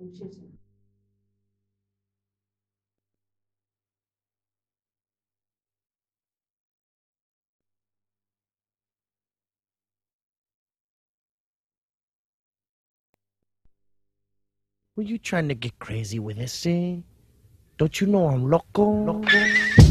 Muchísimo. 0.00 0.58
Were 14.94 15.04
you 15.04 15.18
trying 15.18 15.48
to 15.48 15.54
get 15.54 15.78
crazy 15.78 16.18
with 16.18 16.38
this, 16.38 16.66
eh? 16.66 16.96
Don't 17.76 18.00
you 18.00 18.08
know 18.08 18.28
I'm 18.28 18.50
loco? 18.50 19.04
Loco. 19.04 19.87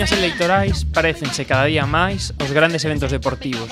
campañas 0.00 0.18
electorais 0.18 0.84
parecense 0.88 1.44
cada 1.44 1.68
día 1.68 1.84
máis 1.84 2.32
os 2.40 2.48
grandes 2.56 2.88
eventos 2.88 3.12
deportivos. 3.12 3.68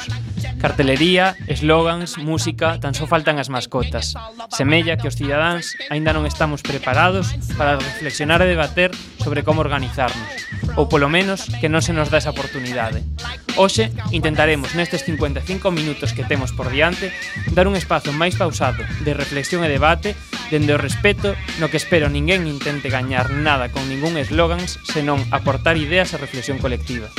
Cartelería, 0.60 1.32
eslogans, 1.48 2.20
música, 2.20 2.76
tan 2.76 2.92
só 2.92 3.08
faltan 3.08 3.40
as 3.40 3.48
mascotas. 3.48 4.12
Semella 4.52 5.00
que 5.00 5.08
os 5.08 5.16
cidadáns 5.16 5.72
aínda 5.88 6.12
non 6.12 6.28
estamos 6.28 6.60
preparados 6.60 7.32
para 7.56 7.80
reflexionar 7.80 8.44
e 8.44 8.52
debater 8.52 8.92
sobre 9.24 9.40
como 9.40 9.64
organizarnos, 9.64 10.28
ou 10.76 10.84
polo 10.84 11.08
menos 11.08 11.48
que 11.64 11.72
non 11.72 11.80
se 11.80 11.96
nos 11.96 12.12
dá 12.12 12.20
esa 12.20 12.36
oportunidade. 12.36 13.00
Hoxe 13.58 13.90
intentaremos 14.14 14.78
nestes 14.78 15.02
55 15.02 15.74
minutos 15.74 16.14
que 16.14 16.22
temos 16.22 16.54
por 16.54 16.70
diante 16.70 17.10
dar 17.50 17.66
un 17.66 17.74
espazo 17.74 18.14
máis 18.14 18.38
pausado 18.38 18.86
de 19.02 19.18
reflexión 19.18 19.66
e 19.66 19.68
debate 19.68 20.14
dende 20.54 20.78
o 20.78 20.78
respeto 20.78 21.34
no 21.58 21.66
que 21.66 21.82
espero 21.82 22.06
ninguén 22.06 22.46
intente 22.46 22.86
gañar 22.86 23.34
nada 23.34 23.74
con 23.74 23.90
ningún 23.90 24.14
eslogans 24.14 24.78
senón 24.86 25.26
aportar 25.34 25.74
ideas 25.74 26.14
a 26.14 26.22
reflexión 26.22 26.62
colectiva. 26.62 27.10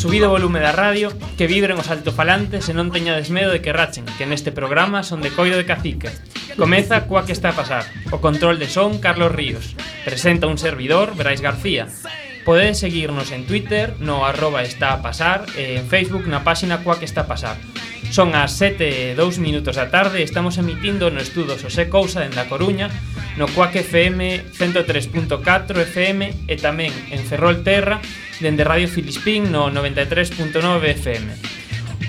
Subido 0.00 0.28
o 0.28 0.30
volume 0.32 0.64
da 0.64 0.72
radio, 0.72 1.12
que 1.36 1.44
vibren 1.44 1.76
os 1.76 1.92
altofalantes 1.92 2.64
e 2.64 2.72
non 2.72 2.88
teñades 2.88 3.28
medo 3.28 3.52
de 3.52 3.60
que 3.60 3.68
rachen, 3.68 4.08
que 4.16 4.24
neste 4.24 4.48
programa 4.48 5.04
son 5.04 5.20
de 5.20 5.28
coido 5.28 5.60
de 5.60 5.68
cacique. 5.68 6.08
Comeza 6.56 7.04
coa 7.04 7.28
que 7.28 7.36
está 7.36 7.52
a 7.52 7.58
pasar. 7.60 7.84
O 8.08 8.16
control 8.16 8.56
de 8.56 8.64
son 8.64 8.96
Carlos 8.96 9.28
Ríos. 9.28 9.76
Presenta 10.00 10.48
un 10.48 10.56
servidor, 10.56 11.12
Brais 11.20 11.44
García. 11.44 11.84
Podedes 12.48 12.80
seguirnos 12.80 13.28
en 13.28 13.44
Twitter, 13.44 13.92
no 14.00 14.24
arroba 14.24 14.64
está 14.64 14.96
a 14.96 15.04
pasar, 15.04 15.44
e 15.52 15.76
en 15.76 15.84
Facebook 15.84 16.24
na 16.24 16.48
páxina 16.48 16.80
coa 16.80 16.96
que 16.96 17.04
está 17.04 17.28
a 17.28 17.30
pasar. 17.36 17.60
Son 18.10 18.34
as 18.34 18.58
7 18.58 19.14
e 19.14 19.14
2 19.14 19.38
minutos 19.38 19.78
da 19.78 19.86
tarde 19.86 20.18
e 20.18 20.26
estamos 20.26 20.58
emitindo 20.58 21.14
no 21.14 21.22
estudo 21.22 21.54
Xosé 21.54 21.86
Cousa 21.86 22.26
en 22.26 22.34
da 22.34 22.50
Coruña, 22.50 22.90
no 23.38 23.46
Cuac 23.46 23.78
FM 23.78 24.50
103.4 24.50 25.38
FM 25.86 26.50
e 26.50 26.54
tamén 26.58 26.90
en 27.14 27.22
Ferrol 27.22 27.62
Terra 27.62 28.02
dende 28.42 28.66
Radio 28.66 28.90
Filispín 28.90 29.54
no 29.54 29.70
93.9 29.70 30.58
FM. 30.98 31.28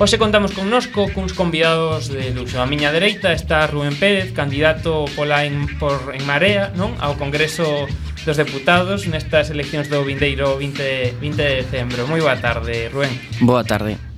Hoxe 0.02 0.18
contamos 0.18 0.58
connosco 0.58 1.06
cuns 1.14 1.38
convidados 1.38 2.10
de 2.10 2.34
luxo. 2.34 2.58
A 2.58 2.66
miña 2.66 2.90
dereita 2.90 3.38
está 3.38 3.70
Rubén 3.70 3.94
Pérez, 3.94 4.34
candidato 4.34 5.06
pola 5.14 5.46
en, 5.46 5.70
por 5.78 6.18
en 6.18 6.26
Marea, 6.26 6.74
non? 6.74 6.98
ao 6.98 7.14
Congreso 7.14 7.86
dos 8.26 8.42
Deputados 8.42 9.06
nestas 9.06 9.54
eleccións 9.54 9.86
do 9.86 10.02
vindeiro 10.02 10.58
20, 10.58 11.22
20 11.22 11.38
de 11.38 11.56
decembro. 11.62 12.10
Moi 12.10 12.26
boa 12.26 12.42
tarde, 12.42 12.90
Rubén. 12.90 13.14
Boa 13.46 13.62
tarde. 13.62 14.11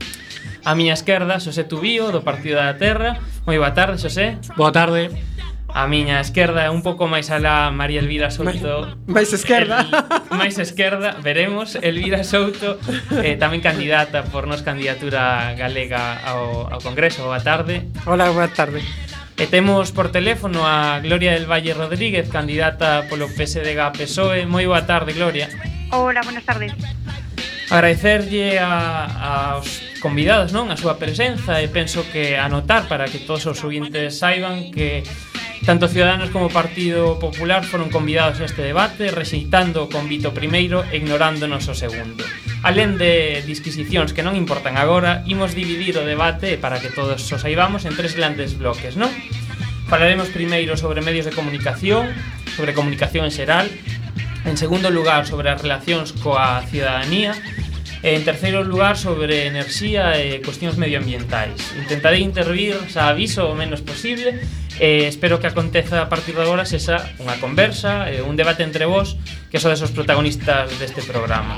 A 0.63 0.75
miña 0.75 0.95
esquerda, 0.95 1.43
Xosé 1.43 1.67
Tubío, 1.67 2.15
do 2.15 2.23
Partido 2.23 2.55
da 2.55 2.79
Terra. 2.79 3.19
Moi 3.43 3.59
boa 3.59 3.75
tarde, 3.75 3.99
Xosé. 3.99 4.39
Boa 4.55 4.71
tarde. 4.71 5.11
A 5.67 5.91
miña 5.91 6.23
esquerda, 6.23 6.71
un 6.71 6.79
pouco 6.85 7.03
máis 7.09 7.27
alá, 7.27 7.67
María 7.67 7.99
Elvira 7.99 8.31
Souto. 8.31 8.95
Máis 9.03 9.35
esquerda. 9.35 9.83
El, 9.83 10.37
máis 10.39 10.55
esquerda, 10.61 11.19
veremos, 11.19 11.75
Elvira 11.81 12.23
Souto, 12.23 12.79
eh, 13.19 13.35
tamén 13.35 13.59
candidata 13.59 14.23
por 14.31 14.47
nos 14.47 14.63
candidatura 14.63 15.51
galega 15.59 16.23
ao, 16.23 16.71
ao 16.71 16.79
Congreso. 16.79 17.27
Boa 17.27 17.43
tarde. 17.43 17.89
Hola, 18.07 18.31
boa 18.31 18.47
tarde. 18.47 18.79
E 19.35 19.49
temos 19.51 19.91
por 19.91 20.15
teléfono 20.15 20.63
a 20.63 21.03
Gloria 21.03 21.35
del 21.35 21.49
Valle 21.49 21.75
Rodríguez, 21.75 22.31
candidata 22.31 23.03
polo 23.11 23.27
PSDG 23.27 23.79
a 23.83 23.91
PSOE. 23.91 24.47
Moi 24.47 24.63
boa 24.63 24.87
tarde, 24.87 25.11
Gloria. 25.11 25.51
Hola, 25.91 26.23
buenas 26.23 26.47
tardes. 26.47 26.71
Agradecerlle 27.67 28.61
a, 28.61 29.57
aos 29.57 29.92
convidados, 30.03 30.51
non? 30.51 30.67
A 30.67 30.75
súa 30.75 30.99
presenza 30.99 31.63
e 31.63 31.71
penso 31.71 32.03
que 32.11 32.35
anotar 32.35 32.91
para 32.91 33.07
que 33.07 33.23
todos 33.23 33.47
os 33.47 33.63
ouvintes 33.63 34.19
saiban 34.19 34.67
que 34.75 35.07
tanto 35.63 35.87
Ciudadanos 35.87 36.27
como 36.27 36.51
Partido 36.51 37.15
Popular 37.23 37.63
foron 37.63 37.87
convidados 37.87 38.43
a 38.43 38.45
este 38.45 38.59
debate 38.59 39.15
rexeitando 39.15 39.87
o 39.87 39.87
convito 39.87 40.35
primeiro 40.35 40.83
e 40.91 40.99
ignorándonos 40.99 41.71
o 41.71 41.75
segundo. 41.75 42.27
Alén 42.67 42.99
de 42.99 43.39
disquisicións 43.47 44.11
que 44.11 44.27
non 44.27 44.35
importan 44.35 44.75
agora, 44.75 45.23
imos 45.23 45.55
dividir 45.55 45.95
o 45.95 46.03
debate 46.03 46.59
para 46.59 46.83
que 46.83 46.91
todos 46.91 47.23
o 47.31 47.39
saibamos 47.39 47.87
en 47.87 47.95
tres 47.95 48.19
grandes 48.19 48.59
bloques, 48.59 48.99
non? 48.99 49.07
Falaremos 49.87 50.27
primeiro 50.35 50.75
sobre 50.75 50.99
medios 50.99 51.23
de 51.23 51.31
comunicación, 51.31 52.11
sobre 52.59 52.75
comunicación 52.75 53.23
en 53.23 53.31
xeral, 53.31 53.71
en 54.43 54.59
segundo 54.59 54.91
lugar 54.91 55.23
sobre 55.23 55.47
as 55.47 55.63
relacións 55.63 56.11
coa 56.19 56.59
ciudadanía, 56.67 57.39
E, 58.03 58.19
en 58.19 58.27
terceiro 58.27 58.67
lugar, 58.67 58.99
sobre 58.99 59.47
enerxía 59.47 60.19
e 60.19 60.43
cuestións 60.43 60.75
medioambientais. 60.75 61.55
Intentarei 61.79 62.19
intervir 62.19 62.75
xa 62.91 63.07
aviso 63.07 63.47
o 63.47 63.55
menos 63.55 63.79
posible 63.79 64.43
e 64.75 65.07
espero 65.07 65.39
que 65.39 65.47
aconteza 65.47 66.03
a 66.03 66.11
partir 66.11 66.35
de 66.35 66.43
agora 66.43 66.67
sexa 66.67 66.99
unha 67.23 67.39
conversa 67.39 68.11
e 68.11 68.19
un 68.19 68.35
debate 68.35 68.67
entre 68.67 68.83
vós 68.83 69.15
que 69.47 69.55
sodes 69.55 69.79
os 69.79 69.95
protagonistas 69.95 70.67
deste 70.83 70.99
programa. 71.07 71.55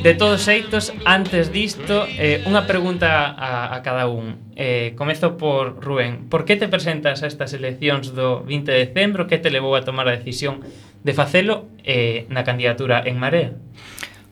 De 0.00 0.16
todos 0.16 0.40
xeitos, 0.40 0.96
antes 1.04 1.52
disto, 1.52 2.08
eh, 2.16 2.40
unha 2.48 2.64
pregunta 2.64 3.36
a, 3.36 3.76
a 3.76 3.84
cada 3.84 4.08
un. 4.08 4.40
Eh, 4.56 4.96
comezo 4.96 5.36
por 5.36 5.76
Rubén. 5.76 6.32
Por 6.32 6.48
que 6.48 6.56
te 6.56 6.72
presentas 6.72 7.20
a 7.20 7.28
estas 7.28 7.52
eleccións 7.52 8.16
do 8.16 8.40
20 8.48 8.72
de 8.72 8.80
decembro? 8.88 9.28
Que 9.28 9.36
te 9.36 9.52
levou 9.52 9.76
a 9.76 9.84
tomar 9.84 10.08
a 10.08 10.16
decisión 10.16 10.64
de 11.04 11.12
facelo 11.12 11.68
eh, 11.84 12.24
na 12.32 12.48
candidatura 12.48 13.04
en 13.04 13.20
Marea? 13.20 13.52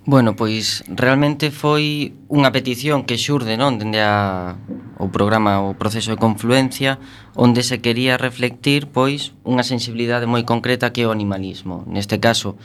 Bueno, 0.06 0.34
pois 0.34 0.82
realmente 0.88 1.52
foi 1.52 2.16
unha 2.32 2.48
petición 2.56 3.04
que 3.04 3.20
xurde 3.20 3.60
non 3.60 3.76
dende 3.76 4.00
a, 4.00 4.56
o 4.96 5.12
programa 5.12 5.60
o 5.60 5.76
proceso 5.76 6.08
de 6.08 6.16
confluencia 6.16 6.96
onde 7.36 7.60
se 7.60 7.84
quería 7.84 8.16
reflectir 8.16 8.88
pois 8.88 9.36
unha 9.44 9.60
sensibilidade 9.60 10.24
moi 10.24 10.40
concreta 10.48 10.88
que 10.88 11.04
é 11.04 11.06
o 11.06 11.12
animalismo. 11.12 11.84
Neste 11.84 12.16
caso, 12.16 12.56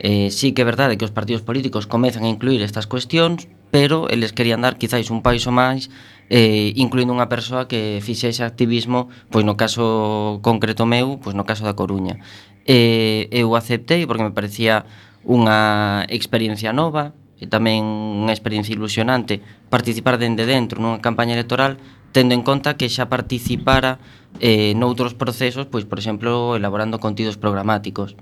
eh, 0.00 0.32
sí 0.32 0.56
que 0.56 0.64
é 0.64 0.66
verdade 0.66 0.96
que 0.96 1.04
os 1.04 1.12
partidos 1.12 1.44
políticos 1.44 1.84
comezan 1.84 2.24
a 2.24 2.32
incluir 2.32 2.64
estas 2.64 2.88
cuestións, 2.88 3.52
pero 3.68 4.08
eles 4.08 4.32
querían 4.32 4.64
dar 4.64 4.80
quizáis 4.80 5.12
un 5.12 5.20
país 5.20 5.44
máis 5.44 5.92
eh, 6.32 6.72
incluindo 6.72 7.12
unha 7.12 7.28
persoa 7.28 7.68
que 7.68 8.00
fixese 8.00 8.40
activismo 8.48 9.12
pois 9.28 9.44
no 9.44 9.60
caso 9.60 10.40
concreto 10.40 10.88
meu, 10.88 11.20
pois 11.20 11.36
no 11.36 11.44
caso 11.44 11.68
da 11.68 11.76
Coruña. 11.76 12.16
Eh, 12.64 13.28
eu 13.28 13.52
aceptei 13.60 14.08
porque 14.08 14.24
me 14.24 14.32
parecía 14.32 14.88
unha 15.28 16.08
experiencia 16.08 16.72
nova 16.72 17.12
e 17.36 17.44
tamén 17.44 17.84
unha 18.24 18.32
experiencia 18.32 18.72
ilusionante 18.72 19.44
participar 19.68 20.16
dende 20.16 20.48
dentro 20.48 20.80
nunha 20.80 21.04
campaña 21.04 21.36
electoral 21.36 21.76
tendo 22.16 22.32
en 22.32 22.40
conta 22.40 22.80
que 22.80 22.88
xa 22.88 23.12
participara 23.12 24.00
eh, 24.40 24.72
noutros 24.72 25.12
procesos, 25.12 25.68
pois 25.68 25.84
por 25.84 26.00
exemplo, 26.00 26.56
elaborando 26.56 26.96
contidos 26.96 27.36
programáticos. 27.36 28.16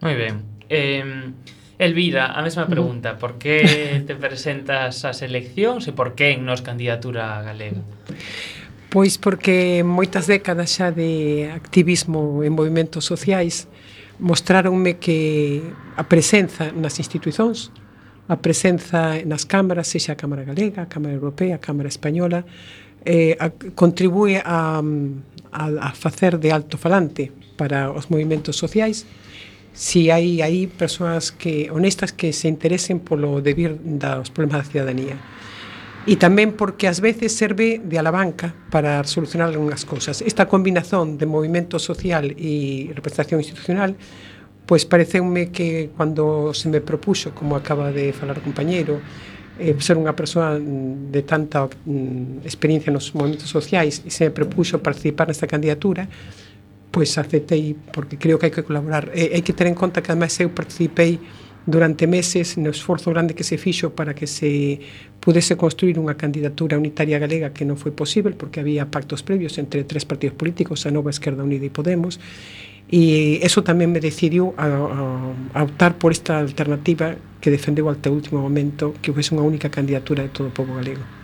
Moi 0.00 0.14
ben. 0.14 0.46
Eh, 0.70 1.02
Elvira, 1.80 2.36
a 2.36 2.40
mesma 2.44 2.68
pregunta, 2.68 3.16
por 3.16 3.40
que 3.40 4.04
te 4.06 4.14
presentas 4.14 5.02
ás 5.02 5.24
eleccións 5.26 5.88
e 5.88 5.92
por 5.96 6.14
que 6.14 6.36
en 6.36 6.46
nos 6.46 6.62
candidatura 6.62 7.42
galega? 7.42 7.82
Pois 8.92 9.18
porque 9.18 9.82
moitas 9.82 10.30
décadas 10.30 10.70
xa 10.70 10.94
de 10.94 11.50
activismo 11.50 12.46
en 12.46 12.54
movimentos 12.54 13.08
sociais 13.08 13.66
mostráronme 14.20 15.00
que 15.00 15.62
a 15.96 16.04
presenza 16.04 16.70
nas 16.70 17.00
institucións, 17.00 17.72
a 18.28 18.36
presenza 18.38 19.18
nas 19.26 19.48
cámaras, 19.48 19.88
sexa 19.88 20.14
a 20.14 20.20
Cámara 20.20 20.44
Galega, 20.44 20.84
a 20.84 20.88
Cámara 20.92 21.16
Europea, 21.16 21.56
a 21.56 21.62
Cámara 21.64 21.88
Española, 21.88 22.44
eh, 23.04 23.34
a, 23.40 23.50
contribúe 23.74 24.38
a, 24.44 24.78
a, 25.50 25.64
a 25.80 25.90
facer 25.96 26.38
de 26.38 26.52
alto 26.52 26.76
falante 26.78 27.32
para 27.56 27.90
os 27.90 28.12
movimentos 28.12 28.56
sociais, 28.56 29.08
si 29.72 30.10
hai 30.10 30.42
aí 30.42 30.66
persoas 30.66 31.30
que 31.30 31.70
honestas 31.70 32.12
que 32.12 32.32
se 32.32 32.48
interesen 32.48 33.00
polo 33.00 33.40
debir 33.40 33.78
dos 33.80 34.30
problemas 34.30 34.66
da 34.66 34.70
cidadanía 34.70 35.16
e 36.08 36.16
tamén 36.16 36.56
porque 36.56 36.88
ás 36.88 37.04
veces 37.04 37.36
serve 37.36 37.76
de 37.82 37.96
alabanca 38.00 38.56
para 38.72 39.04
solucionar 39.04 39.52
algunhas 39.52 39.84
cousas. 39.84 40.24
Esta 40.24 40.48
combinación 40.48 41.20
de 41.20 41.26
movimento 41.28 41.76
social 41.76 42.32
e 42.36 42.88
representación 42.96 43.40
institucional 43.44 43.96
pois 44.70 44.86
pareceume 44.86 45.50
que 45.50 45.90
cando 45.98 46.54
se 46.54 46.70
me 46.70 46.78
propuxo, 46.80 47.34
como 47.34 47.58
acaba 47.58 47.90
de 47.90 48.14
falar 48.14 48.38
o 48.38 48.42
compañeiro, 48.46 49.02
eh, 49.58 49.74
ser 49.82 49.98
unha 49.98 50.14
persoa 50.14 50.62
de 50.62 51.26
tanta 51.26 51.66
mm, 51.66 52.46
experiencia 52.46 52.94
nos 52.94 53.10
movimentos 53.10 53.50
sociais 53.50 53.98
e 54.06 54.14
se 54.14 54.24
me 54.24 54.32
propuxo 54.32 54.78
participar 54.78 55.26
nesta 55.26 55.50
candidatura, 55.50 56.06
pois 56.94 57.10
aceptei 57.18 57.74
porque 57.90 58.14
creo 58.14 58.38
que 58.38 58.46
hai 58.46 58.54
que 58.54 58.62
colaborar. 58.62 59.10
E, 59.10 59.34
hai 59.34 59.42
que 59.42 59.50
ter 59.50 59.66
en 59.66 59.74
conta 59.74 60.06
que 60.06 60.14
ademais 60.14 60.38
eu 60.38 60.54
participei 60.54 61.18
durante 61.70 62.10
meses 62.10 62.58
no 62.58 62.68
esforzo 62.68 63.14
grande 63.14 63.38
que 63.38 63.46
se 63.46 63.56
fixo 63.56 63.94
para 63.94 64.12
que 64.12 64.26
se 64.26 64.82
pudese 65.22 65.54
construir 65.54 65.96
unha 66.02 66.18
candidatura 66.18 66.74
unitaria 66.74 67.22
galega 67.22 67.54
que 67.54 67.62
non 67.62 67.78
foi 67.78 67.94
posible 67.94 68.34
porque 68.34 68.58
había 68.58 68.90
pactos 68.90 69.22
previos 69.22 69.56
entre 69.62 69.86
tres 69.86 70.02
partidos 70.02 70.34
políticos, 70.34 70.84
a 70.84 70.90
Nova 70.90 71.14
Esquerda 71.14 71.46
Unida 71.46 71.64
e 71.64 71.72
Podemos, 71.72 72.18
e 72.90 73.38
eso 73.46 73.62
tamén 73.62 73.94
me 73.94 74.02
decidiu 74.02 74.50
a, 74.58 74.66
a, 74.66 75.02
a 75.54 75.60
optar 75.62 75.94
por 75.94 76.10
esta 76.10 76.42
alternativa 76.42 77.14
que 77.38 77.54
defendeu 77.54 77.86
até 77.86 78.10
o 78.10 78.18
último 78.18 78.42
momento 78.42 78.98
que 78.98 79.14
houvese 79.14 79.30
unha 79.30 79.46
única 79.46 79.70
candidatura 79.70 80.26
de 80.26 80.34
todo 80.34 80.50
o 80.50 80.54
povo 80.56 80.74
galego. 80.74 81.19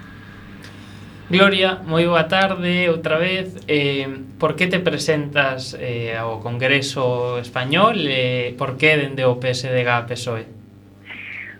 Gloria, 1.28 1.82
moi 1.82 2.06
boa 2.06 2.30
tarde 2.30 2.86
outra 2.86 3.18
vez. 3.18 3.58
Eh, 3.66 4.06
por 4.38 4.54
que 4.54 4.70
te 4.70 4.78
presentas 4.78 5.74
eh, 5.74 6.14
ao 6.14 6.38
Congreso 6.38 7.42
Español? 7.42 7.98
Eh, 8.06 8.54
por 8.54 8.78
que 8.78 8.94
dende 8.94 9.26
o 9.26 9.34
PSDG 9.34 9.88
a 9.90 10.06
PSOE? 10.06 10.46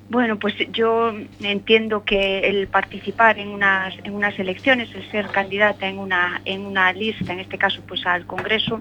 Bueno, 0.09 0.39
pues 0.39 0.55
yo 0.71 1.13
entiendo 1.43 2.05
que 2.05 2.47
el 2.47 2.69
participar 2.69 3.41
en 3.41 3.49
unas, 3.49 3.93
en 4.05 4.15
unas 4.15 4.39
elecciones, 4.39 4.95
el 4.95 5.03
ser 5.11 5.27
candidata 5.35 5.89
en 5.89 5.99
una, 5.99 6.41
en 6.45 6.61
una 6.65 6.93
lista, 6.93 7.33
en 7.33 7.41
este 7.41 7.59
caso 7.59 7.83
pues 7.89 8.07
al 8.07 8.25
Congreso, 8.25 8.79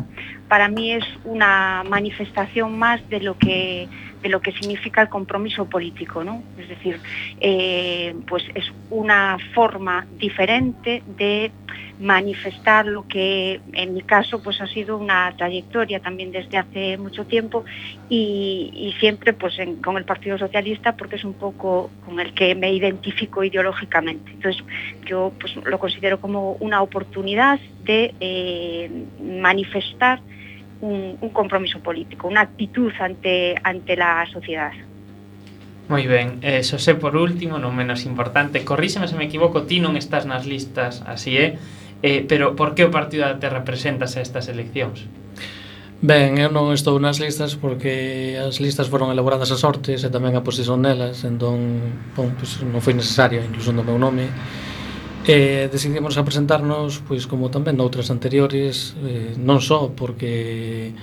para 0.48 0.70
mí 0.70 0.92
es 0.92 1.06
una 1.24 1.84
manifestación 1.90 2.78
más 2.78 3.02
de 3.10 3.22
lo 3.22 3.40
que 3.40 3.90
de 4.26 4.32
lo 4.32 4.42
que 4.42 4.52
significa 4.54 5.04
el 5.04 5.10
compromiso 5.10 5.66
político, 5.70 6.24
¿no? 6.24 6.42
Es 6.58 6.68
decir, 6.68 7.00
eh, 7.40 8.16
pues 8.28 8.44
es 8.56 8.66
una 8.90 9.38
forma 9.54 10.08
diferente 10.18 11.04
de 11.16 11.52
manifestar 12.00 12.88
lo 12.88 13.08
que 13.08 13.62
en 13.74 13.94
mi 13.94 14.02
caso 14.02 14.42
pues 14.42 14.60
ha 14.62 14.68
sido 14.68 14.98
una 14.98 15.32
trayectoria 15.38 16.00
también 16.00 16.32
desde 16.32 16.58
hace 16.58 16.98
mucho 16.98 17.26
tiempo 17.26 17.66
y, 18.10 18.96
siempre 19.00 19.34
pues 19.34 19.54
con 19.84 19.98
el 19.98 20.06
Partido 20.06 20.40
Socialista 20.40 20.96
porque 20.98 21.18
es 21.18 21.24
un 21.24 21.34
poco 21.34 21.92
con 22.04 22.20
el 22.20 22.34
que 22.34 22.56
me 22.56 22.74
identifico 22.74 23.44
ideológicamente. 23.44 24.32
Entonces 24.32 24.64
yo 25.06 25.34
pues 25.40 25.56
lo 25.56 25.78
considero 25.78 26.20
como 26.20 26.54
una 26.54 26.82
oportunidad 26.82 27.60
de 27.84 28.16
eh, 28.20 28.90
manifestar 29.22 30.20
un, 30.82 31.18
un 31.22 31.30
compromiso 31.30 31.80
político, 31.80 32.28
unha 32.28 32.44
actitud 32.44 32.92
ante, 33.00 33.56
ante 33.64 33.94
la 33.96 34.26
sociedade. 34.28 34.84
Moi 35.86 36.04
ben, 36.10 36.42
eh, 36.42 36.66
Xosé, 36.66 36.98
por 36.98 37.14
último, 37.14 37.62
non 37.62 37.78
menos 37.78 38.10
importante, 38.10 38.66
corríxeme 38.66 39.06
se 39.06 39.14
me 39.14 39.30
equivoco, 39.30 39.70
ti 39.70 39.78
non 39.78 39.94
estás 39.94 40.26
nas 40.26 40.50
listas, 40.50 41.06
así 41.06 41.38
é, 41.38 41.62
eh, 42.02 42.26
pero 42.26 42.58
por 42.58 42.74
que 42.74 42.84
o 42.84 42.92
partido 42.92 43.30
te 43.38 43.48
representas 43.54 44.18
a 44.18 44.26
estas 44.26 44.50
eleccións? 44.50 45.06
Ben, 46.02 46.42
eu 46.42 46.52
non 46.52 46.74
estou 46.76 47.00
nas 47.00 47.22
listas 47.24 47.56
porque 47.56 48.36
as 48.36 48.60
listas 48.60 48.92
foron 48.92 49.14
elaboradas 49.14 49.54
a 49.54 49.58
sortes 49.58 50.04
e 50.04 50.10
tamén 50.10 50.36
a 50.36 50.44
posición 50.44 50.84
nelas, 50.84 51.24
entón, 51.24 51.82
bon, 52.18 52.34
pues, 52.36 52.60
non 52.66 52.82
foi 52.82 52.98
necesario 52.98 53.40
incluso 53.40 53.72
no 53.72 53.86
meu 53.86 53.96
nome, 54.02 54.28
Eh, 55.28 55.70
decidimos 55.72 56.18
a 56.18 56.24
presentarnos, 56.24 57.02
pois 57.02 57.26
como 57.26 57.50
tamén 57.50 57.82
noutras 57.82 58.14
anteriores, 58.14 58.94
eh, 59.02 59.34
non 59.42 59.58
só 59.58 59.90
porque 59.90 60.94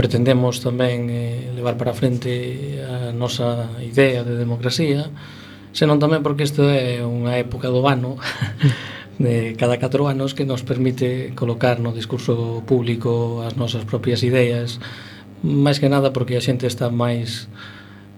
pretendemos 0.00 0.64
tamén 0.64 1.12
eh, 1.12 1.52
levar 1.52 1.76
para 1.76 1.92
frente 1.92 2.80
a 2.80 3.12
nosa 3.12 3.68
idea 3.84 4.24
de 4.24 4.40
democracia, 4.40 5.12
senón 5.76 6.00
tamén 6.00 6.24
porque 6.24 6.48
isto 6.48 6.64
é 6.72 7.04
unha 7.04 7.36
época 7.36 7.68
do 7.68 7.84
ano 7.84 8.16
de 9.20 9.52
cada 9.60 9.76
4 9.76 9.92
anos 10.08 10.32
que 10.32 10.48
nos 10.48 10.64
permite 10.64 11.36
colocar 11.36 11.84
no 11.84 11.92
discurso 11.92 12.64
público 12.64 13.44
as 13.44 13.60
nosas 13.60 13.84
propias 13.84 14.24
ideas, 14.24 14.80
máis 15.44 15.84
que 15.84 15.92
nada 15.92 16.16
porque 16.16 16.40
a 16.40 16.40
xente 16.40 16.64
está 16.64 16.88
máis 16.88 17.52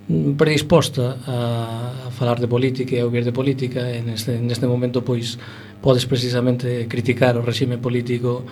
predisposta 0.08 1.18
a, 1.26 2.06
a 2.06 2.10
falar 2.14 2.38
de 2.38 2.46
política 2.46 2.94
e 2.94 3.00
a 3.00 3.04
ouvir 3.04 3.26
de 3.26 3.34
política 3.34 3.90
e 3.90 4.06
neste, 4.06 4.38
neste 4.38 4.66
momento 4.66 5.02
pois 5.02 5.34
podes 5.82 6.06
precisamente 6.06 6.86
criticar 6.86 7.34
o 7.34 7.42
regime 7.42 7.82
político 7.82 8.46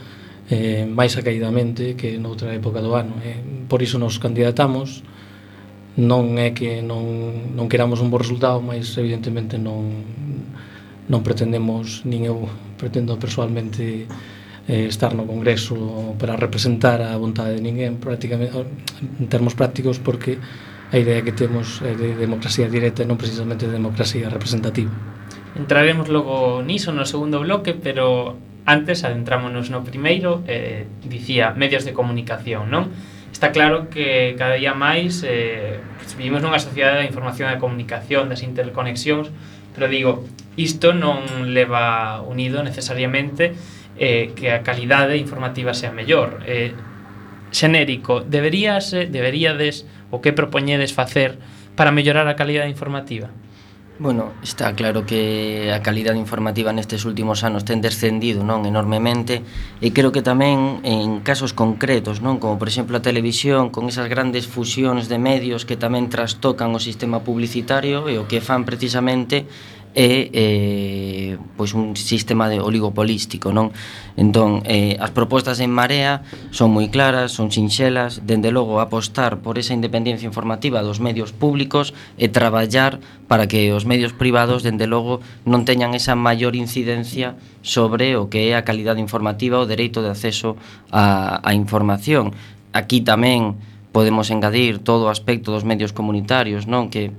eh, 0.51 0.83
máis 0.83 1.15
acaidamente 1.15 1.95
que 1.95 2.19
noutra 2.19 2.51
época 2.51 2.83
do 2.83 2.99
ano 2.99 3.23
eh. 3.23 3.39
por 3.71 3.87
iso 3.87 4.03
nos 4.03 4.19
candidatamos 4.19 5.07
non 5.95 6.35
é 6.43 6.51
que 6.51 6.83
non, 6.83 7.55
non 7.55 7.71
queramos 7.71 8.03
un 8.03 8.11
bo 8.11 8.19
resultado 8.19 8.59
mas 8.59 8.91
evidentemente 8.99 9.55
non 9.55 10.03
non 11.07 11.21
pretendemos 11.23 12.03
nin 12.03 12.27
eu 12.27 12.51
pretendo 12.75 13.15
personalmente 13.15 14.11
eh, 14.67 14.91
estar 14.91 15.15
no 15.15 15.23
Congreso 15.23 16.19
para 16.19 16.35
representar 16.35 16.99
a 16.99 17.15
vontade 17.15 17.55
de 17.55 17.63
ninguén 17.63 18.03
prácticamente 18.03 18.59
en 18.59 19.31
termos 19.31 19.55
prácticos 19.55 20.03
porque 20.03 20.43
a 20.95 20.99
idea 20.99 21.27
que 21.27 21.35
temos 21.35 21.83
é 21.83 21.99
de 21.99 22.15
democracia 22.15 22.71
directa 22.71 23.03
e 23.03 23.07
non 23.11 23.19
precisamente 23.19 23.67
de 23.67 23.75
democracia 23.75 24.31
representativa. 24.31 24.95
Entraremos 25.59 26.07
logo 26.07 26.63
niso 26.63 26.95
no 26.95 27.03
segundo 27.03 27.43
bloque, 27.43 27.75
pero 27.75 28.39
antes 28.63 29.03
adentrámonos 29.03 29.75
no 29.75 29.83
primeiro, 29.83 30.47
eh, 30.47 30.87
dicía, 31.03 31.51
medios 31.59 31.83
de 31.83 31.91
comunicación, 31.91 32.71
non? 32.71 32.95
Está 33.35 33.51
claro 33.51 33.91
que 33.91 34.39
cada 34.39 34.55
día 34.55 34.79
máis 34.79 35.27
eh, 35.27 35.83
vivimos 36.15 36.39
nunha 36.39 36.63
sociedade 36.63 37.03
da 37.03 37.11
información 37.11 37.51
e 37.51 37.59
da 37.59 37.63
comunicación, 37.63 38.31
das 38.31 38.47
interconexións, 38.47 39.35
pero 39.75 39.91
digo, 39.91 40.23
isto 40.55 40.95
non 40.95 41.51
leva 41.51 42.23
unido 42.23 42.63
necesariamente 42.63 43.59
eh, 43.99 44.31
que 44.39 44.55
a 44.55 44.63
calidade 44.63 45.19
informativa 45.19 45.75
sea 45.75 45.91
mellor. 45.91 46.47
Eh, 46.47 46.71
xenérico, 47.51 48.23
deberíase, 48.23 49.11
deberíades 49.11 49.87
o 50.11 50.21
que 50.21 50.37
propoñedes 50.37 50.93
facer 50.93 51.39
para 51.77 51.95
mellorar 51.95 52.27
a 52.29 52.37
calidade 52.37 52.73
informativa? 52.73 53.31
Bueno, 53.97 54.33
está 54.43 54.75
claro 54.75 55.07
que 55.07 55.71
a 55.71 55.79
calidade 55.79 56.19
informativa 56.19 56.75
nestes 56.75 57.07
últimos 57.07 57.47
anos 57.47 57.63
ten 57.63 57.79
descendido 57.79 58.43
non 58.43 58.67
enormemente 58.67 59.47
e 59.79 59.95
creo 59.95 60.11
que 60.11 60.19
tamén 60.19 60.83
en 60.83 61.23
casos 61.23 61.55
concretos, 61.55 62.19
non 62.19 62.43
como 62.43 62.59
por 62.59 62.67
exemplo 62.67 62.99
a 62.99 63.07
televisión, 63.07 63.71
con 63.71 63.87
esas 63.87 64.11
grandes 64.11 64.51
fusións 64.51 65.07
de 65.07 65.23
medios 65.23 65.63
que 65.63 65.79
tamén 65.79 66.11
trastocan 66.11 66.75
o 66.75 66.83
sistema 66.83 67.23
publicitario 67.23 68.11
e 68.11 68.19
o 68.19 68.27
que 68.27 68.43
fan 68.43 68.67
precisamente 68.67 69.47
é 69.95 70.29
eh, 70.35 71.39
pois 71.57 71.71
un 71.73 71.95
sistema 71.95 72.51
de 72.51 72.59
oligopolístico, 72.59 73.55
non? 73.55 73.71
Entón, 74.19 74.67
eh, 74.67 74.99
as 74.99 75.15
propostas 75.15 75.63
en 75.63 75.71
Marea 75.71 76.27
son 76.51 76.75
moi 76.75 76.91
claras, 76.91 77.31
son 77.31 77.55
sinxelas, 77.55 78.27
dende 78.27 78.51
logo 78.51 78.83
apostar 78.83 79.39
por 79.39 79.55
esa 79.55 79.71
independencia 79.71 80.27
informativa 80.27 80.83
dos 80.83 80.99
medios 80.99 81.31
públicos 81.31 81.95
e 82.19 82.27
traballar 82.27 82.99
para 83.31 83.47
que 83.47 83.71
os 83.71 83.87
medios 83.87 84.11
privados, 84.11 84.67
dende 84.67 84.91
logo, 84.91 85.23
non 85.47 85.63
teñan 85.63 85.95
esa 85.95 86.19
maior 86.19 86.59
incidencia 86.59 87.39
sobre 87.63 88.19
o 88.19 88.27
que 88.27 88.51
é 88.51 88.59
a 88.59 88.67
calidade 88.67 88.99
informativa, 88.99 89.63
o 89.63 89.71
dereito 89.71 90.03
de 90.03 90.11
acceso 90.11 90.59
a, 90.91 91.39
a 91.39 91.55
información. 91.55 92.35
Aquí 92.75 92.99
tamén 93.07 93.55
podemos 93.95 94.35
engadir 94.35 94.83
todo 94.83 95.07
o 95.07 95.13
aspecto 95.15 95.55
dos 95.55 95.63
medios 95.63 95.95
comunitarios, 95.95 96.67
non? 96.67 96.91
Que 96.91 97.15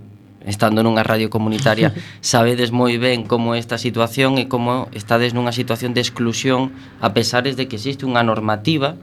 estando 0.46 0.86
nunha 0.86 1.04
radio 1.04 1.28
comunitaria, 1.34 1.92
sabedes 2.22 2.70
moi 2.70 2.96
ben 3.02 3.26
como 3.26 3.58
esta 3.58 3.76
situación 3.82 4.38
e 4.38 4.46
como 4.46 4.88
estades 4.94 5.34
nunha 5.34 5.52
situación 5.52 5.98
de 5.98 6.02
exclusión 6.02 6.72
a 7.02 7.12
pesares 7.12 7.58
de 7.58 7.66
que 7.66 7.76
existe 7.82 8.06
unha 8.06 8.22
normativa 8.24 8.96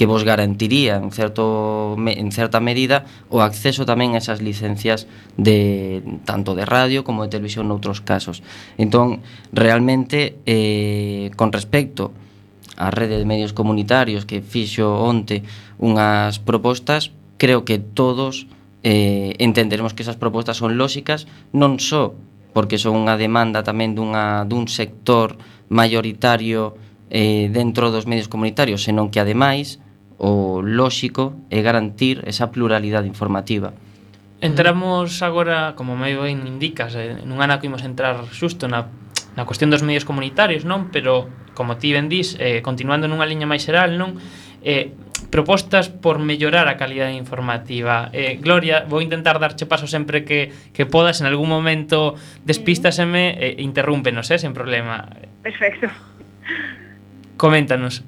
que 0.00 0.08
vos 0.08 0.24
garantiría 0.24 0.96
en, 0.96 1.12
certo, 1.12 1.94
en 2.00 2.32
certa 2.32 2.58
medida 2.58 3.04
o 3.28 3.44
acceso 3.44 3.84
tamén 3.84 4.16
a 4.16 4.24
esas 4.24 4.40
licencias 4.40 5.04
de 5.36 6.00
tanto 6.24 6.56
de 6.56 6.64
radio 6.64 7.04
como 7.04 7.20
de 7.20 7.28
televisión 7.28 7.68
noutros 7.68 8.00
casos. 8.00 8.40
Entón, 8.80 9.20
realmente, 9.52 10.40
eh, 10.48 11.28
con 11.36 11.52
respecto 11.52 12.16
á 12.80 12.88
rede 12.88 13.20
de 13.20 13.28
medios 13.28 13.52
comunitarios 13.52 14.24
que 14.24 14.40
fixo 14.40 14.88
onte 14.88 15.44
unhas 15.76 16.40
propostas, 16.40 17.12
creo 17.36 17.68
que 17.68 17.76
todos 17.76 18.48
eh, 18.82 19.36
entenderemos 19.38 19.92
que 19.92 20.02
esas 20.02 20.16
propostas 20.16 20.56
son 20.56 20.76
lóxicas 20.80 21.28
non 21.52 21.76
só 21.78 22.16
porque 22.52 22.78
son 22.78 22.98
unha 22.98 23.14
demanda 23.14 23.62
tamén 23.62 23.94
dunha, 23.94 24.42
dun 24.46 24.66
sector 24.66 25.38
maioritario 25.70 26.74
eh, 27.10 27.50
dentro 27.50 27.94
dos 27.94 28.06
medios 28.06 28.26
comunitarios, 28.26 28.82
senón 28.82 29.10
que 29.10 29.22
ademais 29.22 29.78
o 30.20 30.60
lóxico 30.60 31.32
é 31.48 31.62
garantir 31.64 32.20
esa 32.28 32.52
pluralidade 32.52 33.08
informativa. 33.08 33.72
Entramos 34.40 35.22
agora, 35.22 35.76
como 35.76 35.96
me 35.96 36.12
ben 36.16 36.44
indicas, 36.48 36.96
eh, 36.96 37.20
nun 37.24 37.40
ano 37.40 37.60
que 37.60 37.68
imos 37.68 37.84
entrar 37.84 38.24
xusto 38.32 38.68
na, 38.68 38.88
na 39.36 39.44
cuestión 39.44 39.68
dos 39.68 39.84
medios 39.84 40.04
comunitarios, 40.04 40.64
non? 40.64 40.88
Pero, 40.92 41.28
como 41.52 41.76
ti 41.76 41.92
ben 41.92 42.08
dís, 42.08 42.36
eh, 42.40 42.64
continuando 42.64 43.08
nunha 43.08 43.28
liña 43.28 43.48
máis 43.48 43.64
xeral, 43.64 43.96
non? 43.96 44.16
Eh, 44.64 44.92
propostas 45.30 45.88
por 45.88 46.18
mellorar 46.18 46.68
a 46.68 46.76
calidade 46.76 47.14
informativa. 47.14 48.10
Eh, 48.12 48.38
Gloria, 48.42 48.84
vou 48.84 49.00
intentar 49.00 49.38
darche 49.38 49.64
paso 49.64 49.86
sempre 49.86 50.26
que, 50.26 50.52
que 50.74 50.84
podas, 50.84 51.22
en 51.22 51.26
algún 51.30 51.48
momento 51.48 52.18
despístaseme, 52.44 53.38
eh, 53.38 53.54
interrúmpenos, 53.62 54.28
eh, 54.30 54.38
sen 54.38 54.52
problema. 54.52 55.06
Perfecto. 55.42 55.88
Coméntanos. 57.38 58.04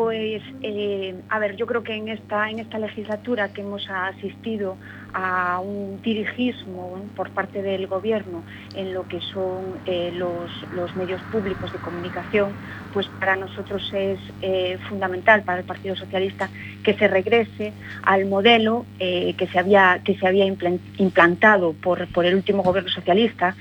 Pues, 0.00 0.42
eh, 0.62 1.14
a 1.28 1.38
ver, 1.38 1.56
yo 1.56 1.66
creo 1.66 1.82
que 1.82 1.94
en 1.94 2.08
esta, 2.08 2.48
en 2.48 2.58
esta 2.58 2.78
legislatura 2.78 3.50
que 3.50 3.60
hemos 3.60 3.86
asistido 3.90 4.78
a 5.12 5.60
un 5.60 6.00
dirigismo 6.00 7.04
por 7.14 7.28
parte 7.28 7.60
del 7.60 7.86
gobierno 7.86 8.42
en 8.74 8.94
lo 8.94 9.06
que 9.06 9.20
son 9.20 9.78
eh, 9.84 10.10
los, 10.14 10.50
los, 10.72 10.96
medios 10.96 11.20
públicos 11.24 11.70
de 11.70 11.80
comunicación, 11.80 12.54
pues 12.94 13.08
para 13.08 13.36
nosotros 13.36 13.92
es 13.92 14.18
eh, 14.40 14.78
fundamental, 14.88 15.42
para 15.42 15.58
el 15.58 15.66
Partido 15.66 15.94
Socialista, 15.94 16.48
que 16.82 16.94
se 16.94 17.06
regrese 17.06 17.74
al 18.02 18.24
modelo 18.24 18.86
que, 18.98 19.48
se 19.52 19.58
había, 19.58 20.00
que 20.02 20.16
se 20.16 20.26
había 20.26 20.46
implantado 20.46 21.74
por, 21.74 22.10
por 22.10 22.24
el 22.24 22.36
último 22.36 22.62
gobierno 22.62 22.88
socialista, 22.88 23.54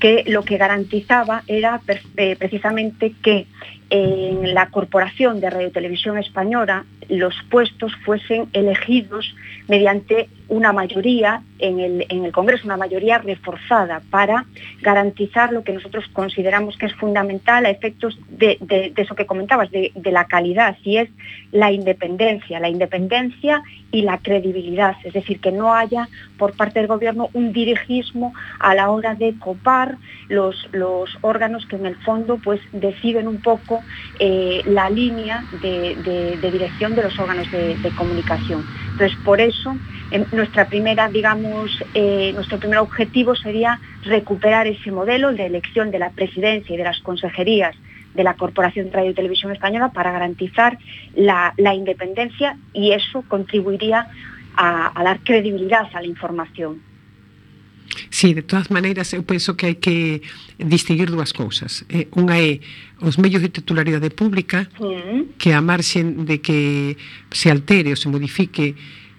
que 0.00 0.24
lo 0.26 0.42
que 0.44 0.56
garantizaba 0.56 1.42
era 1.46 1.80
eh, 2.16 2.36
precisamente 2.36 3.14
que 3.22 3.46
en 3.90 4.54
la 4.54 4.68
Corporación 4.70 5.40
de 5.40 5.50
Radio 5.50 5.70
Televisión 5.70 6.18
Española 6.18 6.84
los 7.08 7.34
puestos 7.50 7.92
fuesen 8.04 8.48
elegidos 8.52 9.34
mediante 9.66 10.28
una 10.48 10.72
mayoría 10.72 11.42
en 11.58 11.80
el, 11.80 12.06
en 12.08 12.24
el, 12.24 12.32
Congreso, 12.32 12.64
una 12.64 12.76
mayoría 12.76 13.18
reforzada 13.18 14.00
para 14.10 14.46
garantizar 14.80 15.52
lo 15.52 15.62
que 15.62 15.72
nosotros 15.72 16.06
consideramos 16.12 16.76
que 16.78 16.86
es 16.86 16.94
fundamental 16.94 17.66
a 17.66 17.70
efectos 17.70 18.18
de, 18.30 18.56
de, 18.60 18.92
eso 18.96 19.14
que 19.14 19.26
comentabas, 19.26 19.70
de, 19.70 19.92
de, 19.94 20.10
la 20.10 20.26
calidad, 20.26 20.76
y 20.84 20.98
es 20.98 21.10
la 21.52 21.70
independencia, 21.70 22.60
la 22.60 22.68
independencia 22.68 23.62
y 23.90 24.02
la 24.02 24.18
credibilidad, 24.18 24.96
es 25.04 25.12
decir, 25.12 25.40
que 25.40 25.52
no 25.52 25.74
haya 25.74 26.08
por 26.36 26.54
parte 26.56 26.78
del 26.78 26.88
Gobierno 26.88 27.30
un 27.32 27.52
dirigismo 27.52 28.32
a 28.58 28.74
la 28.74 28.90
hora 28.90 29.14
de 29.14 29.38
copar 29.38 29.96
los, 30.28 30.68
los 30.72 31.10
órganos 31.22 31.66
que 31.66 31.76
en 31.76 31.86
el 31.86 31.96
fondo 31.96 32.38
pues 32.38 32.60
deciden 32.72 33.28
un 33.28 33.40
poco 33.40 33.80
eh, 34.18 34.62
la 34.66 34.90
línea 34.90 35.44
de, 35.62 36.38
dirección 36.40 36.94
de 36.98 37.04
los 37.04 37.18
órganos 37.18 37.50
de, 37.50 37.92
comunicación. 37.96 38.64
Entonces, 38.92 39.16
por 39.24 39.40
eso, 39.40 39.76
en 40.10 40.26
nuestra 40.32 40.66
primera, 40.66 41.08
digamos, 41.08 41.82
eh, 41.94 42.32
nuestro 42.34 42.58
primer 42.58 42.78
objetivo 42.78 43.34
sería 43.36 43.80
recuperar 44.04 44.66
ese 44.66 44.90
modelo 44.90 45.32
de 45.32 45.46
elección 45.46 45.90
de 45.90 45.98
la 45.98 46.10
presidencia 46.10 46.74
y 46.74 46.78
de 46.78 46.84
las 46.84 47.00
consejerías 47.00 47.76
de 48.14 48.24
la 48.24 48.34
Corporación 48.34 48.86
de 48.86 48.92
Radio 48.92 49.10
y 49.10 49.14
Televisión 49.14 49.52
Española 49.52 49.90
para 49.92 50.12
garantizar 50.12 50.78
la, 51.14 51.54
independencia 51.74 52.56
y 52.72 52.92
eso 52.92 53.22
contribuiría 53.28 54.08
a 54.56 55.02
dar 55.04 55.20
credibilidad 55.20 55.86
a 55.92 56.00
la 56.00 56.06
información. 56.06 56.87
Sí, 58.10 58.34
de 58.34 58.42
todas 58.42 58.70
maneiras, 58.70 59.12
eu 59.12 59.22
penso 59.22 59.56
que 59.56 59.66
hai 59.66 59.76
que 59.76 60.20
distinguir 60.58 61.10
dúas 61.10 61.32
cousas. 61.32 61.84
Eh, 61.88 62.08
unha 62.16 62.36
é 62.36 62.60
os 63.00 63.16
medios 63.16 63.40
de 63.40 63.48
titularidade 63.48 64.10
pública, 64.10 64.68
mm. 64.76 65.38
que 65.38 65.52
a 65.54 65.60
marxen 65.60 66.24
de 66.26 66.42
que 66.42 66.96
se 67.30 67.48
altere 67.48 67.90
ou 67.90 67.98
se 67.98 68.08
modifique 68.08 68.74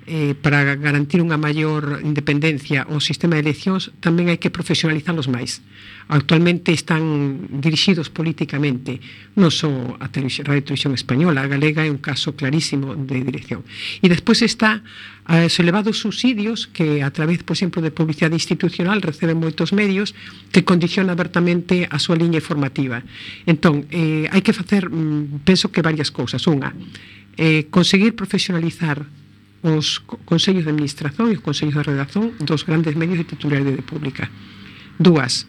eh, 0.10 0.34
para 0.34 0.74
garantir 0.74 1.22
unha 1.22 1.38
maior 1.38 2.02
independencia 2.02 2.90
ao 2.90 2.98
sistema 2.98 3.38
de 3.38 3.46
eleccións 3.46 3.94
tamén 4.02 4.34
hai 4.34 4.42
que 4.42 4.50
profesionalizalos 4.50 5.30
máis. 5.30 5.62
Actualmente 6.10 6.74
están 6.74 7.46
dirixidos 7.62 8.10
políticamente 8.10 8.98
non 9.38 9.54
só 9.54 9.70
a 10.02 10.10
televisión, 10.10 10.50
Radio 10.50 10.66
Televisión 10.66 10.98
Española 10.98 11.46
a 11.46 11.48
Galega 11.48 11.86
é 11.86 11.94
un 11.94 12.02
caso 12.02 12.34
clarísimo 12.34 12.98
de 12.98 13.22
dirección. 13.22 13.62
E 14.02 14.10
despois 14.10 14.42
está 14.42 14.82
eh, 15.30 15.46
os 15.46 15.56
elevados 15.62 16.02
subsidios 16.02 16.66
que 16.66 17.06
a 17.06 17.14
través, 17.14 17.46
por 17.46 17.54
exemplo, 17.54 17.86
de 17.86 17.94
publicidade 17.94 18.34
institucional 18.34 19.06
receben 19.06 19.38
moitos 19.38 19.70
medios 19.70 20.18
que 20.50 20.66
condiciona 20.66 21.14
abertamente 21.14 21.86
a 21.86 22.02
súa 22.02 22.18
liña 22.18 22.42
informativa. 22.42 23.06
entón, 23.46 23.86
eh, 23.94 24.26
hai 24.34 24.42
que 24.42 24.58
facer 24.58 24.90
mm, 24.90 25.46
penso 25.46 25.70
que 25.70 25.86
varias 25.86 26.10
cousas. 26.10 26.42
Unha 26.50 26.74
eh, 27.38 27.70
conseguir 27.70 28.18
profesionalizar 28.18 29.06
os 29.62 30.00
consellos 30.26 30.64
de 30.64 30.72
administración 30.72 31.32
e 31.32 31.38
os 31.38 31.44
consellos 31.44 31.76
de 31.76 31.84
redacción 31.84 32.34
dos 32.40 32.64
grandes 32.64 32.96
medios 32.96 33.20
de 33.20 33.28
titularidade 33.28 33.84
pública. 33.84 34.32
Dúas, 35.00 35.48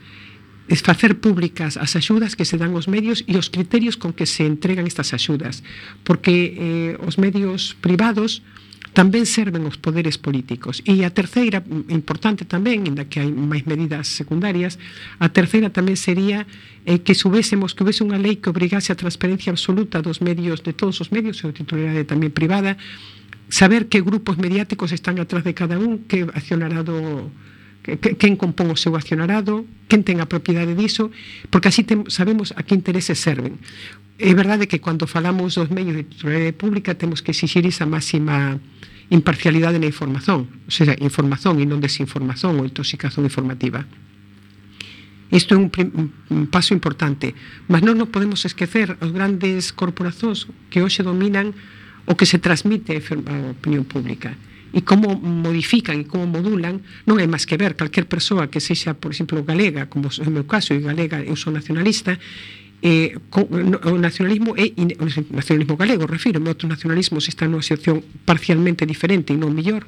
facer 0.79 1.19
públicas 1.19 1.75
as 1.75 1.99
axudas 1.99 2.39
que 2.39 2.47
se 2.47 2.55
dan 2.55 2.79
aos 2.79 2.87
medios 2.87 3.27
e 3.27 3.35
os 3.35 3.51
criterios 3.51 3.99
con 3.99 4.15
que 4.15 4.27
se 4.27 4.47
entregan 4.47 4.87
estas 4.87 5.11
axudas, 5.11 5.67
porque 6.07 6.55
eh, 6.55 6.93
os 7.03 7.19
medios 7.19 7.75
privados 7.83 8.47
tamén 8.91 9.23
serven 9.23 9.67
os 9.67 9.79
poderes 9.79 10.19
políticos. 10.19 10.83
E 10.83 11.07
a 11.07 11.11
terceira, 11.15 11.63
importante 11.91 12.43
tamén, 12.43 12.87
inda 12.91 13.07
que 13.07 13.23
hai 13.23 13.31
máis 13.31 13.63
medidas 13.63 14.11
secundarias, 14.11 14.83
a 15.23 15.31
terceira 15.31 15.71
tamén 15.71 15.95
sería 15.95 16.47
eh, 16.87 16.99
que 17.03 17.15
subésemos, 17.15 17.75
que 17.75 17.87
houvese 17.87 18.03
unha 18.03 18.19
lei 18.19 18.43
que 18.43 18.51
obrigase 18.51 18.91
a 18.91 18.99
transparencia 18.99 19.55
absoluta 19.55 20.03
dos 20.03 20.19
medios, 20.19 20.67
de 20.67 20.75
todos 20.75 20.99
os 20.99 21.15
medios, 21.15 21.39
e 21.43 21.51
a 21.51 21.55
titularidade 21.55 22.07
tamén 22.07 22.35
privada, 22.35 22.75
saber 23.51 23.91
que 23.91 24.01
grupos 24.01 24.39
mediáticos 24.39 24.95
están 24.95 25.19
atrás 25.19 25.45
de 25.45 25.53
cada 25.53 25.79
un, 25.79 26.07
que 26.07 26.23
accionarado 26.23 27.31
que, 27.83 27.99
quen 27.99 28.37
compón 28.37 28.71
o 28.71 28.77
seu 28.77 28.95
accionarado, 28.95 29.65
quen 29.89 30.05
ten 30.07 30.21
a 30.21 30.29
propiedade 30.29 30.77
diso, 30.77 31.11
porque 31.49 31.69
así 31.69 31.83
tem, 31.83 32.07
sabemos 32.09 32.55
a 32.57 32.63
que 32.63 32.77
intereses 32.77 33.19
serven. 33.19 33.59
É 34.21 34.37
verdade 34.37 34.69
que 34.69 34.85
cando 34.85 35.09
falamos 35.09 35.57
dos 35.57 35.73
medios 35.73 35.97
de 35.97 36.05
titularidade 36.05 36.53
pública 36.53 36.93
temos 36.95 37.25
que 37.25 37.33
exigir 37.33 37.65
esa 37.65 37.89
máxima 37.89 38.61
imparcialidade 39.09 39.81
na 39.81 39.89
información, 39.89 40.47
ou 40.69 40.73
seja, 40.73 40.95
información 41.01 41.59
e 41.59 41.65
non 41.67 41.81
desinformación 41.81 42.61
ou 42.61 42.69
intoxicación 42.69 43.27
informativa. 43.27 43.89
Isto 45.33 45.55
é 45.55 45.59
un, 45.59 45.71
un 45.71 46.43
paso 46.51 46.77
importante, 46.77 47.33
mas 47.67 47.81
non 47.81 47.97
nos 47.97 48.13
podemos 48.13 48.45
esquecer 48.45 49.01
os 49.01 49.11
grandes 49.11 49.73
corporacións 49.73 50.47
que 50.69 50.85
hoxe 50.85 51.01
dominan 51.01 51.57
o 52.07 52.17
que 52.17 52.27
se 52.27 52.39
transmite 52.39 52.97
a 52.97 53.35
opinión 53.53 53.85
pública 53.85 54.37
e 54.73 54.87
como 54.87 55.19
modifican 55.19 55.99
e 55.99 56.07
como 56.07 56.31
modulan 56.31 56.79
non 57.07 57.19
hai 57.19 57.27
máis 57.27 57.43
que 57.43 57.59
ver 57.59 57.75
calquer 57.75 58.07
persoa 58.07 58.47
que 58.47 58.63
sexa, 58.63 58.95
por 58.95 59.11
exemplo, 59.11 59.43
galega, 59.43 59.91
como 59.91 60.07
é 60.07 60.27
o 60.27 60.31
meu 60.31 60.47
caso, 60.47 60.71
e 60.75 60.81
galega, 60.81 61.19
eu 61.27 61.35
sou 61.35 61.51
nacionalista, 61.51 62.15
eh, 62.83 63.19
o 63.35 63.99
nacionalismo 63.99 64.55
é 64.57 64.71
o 64.73 65.07
nacionalismo 65.35 65.75
galego, 65.77 66.07
refiro, 66.07 66.39
outros 66.47 66.71
nacionalismos 66.71 67.27
están 67.27 67.51
nunha 67.51 67.67
situación 67.67 68.01
parcialmente 68.23 68.87
diferente 68.87 69.35
e 69.35 69.37
non 69.37 69.51
mellor. 69.53 69.85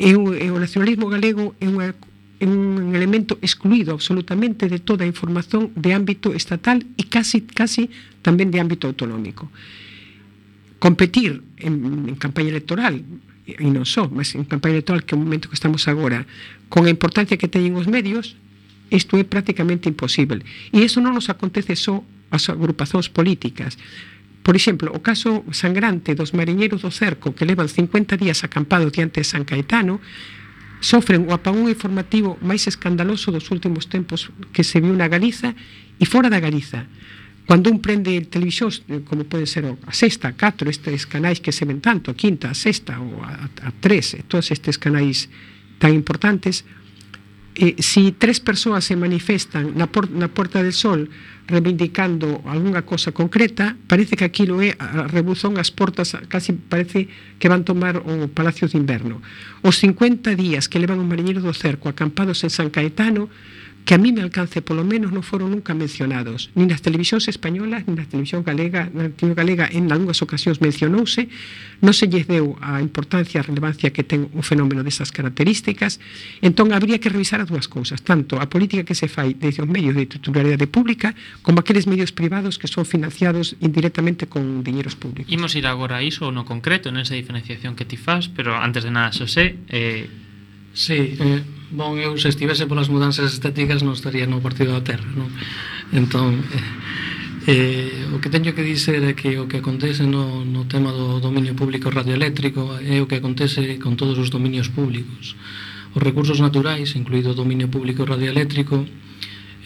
E 0.00 0.16
o, 0.16 0.32
e 0.34 0.48
o 0.50 0.58
nacionalismo 0.58 1.06
galego 1.06 1.54
é 1.62 1.68
unha 1.70 1.94
é 2.40 2.48
un 2.48 2.96
elemento 2.96 3.36
excluído 3.44 3.92
absolutamente 3.92 4.64
de 4.64 4.80
toda 4.80 5.04
a 5.04 5.12
información 5.12 5.76
de 5.76 5.92
ámbito 5.92 6.32
estatal 6.32 6.80
e 6.96 7.04
casi 7.04 7.44
casi 7.44 7.92
tamén 8.24 8.48
de 8.48 8.58
ámbito 8.58 8.88
autonómico 8.88 9.52
competir 10.80 11.44
en, 11.60 12.08
en 12.10 12.16
campaña 12.16 12.50
electoral 12.50 13.04
e 13.46 13.68
non 13.70 13.86
só, 13.86 14.10
mas 14.10 14.34
en 14.34 14.48
campaña 14.48 14.80
electoral 14.80 15.06
que 15.06 15.14
é 15.14 15.16
o 15.18 15.22
momento 15.22 15.46
que 15.46 15.58
estamos 15.58 15.86
agora 15.86 16.26
con 16.72 16.88
a 16.88 16.92
importancia 16.92 17.38
que 17.38 17.46
teñen 17.46 17.78
os 17.78 17.86
medios 17.86 18.34
isto 18.90 19.14
é 19.14 19.22
prácticamente 19.22 19.86
imposible 19.86 20.42
e 20.74 20.82
iso 20.82 20.98
non 20.98 21.14
nos 21.14 21.30
acontece 21.30 21.78
só 21.78 22.02
as 22.34 22.50
agrupazóns 22.50 23.06
políticas 23.12 23.78
Por 24.40 24.56
exemplo, 24.56 24.90
o 24.96 25.04
caso 25.04 25.44
sangrante 25.52 26.16
dos 26.16 26.32
mariñeiros 26.32 26.80
do 26.80 26.90
cerco 26.90 27.36
que 27.36 27.44
levan 27.44 27.68
50 27.68 28.16
días 28.16 28.40
acampado 28.40 28.88
diante 28.88 29.20
de 29.20 29.28
San 29.28 29.44
Caetano 29.44 30.00
sofren 30.80 31.28
o 31.28 31.36
apagón 31.36 31.68
informativo 31.68 32.40
máis 32.40 32.64
escandaloso 32.64 33.28
dos 33.28 33.52
últimos 33.52 33.92
tempos 33.92 34.32
que 34.56 34.64
se 34.64 34.80
viu 34.80 34.96
na 34.96 35.12
Galiza 35.12 35.52
e 36.00 36.04
fora 36.08 36.32
da 36.32 36.40
Galiza. 36.40 36.88
Cando 37.46 37.70
un 37.70 37.82
prende 37.82 38.20
televisións, 38.30 38.82
eh, 38.86 39.02
como 39.02 39.24
pode 39.26 39.46
ser 39.46 39.66
a 39.66 39.92
sexta, 39.92 40.30
a 40.30 40.36
catro, 40.38 40.70
estes 40.70 41.06
canais 41.06 41.42
que 41.42 41.50
se 41.50 41.66
ven 41.66 41.82
tanto, 41.82 42.10
a 42.10 42.14
quinta, 42.14 42.50
a 42.50 42.54
sexta 42.54 42.98
ou 43.00 43.22
a, 43.22 43.50
a 43.66 43.70
tres, 43.82 44.14
eh, 44.14 44.22
todos 44.22 44.54
estes 44.54 44.78
canais 44.78 45.26
tan 45.82 45.90
importantes, 45.90 46.62
eh, 47.56 47.74
si 47.82 48.12
tres 48.12 48.38
persoas 48.38 48.84
se 48.84 48.94
manifestan 48.94 49.74
na, 49.74 49.90
por, 49.90 50.10
na 50.10 50.30
Porta 50.30 50.62
del 50.62 50.72
Sol 50.72 51.10
reivindicando 51.50 52.40
algunha 52.46 52.86
cosa 52.86 53.10
concreta, 53.10 53.74
parece 53.90 54.14
que 54.14 54.22
aquilo 54.22 54.62
é 54.62 54.78
a 54.78 55.10
rebuzón 55.10 55.58
as 55.58 55.74
portas, 55.74 56.14
casi 56.30 56.54
parece 56.54 57.10
que 57.42 57.50
van 57.50 57.66
tomar 57.66 57.98
o 57.98 58.30
Palacio 58.30 58.70
de 58.70 58.78
Inverno. 58.78 59.18
Os 59.66 59.82
50 59.82 60.38
días 60.38 60.70
que 60.70 60.78
levan 60.78 61.02
o 61.02 61.08
mariñeiro 61.08 61.42
do 61.42 61.50
cerco 61.50 61.90
acampados 61.90 62.46
en 62.46 62.54
San 62.54 62.70
Caetano, 62.70 63.26
que 63.84 63.94
a 63.94 63.98
mí 63.98 64.12
me 64.12 64.22
alcance 64.22 64.62
polo 64.62 64.84
menos 64.84 65.10
non 65.10 65.26
foron 65.26 65.50
nunca 65.50 65.74
mencionados. 65.74 66.52
Nin 66.54 66.70
nas 66.70 66.84
televisións 66.84 67.26
españolas, 67.26 67.88
nin 67.88 67.98
na 67.98 68.06
televisión 68.06 68.46
galega 68.46 68.86
na 68.92 69.10
televisión 69.10 69.34
galega 69.34 69.64
en 69.66 69.90
algunhas 69.90 70.20
ocasións 70.22 70.62
mencionouse, 70.62 71.26
non 71.82 71.96
se 71.96 72.06
lles 72.06 72.28
deu 72.28 72.54
a 72.60 72.78
importancia, 72.78 73.40
a 73.40 73.46
relevancia 73.46 73.90
que 73.90 74.04
ten 74.04 74.28
un 74.30 74.44
fenómeno 74.44 74.84
desas 74.84 75.10
características. 75.10 75.98
Entón 76.44 76.70
habría 76.76 77.00
que 77.00 77.10
revisar 77.10 77.40
as 77.40 77.48
dúas 77.48 77.66
cousas 77.66 78.04
tanto 78.04 78.38
a 78.38 78.46
política 78.46 78.84
que 78.84 78.94
se 78.94 79.08
fai 79.08 79.34
desde 79.34 79.64
os 79.64 79.68
medios 79.68 79.96
de 79.96 80.06
titularidade 80.06 80.68
pública 80.68 81.16
como 81.42 81.64
aqueles 81.64 81.88
medios 81.88 82.12
privados 82.12 82.60
que 82.60 82.68
son 82.68 82.84
financiados 82.86 83.56
indirectamente 83.58 84.28
con 84.28 84.62
diñeros 84.62 84.94
públicos. 84.94 85.32
Imos 85.32 85.56
ir 85.56 85.66
agora 85.66 85.98
a 85.98 86.02
iso 86.04 86.30
no 86.30 86.44
concreto, 86.44 86.92
nesa 86.92 87.16
diferenciación 87.16 87.74
que 87.74 87.88
ti 87.88 87.96
faz, 87.96 88.28
pero 88.30 88.54
antes 88.54 88.84
de 88.84 88.92
nada, 88.92 89.10
Xosé 89.10 89.56
eh... 89.72 90.06
Sí, 90.70 91.18
eh, 91.18 91.42
Bon, 91.70 91.96
eu 91.96 92.18
se 92.18 92.28
estivese 92.28 92.66
polas 92.66 92.90
mudanzas 92.90 93.30
estéticas 93.30 93.86
non 93.86 93.94
estaría 93.94 94.26
no 94.26 94.42
Partido 94.42 94.74
da 94.74 94.82
Terra, 94.82 95.06
non? 95.14 95.30
Entón, 95.94 96.42
eh, 97.46 97.46
eh, 97.46 98.10
o 98.10 98.18
que 98.18 98.26
teño 98.26 98.50
que 98.58 98.66
dizer 98.66 98.98
é 99.06 99.14
que 99.14 99.38
o 99.38 99.46
que 99.46 99.62
acontece 99.62 100.02
no, 100.02 100.42
no 100.42 100.66
tema 100.66 100.90
do 100.90 101.22
dominio 101.22 101.54
público 101.54 101.86
radioeléctrico 101.94 102.74
é 102.82 102.98
o 102.98 103.06
que 103.06 103.22
acontece 103.22 103.78
con 103.78 103.94
todos 103.94 104.18
os 104.18 104.34
dominios 104.34 104.66
públicos. 104.66 105.38
Os 105.94 106.02
recursos 106.02 106.42
naturais, 106.42 106.98
incluído 106.98 107.30
o 107.30 107.38
dominio 107.38 107.70
público 107.70 108.02
radioeléctrico, 108.02 108.82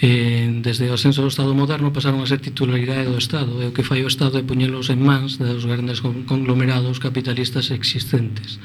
eh, 0.04 0.60
desde 0.60 0.92
o 0.92 1.00
ascenso 1.00 1.24
do 1.24 1.32
Estado 1.32 1.56
moderno 1.56 1.88
pasaron 1.88 2.20
a 2.20 2.28
ser 2.28 2.44
titularidade 2.44 3.08
do 3.08 3.16
Estado 3.16 3.64
e 3.64 3.72
o 3.72 3.72
que 3.72 3.80
fai 3.80 4.04
o 4.04 4.12
Estado 4.12 4.36
é 4.36 4.44
poñelos 4.44 4.92
en 4.92 5.00
mans 5.00 5.40
dos 5.40 5.64
grandes 5.64 6.04
conglomerados 6.04 7.00
capitalistas 7.00 7.72
existentes 7.72 8.60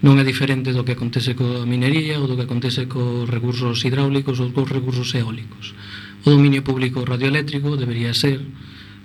non 0.00 0.16
é 0.16 0.24
diferente 0.24 0.72
do 0.72 0.80
que 0.80 0.96
acontece 0.96 1.36
coa 1.36 1.68
minería 1.68 2.16
ou 2.16 2.24
do 2.24 2.36
que 2.36 2.48
acontece 2.48 2.88
cos 2.88 3.28
recursos 3.28 3.84
hidráulicos 3.84 4.40
ou 4.40 4.48
cos 4.48 4.68
recursos 4.72 5.12
eólicos. 5.12 5.76
O 6.24 6.32
dominio 6.32 6.64
público 6.64 7.04
radioeléctrico 7.04 7.76
debería 7.76 8.16
ser 8.16 8.40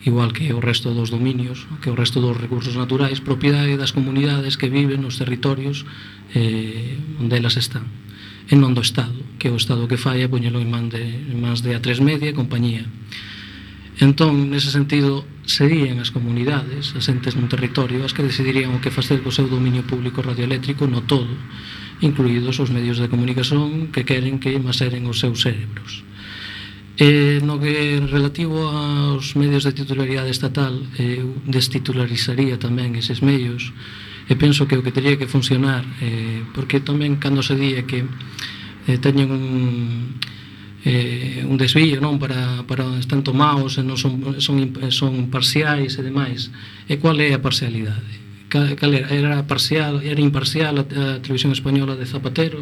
igual 0.08 0.32
que 0.32 0.54
o 0.54 0.62
resto 0.62 0.94
dos 0.94 1.10
dominios, 1.10 1.68
que 1.82 1.90
o 1.90 1.98
resto 1.98 2.22
dos 2.22 2.38
recursos 2.38 2.78
naturais, 2.78 3.20
propiedade 3.20 3.76
das 3.76 3.92
comunidades 3.92 4.56
que 4.56 4.72
viven 4.72 5.04
nos 5.04 5.20
territorios 5.20 5.84
eh, 6.32 6.96
onde 7.20 7.36
elas 7.36 7.58
están, 7.58 7.90
e 8.48 8.56
non 8.56 8.78
do 8.78 8.86
Estado, 8.86 9.18
que 9.42 9.50
o 9.50 9.58
Estado 9.58 9.90
que 9.90 10.00
fai 10.00 10.22
é 10.22 10.32
poñelo 10.32 10.62
en, 10.62 10.70
man 10.70 10.88
de, 10.88 11.02
en 11.02 11.38
mans 11.42 11.66
de 11.66 11.74
A3 11.74 12.00
Media 12.00 12.30
e 12.30 12.38
compañía. 12.38 12.86
Entón, 13.96 14.52
nese 14.52 14.76
sentido, 14.76 15.24
serían 15.48 16.04
as 16.04 16.12
comunidades, 16.12 16.92
as 17.00 17.08
entes 17.08 17.40
nun 17.40 17.48
territorio, 17.48 18.04
as 18.04 18.12
que 18.12 18.28
decidirían 18.28 18.76
o 18.76 18.84
que 18.84 18.92
facer 18.92 19.24
co 19.24 19.32
seu 19.32 19.48
dominio 19.48 19.88
público 19.88 20.20
radioeléctrico 20.20 20.84
no 20.84 21.08
todo, 21.08 21.32
incluídos 22.04 22.60
os 22.60 22.76
medios 22.76 23.00
de 23.00 23.08
comunicación 23.08 23.96
que 23.96 24.04
queren 24.04 24.44
que 24.44 24.60
maseren 24.60 25.08
os 25.08 25.24
seus 25.24 25.48
cérebros. 25.48 26.04
E 27.00 27.40
no 27.40 27.56
que 27.56 28.04
relativo 28.08 28.68
aos 28.68 29.36
medios 29.40 29.64
de 29.64 29.72
titularidade 29.72 30.32
estatal, 30.32 30.76
eu 31.00 31.32
destitularizaría 31.48 32.60
tamén 32.60 33.00
eses 33.00 33.24
medios, 33.24 33.72
e 34.28 34.36
penso 34.36 34.68
que 34.68 34.76
o 34.76 34.84
que 34.84 34.92
teria 34.92 35.16
que 35.16 35.32
funcionar, 35.32 35.88
eh, 36.04 36.44
porque 36.52 36.84
tamén 36.84 37.16
cando 37.16 37.40
se 37.40 37.56
día 37.56 37.88
que 37.88 38.04
eh, 38.92 39.00
teñen 39.00 39.32
un 39.32 39.46
eh, 40.86 41.42
un 41.50 41.58
desvío 41.58 41.98
non 41.98 42.22
para, 42.22 42.62
para 42.70 42.86
están 43.02 43.26
tomados 43.26 43.82
e 43.82 43.84
non 43.84 43.98
son, 43.98 44.22
son, 44.38 44.62
son 44.94 45.14
parciais 45.34 45.98
e 45.98 46.02
demais. 46.06 46.54
E 46.86 47.02
cual 47.02 47.18
é 47.26 47.34
a 47.34 47.42
parcialidade? 47.42 48.22
Cal, 48.54 48.78
cal 48.78 48.94
era, 48.94 49.10
era 49.10 49.50
parcial 49.50 50.06
era 50.06 50.22
imparcial 50.22 50.78
a, 50.78 50.86
a 50.86 51.06
televisión 51.26 51.58
española 51.58 51.98
de 51.98 52.06
Zapatero? 52.06 52.62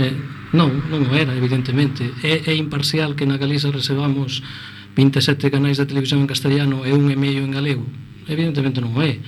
Eh, 0.00 0.16
non, 0.56 0.80
non 0.88 1.12
era 1.12 1.36
evidentemente. 1.36 2.08
É, 2.24 2.48
é 2.48 2.54
imparcial 2.56 3.12
que 3.12 3.28
na 3.28 3.36
Galiza 3.36 3.68
recebamos 3.68 4.40
27 4.96 5.52
canais 5.52 5.76
de 5.76 5.84
televisión 5.84 6.24
en 6.24 6.28
castellano 6.32 6.88
e 6.88 6.96
un 6.96 7.12
e 7.12 7.16
medio 7.20 7.44
en 7.44 7.52
galego? 7.52 7.84
Evidentemente 8.32 8.80
non 8.80 8.96
é. 9.04 9.20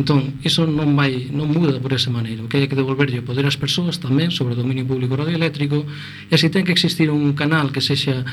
Entón, 0.00 0.40
iso 0.40 0.64
non 0.64 0.96
vai 0.96 1.28
non 1.28 1.52
muda 1.52 1.76
por 1.76 1.92
esa 1.92 2.08
maneira. 2.08 2.40
O 2.40 2.48
que 2.48 2.56
hai 2.56 2.64
que 2.72 2.78
devolverlle 2.80 3.20
o 3.20 3.28
poder 3.28 3.44
ás 3.44 3.60
persoas 3.60 4.00
tamén 4.00 4.32
sobre 4.32 4.56
o 4.56 4.60
dominio 4.60 4.88
público 4.88 5.12
radioeléctrico 5.12 5.84
e 6.32 6.34
se 6.40 6.48
ten 6.48 6.64
que 6.64 6.72
existir 6.72 7.12
un 7.12 7.36
canal 7.36 7.68
que 7.68 7.84
sexa 7.84 8.24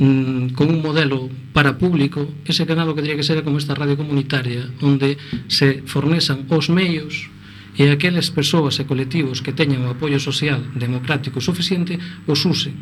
mm, 0.00 0.56
con 0.56 0.72
un 0.72 0.80
modelo 0.80 1.28
para 1.52 1.76
público, 1.76 2.24
ese 2.48 2.64
canal 2.64 2.88
o 2.88 2.96
que 2.96 3.04
teria 3.04 3.20
que 3.20 3.28
ser 3.28 3.44
como 3.44 3.60
esta 3.60 3.76
radio 3.76 4.00
comunitaria 4.00 4.64
onde 4.80 5.20
se 5.44 5.84
fornesan 5.84 6.48
os 6.48 6.72
meios 6.72 7.28
e 7.76 7.92
aquelas 7.92 8.32
persoas 8.32 8.80
e 8.80 8.88
colectivos 8.88 9.44
que 9.44 9.52
teñan 9.52 9.84
o 9.84 9.92
apoio 9.92 10.16
social 10.16 10.64
democrático 10.72 11.44
suficiente 11.44 12.00
os 12.24 12.48
usen 12.48 12.72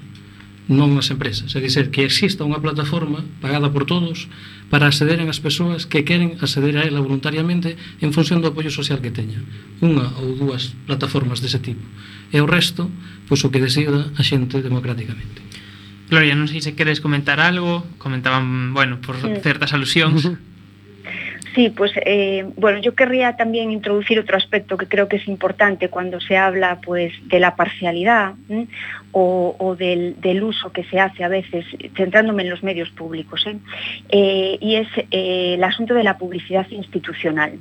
non 0.68 1.00
as 1.00 1.08
empresas. 1.08 1.56
É 1.56 1.64
dizer, 1.64 1.88
que 1.88 2.04
exista 2.04 2.44
unha 2.44 2.60
plataforma 2.60 3.24
pagada 3.40 3.72
por 3.72 3.88
todos 3.88 4.28
para 4.68 4.84
accederen 4.84 5.32
as 5.32 5.40
persoas 5.40 5.88
que 5.88 6.04
queren 6.04 6.36
acceder 6.44 6.76
a 6.76 6.84
ela 6.84 7.00
voluntariamente 7.00 7.80
en 8.04 8.12
función 8.12 8.44
do 8.44 8.52
apoio 8.52 8.68
social 8.68 9.00
que 9.00 9.08
teña. 9.08 9.40
Unha 9.80 10.12
ou 10.20 10.36
dúas 10.36 10.76
plataformas 10.84 11.40
dese 11.40 11.58
tipo. 11.64 11.80
E 12.28 12.38
o 12.44 12.46
resto, 12.46 12.92
pois 13.24 13.40
o 13.42 13.48
que 13.48 13.64
decida 13.64 14.12
a 14.12 14.22
xente 14.22 14.60
democráticamente. 14.60 15.40
Gloria, 16.12 16.36
non 16.36 16.48
sei 16.48 16.60
se 16.60 16.76
queres 16.76 17.00
comentar 17.00 17.40
algo, 17.40 17.84
comentaban, 17.96 18.76
bueno, 18.76 19.00
por 19.00 19.16
sí. 19.16 19.40
certas 19.40 19.72
alusións. 19.72 20.28
Sí, 21.58 21.70
pues 21.70 21.90
eh, 22.06 22.46
bueno, 22.54 22.78
yo 22.78 22.94
querría 22.94 23.34
también 23.34 23.72
introducir 23.72 24.20
otro 24.20 24.36
aspecto 24.36 24.76
que 24.76 24.86
creo 24.86 25.08
que 25.08 25.16
es 25.16 25.26
importante 25.26 25.88
cuando 25.88 26.20
se 26.20 26.36
habla 26.36 26.78
pues 26.80 27.12
de 27.24 27.40
la 27.40 27.56
parcialidad 27.56 28.34
o, 29.10 29.76
del, 29.76 30.42
uso 30.44 30.70
que 30.70 30.84
se 30.84 31.00
hace 31.00 31.24
a 31.24 31.28
veces, 31.28 31.64
centrándome 31.96 32.44
en 32.44 32.50
los 32.50 32.62
medios 32.62 32.90
públicos, 32.90 33.44
¿eh? 33.44 33.56
Eh, 34.10 34.58
y 34.60 34.76
es 34.76 34.86
el 35.10 35.64
asunto 35.64 35.94
de 35.94 36.04
la 36.04 36.16
publicidad 36.16 36.70
institucional. 36.70 37.58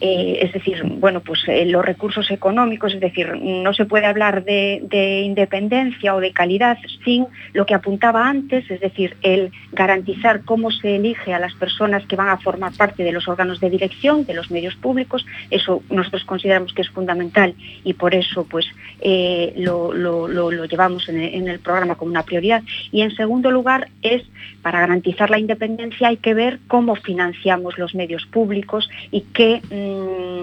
Es 0.00 0.52
decir, 0.52 0.82
bueno, 0.84 1.20
pues 1.20 1.40
los 1.66 1.84
recursos 1.84 2.28
económicos, 2.30 2.94
es 2.94 3.00
decir, 3.00 3.36
no 3.36 3.72
se 3.72 3.84
puede 3.84 4.06
hablar 4.06 4.44
de, 4.44 4.80
de, 4.84 5.20
independencia 5.20 6.14
o 6.14 6.20
de 6.20 6.32
calidad 6.32 6.76
sin 7.04 7.26
lo 7.52 7.66
que 7.66 7.74
apuntaba 7.74 8.28
antes, 8.28 8.68
es 8.68 8.80
decir, 8.80 9.16
el 9.22 9.52
garantizar 9.72 10.44
cómo 10.44 10.72
se 10.72 10.96
elige 10.96 11.34
a 11.34 11.38
las 11.38 11.54
personas 11.54 12.04
que 12.06 12.16
van 12.16 12.30
a 12.30 12.38
formar 12.38 12.72
parte 12.72 13.04
de 13.04 13.11
los 13.12 13.28
órganos 13.28 13.60
de 13.60 13.70
dirección 13.70 14.24
de 14.24 14.34
los 14.34 14.50
medios 14.50 14.74
públicos, 14.76 15.24
eso 15.50 15.82
nosotros 15.90 16.24
consideramos 16.24 16.72
que 16.72 16.82
es 16.82 16.90
fundamental 16.90 17.54
y 17.84 17.94
por 17.94 18.14
eso 18.14 18.44
pues 18.44 18.66
eh, 19.00 19.52
lo, 19.56 19.92
lo, 19.92 20.28
lo, 20.28 20.64
llevamos 20.64 21.08
en 21.08 21.48
el 21.48 21.58
programa 21.58 21.96
como 21.96 22.10
una 22.10 22.22
prioridad. 22.22 22.62
Y 22.90 23.02
en 23.02 23.14
segundo 23.14 23.50
lugar 23.50 23.88
es, 24.02 24.22
para 24.62 24.80
garantizar 24.80 25.30
la 25.30 25.38
independencia 25.38 26.08
hay 26.08 26.16
que 26.16 26.34
ver 26.34 26.60
cómo 26.68 26.94
financiamos 26.96 27.78
los 27.78 27.94
medios 27.94 28.26
públicos 28.26 28.88
y 29.10 29.22
qué 29.32 29.60
mm, 29.70 30.42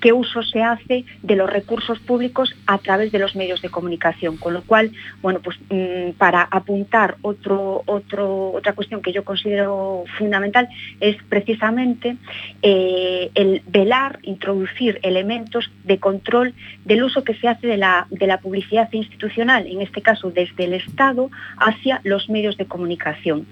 qué 0.00 0.12
uso 0.12 0.42
se 0.42 0.62
hace 0.62 1.04
de 1.22 1.36
los 1.36 1.50
recursos 1.50 1.98
públicos 1.98 2.54
a 2.66 2.78
través 2.78 3.12
de 3.12 3.18
los 3.18 3.34
medios 3.36 3.62
de 3.62 3.70
comunicación. 3.70 4.36
Con 4.36 4.54
lo 4.54 4.62
cual, 4.62 4.92
bueno, 5.22 5.40
pues 5.40 5.58
mm, 5.70 6.12
para 6.18 6.42
apuntar 6.42 7.16
otro, 7.22 7.82
otro, 7.86 8.52
otra 8.52 8.72
cuestión 8.74 9.02
que 9.02 9.12
yo 9.12 9.24
considero 9.24 10.04
fundamental 10.18 10.68
es 11.00 11.16
precisamente 11.28 12.16
eh, 12.62 13.30
el 13.34 13.62
velar, 13.66 14.18
introducir 14.22 15.00
elementos 15.02 15.70
de 15.84 15.98
control 15.98 16.54
del 16.84 17.02
uso 17.02 17.24
que 17.24 17.34
se 17.34 17.48
hace 17.48 17.66
de 17.66 17.76
la, 17.76 18.06
de 18.10 18.26
la 18.26 18.38
publicidad 18.38 18.92
institucional, 18.92 19.66
en 19.66 19.80
este 19.82 20.02
caso 20.02 20.30
desde 20.30 20.64
el 20.64 20.74
Estado 20.74 21.30
hacia 21.58 22.00
los 22.04 22.28
medios 22.28 22.56
de 22.56 22.66
comunicación. 22.66 23.46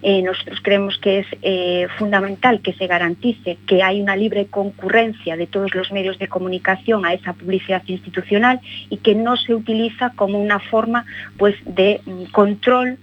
eh, 0.00 0.22
nosotros 0.22 0.60
creemos 0.62 0.96
que 0.98 1.20
es 1.20 1.26
eh, 1.42 1.88
fundamental 1.98 2.60
que 2.60 2.72
se 2.74 2.86
garantice 2.86 3.58
que 3.66 3.82
hay 3.82 4.00
una 4.00 4.14
libre 4.14 4.46
concurrencia 4.46 5.36
de 5.36 5.48
todos 5.48 5.74
los 5.74 5.90
medios 5.90 6.18
de 6.18 6.28
comunicación 6.28 7.04
a 7.04 7.14
esa 7.14 7.32
publicidad 7.32 7.82
institucional 7.86 8.60
y 8.90 8.98
que 8.98 9.16
no 9.16 9.36
se 9.36 9.54
utiliza 9.54 10.12
como 10.14 10.38
una 10.38 10.60
forma 10.60 11.04
pues, 11.36 11.56
de 11.64 12.00
mm, 12.04 12.24
control 12.30 12.98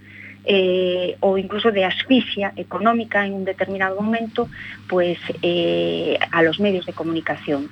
eh, 0.46 1.16
o 1.20 1.36
incluso 1.36 1.70
de 1.70 1.84
asfixia 1.84 2.52
económica 2.56 3.26
en 3.26 3.34
un 3.34 3.44
determinado 3.44 4.00
momento 4.00 4.48
pues, 4.88 5.18
eh, 5.42 6.18
a 6.30 6.42
los 6.42 6.60
medios 6.60 6.86
de 6.86 6.92
comunicación. 6.94 7.68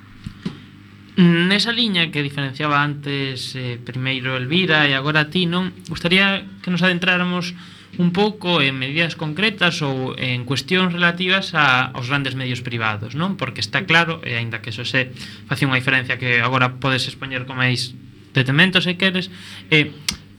Mm, 1.15 1.47
Nesa 1.47 1.71
liña 1.71 2.11
que 2.11 2.19
diferenciaba 2.19 2.83
antes 2.83 3.55
eh, 3.55 3.79
primeiro 3.79 4.35
Elvira 4.35 4.83
e 4.83 4.91
agora 4.91 5.31
ti, 5.31 5.47
non? 5.47 5.71
Gustaría 5.87 6.43
que 6.59 6.67
nos 6.67 6.83
adentráramos 6.83 7.55
un 7.95 8.11
pouco 8.11 8.59
en 8.59 8.75
medidas 8.75 9.15
concretas 9.15 9.79
ou 9.79 10.11
en 10.19 10.43
cuestións 10.43 10.91
relativas 10.91 11.55
a, 11.55 11.95
aos 11.95 12.11
grandes 12.11 12.35
medios 12.35 12.59
privados, 12.59 13.15
non? 13.15 13.39
Porque 13.39 13.63
está 13.63 13.87
claro, 13.87 14.19
e 14.27 14.35
aínda 14.35 14.59
que 14.59 14.75
eso 14.75 14.83
se 14.83 15.15
facía 15.47 15.71
unha 15.71 15.79
diferencia 15.79 16.19
que 16.19 16.43
agora 16.43 16.83
podes 16.83 17.07
expoñer 17.07 17.47
con 17.47 17.63
máis 17.63 17.95
detemento 18.35 18.83
se 18.83 18.99
queres, 18.99 19.31
eh, 19.71 19.95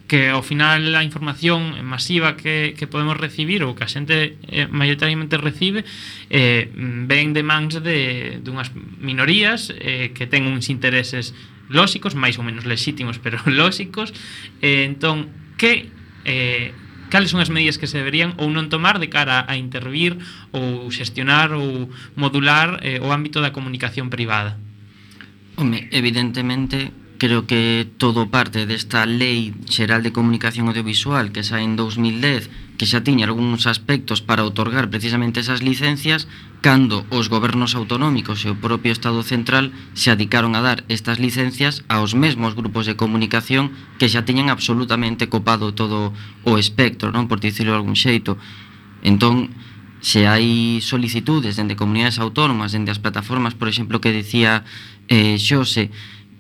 que 0.07 0.31
ao 0.31 0.43
final 0.43 0.95
a 0.95 1.03
información 1.03 1.83
masiva 1.83 2.39
que, 2.39 2.75
que 2.79 2.87
podemos 2.87 3.19
recibir 3.19 3.67
ou 3.67 3.75
que 3.75 3.83
a 3.83 3.91
xente 3.91 4.39
eh, 4.47 4.71
maioritariamente 4.71 5.35
recibe 5.35 5.83
eh, 6.31 6.71
ven 6.75 7.35
de 7.35 7.43
mans 7.43 7.83
de, 7.83 8.39
dunhas 8.39 8.71
minorías 9.03 9.75
eh, 9.75 10.15
que 10.15 10.31
ten 10.31 10.47
uns 10.47 10.71
intereses 10.71 11.35
lóxicos, 11.69 12.15
máis 12.15 12.39
ou 12.39 12.47
menos 12.47 12.65
lexítimos, 12.65 13.19
pero 13.25 13.43
lóxicos. 13.47 14.15
Eh, 14.63 14.87
entón, 14.87 15.31
que 15.59 15.91
eh, 16.25 16.71
cales 17.11 17.31
son 17.31 17.43
as 17.43 17.51
medidas 17.51 17.79
que 17.79 17.91
se 17.91 17.99
deberían 17.99 18.35
ou 18.39 18.51
non 18.51 18.71
tomar 18.71 18.99
de 19.03 19.11
cara 19.11 19.47
a 19.47 19.55
intervir 19.59 20.19
ou 20.55 20.87
xestionar 20.91 21.55
ou 21.55 21.91
modular 22.19 22.83
eh, 22.83 23.03
o 23.03 23.11
ámbito 23.11 23.43
da 23.43 23.55
comunicación 23.55 24.11
privada? 24.11 24.59
Home, 25.57 25.89
evidentemente 25.91 26.93
creo 27.19 27.47
que 27.47 27.89
todo 27.99 28.29
parte 28.31 28.67
desta 28.67 29.07
Lei 29.07 29.55
Xeral 29.69 30.03
de 30.03 30.13
Comunicación 30.13 30.69
Audiovisual 30.69 31.33
que 31.33 31.43
xa 31.43 31.61
en 31.61 31.77
2010 31.77 32.49
que 32.77 32.85
xa 32.85 33.01
tiña 33.01 33.25
algúns 33.25 33.65
aspectos 33.65 34.21
para 34.21 34.45
otorgar 34.45 34.93
precisamente 34.93 35.41
esas 35.41 35.65
licencias 35.65 36.29
cando 36.61 37.07
os 37.09 37.29
gobernos 37.33 37.73
autonómicos 37.73 38.45
e 38.45 38.53
o 38.53 38.61
propio 38.61 38.93
Estado 38.93 39.25
Central 39.25 39.73
se 39.97 40.13
adicaron 40.13 40.53
a 40.55 40.65
dar 40.65 40.85
estas 40.93 41.17
licencias 41.17 41.85
aos 41.89 42.13
mesmos 42.13 42.53
grupos 42.53 42.85
de 42.85 42.99
comunicación 42.99 43.73
que 43.97 44.11
xa 44.13 44.29
tiñan 44.29 44.53
absolutamente 44.53 45.33
copado 45.33 45.73
todo 45.73 46.13
o 46.45 46.53
espectro, 46.61 47.15
non 47.15 47.31
por 47.31 47.41
dicirlo 47.41 47.73
de 47.73 47.81
algún 47.81 47.97
xeito. 47.97 48.37
Entón, 49.01 49.55
se 50.05 50.29
hai 50.29 50.83
solicitudes 50.85 51.57
dende 51.57 51.79
comunidades 51.79 52.21
autónomas, 52.21 52.77
dende 52.77 52.93
as 52.93 53.01
plataformas, 53.01 53.57
por 53.57 53.71
exemplo, 53.71 54.03
que 54.03 54.13
decía 54.13 54.67
eh, 55.09 55.39
Xose, 55.41 55.95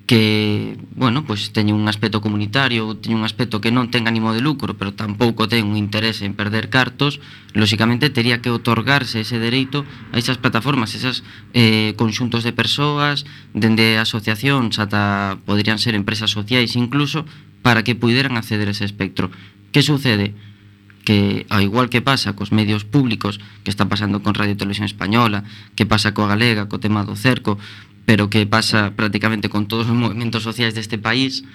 que, 0.06 0.78
bueno, 0.94 1.26
pois 1.26 1.50
teñe 1.50 1.74
un 1.74 1.90
aspecto 1.90 2.22
comunitario, 2.22 2.94
teñe 2.94 3.18
un 3.18 3.26
aspecto 3.26 3.58
que 3.58 3.74
non 3.74 3.90
ten 3.90 4.06
ánimo 4.06 4.30
de 4.30 4.38
lucro, 4.38 4.78
pero 4.78 4.94
tampouco 4.94 5.50
ten 5.50 5.66
un 5.66 5.74
interese 5.74 6.22
en 6.22 6.38
perder 6.38 6.70
cartos, 6.70 7.18
lóxicamente 7.58 8.14
tería 8.14 8.38
que 8.38 8.54
otorgarse 8.54 9.26
ese 9.26 9.42
dereito 9.42 9.82
a 10.14 10.16
esas 10.22 10.38
plataformas, 10.38 10.94
esas 10.94 11.26
eh, 11.58 11.98
conxuntos 11.98 12.46
de 12.46 12.54
persoas, 12.54 13.26
dende 13.50 13.98
asociacións 13.98 14.78
ata 14.78 15.42
poderían 15.42 15.82
ser 15.82 15.98
empresas 15.98 16.30
sociais 16.30 16.78
incluso, 16.78 17.26
para 17.66 17.82
que 17.82 17.98
puderan 17.98 18.38
acceder 18.38 18.70
a 18.70 18.74
ese 18.78 18.86
espectro. 18.86 19.34
Que 19.74 19.82
sucede? 19.82 20.38
que 21.06 21.46
ao 21.54 21.62
igual 21.62 21.86
que 21.86 22.02
pasa 22.02 22.34
cos 22.34 22.50
medios 22.50 22.82
públicos, 22.82 23.38
que 23.62 23.70
está 23.70 23.86
pasando 23.86 24.26
con 24.26 24.34
Radio 24.34 24.58
Televisión 24.58 24.90
Española, 24.90 25.46
que 25.78 25.86
pasa 25.86 26.10
coa 26.10 26.26
Galega, 26.26 26.66
co 26.66 26.82
tema 26.82 27.06
do 27.06 27.14
cerco, 27.14 27.62
pero 28.10 28.26
que 28.26 28.42
pasa 28.42 28.90
prácticamente 28.98 29.46
con 29.46 29.70
todos 29.70 29.86
os 29.86 29.94
movimentos 29.94 30.42
sociais 30.42 30.74
deste 30.74 30.98
país, 30.98 31.46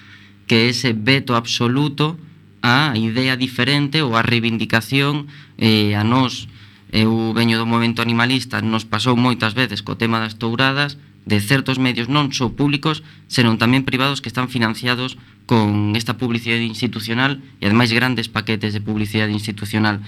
que 0.47 0.71
ese 0.71 0.95
veto 0.95 1.35
absoluto 1.35 2.15
a 2.63 2.95
idea 2.95 3.35
diferente 3.35 3.99
ou 3.99 4.15
a 4.15 4.23
reivindicación 4.23 5.27
eh, 5.59 5.99
a 5.99 6.07
nós. 6.07 6.47
Eu 6.87 7.35
veño 7.35 7.59
do 7.59 7.67
movimento 7.67 7.99
animalista 7.99 8.63
nos 8.63 8.87
pasou 8.87 9.19
moitas 9.19 9.51
veces 9.51 9.83
co 9.83 9.99
tema 9.99 10.23
das 10.23 10.39
touradas 10.39 10.95
de 11.27 11.43
certos 11.43 11.75
medios 11.75 12.07
non 12.07 12.31
só 12.31 12.55
públicos 12.55 13.03
senón 13.27 13.59
tamén 13.59 13.83
privados 13.83 14.23
que 14.23 14.31
están 14.31 14.47
financiados 14.47 15.19
con 15.51 15.97
esta 15.99 16.15
publicidade 16.15 16.63
institucional 16.63 17.43
e 17.59 17.67
ademais 17.67 17.91
grandes 17.91 18.31
paquetes 18.31 18.71
de 18.71 18.79
publicidade 18.79 19.35
institucional. 19.35 19.99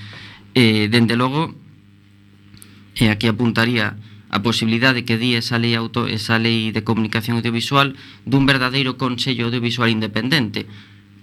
Eh, 0.56 0.88
dende 0.88 1.20
logo, 1.20 1.52
e 2.96 3.04
eh, 3.04 3.10
aquí 3.12 3.28
apuntaría 3.28 4.00
a 4.32 4.40
posibilidade 4.40 5.04
que 5.04 5.20
di 5.20 5.36
esa 5.36 5.60
lei, 5.60 5.76
auto, 5.76 6.08
esa 6.08 6.40
lei 6.40 6.72
de 6.72 6.88
comunicación 6.88 7.36
audiovisual 7.36 8.00
dun 8.24 8.48
verdadeiro 8.48 8.96
Consello 8.96 9.52
Audiovisual 9.52 9.92
Independente, 9.92 10.64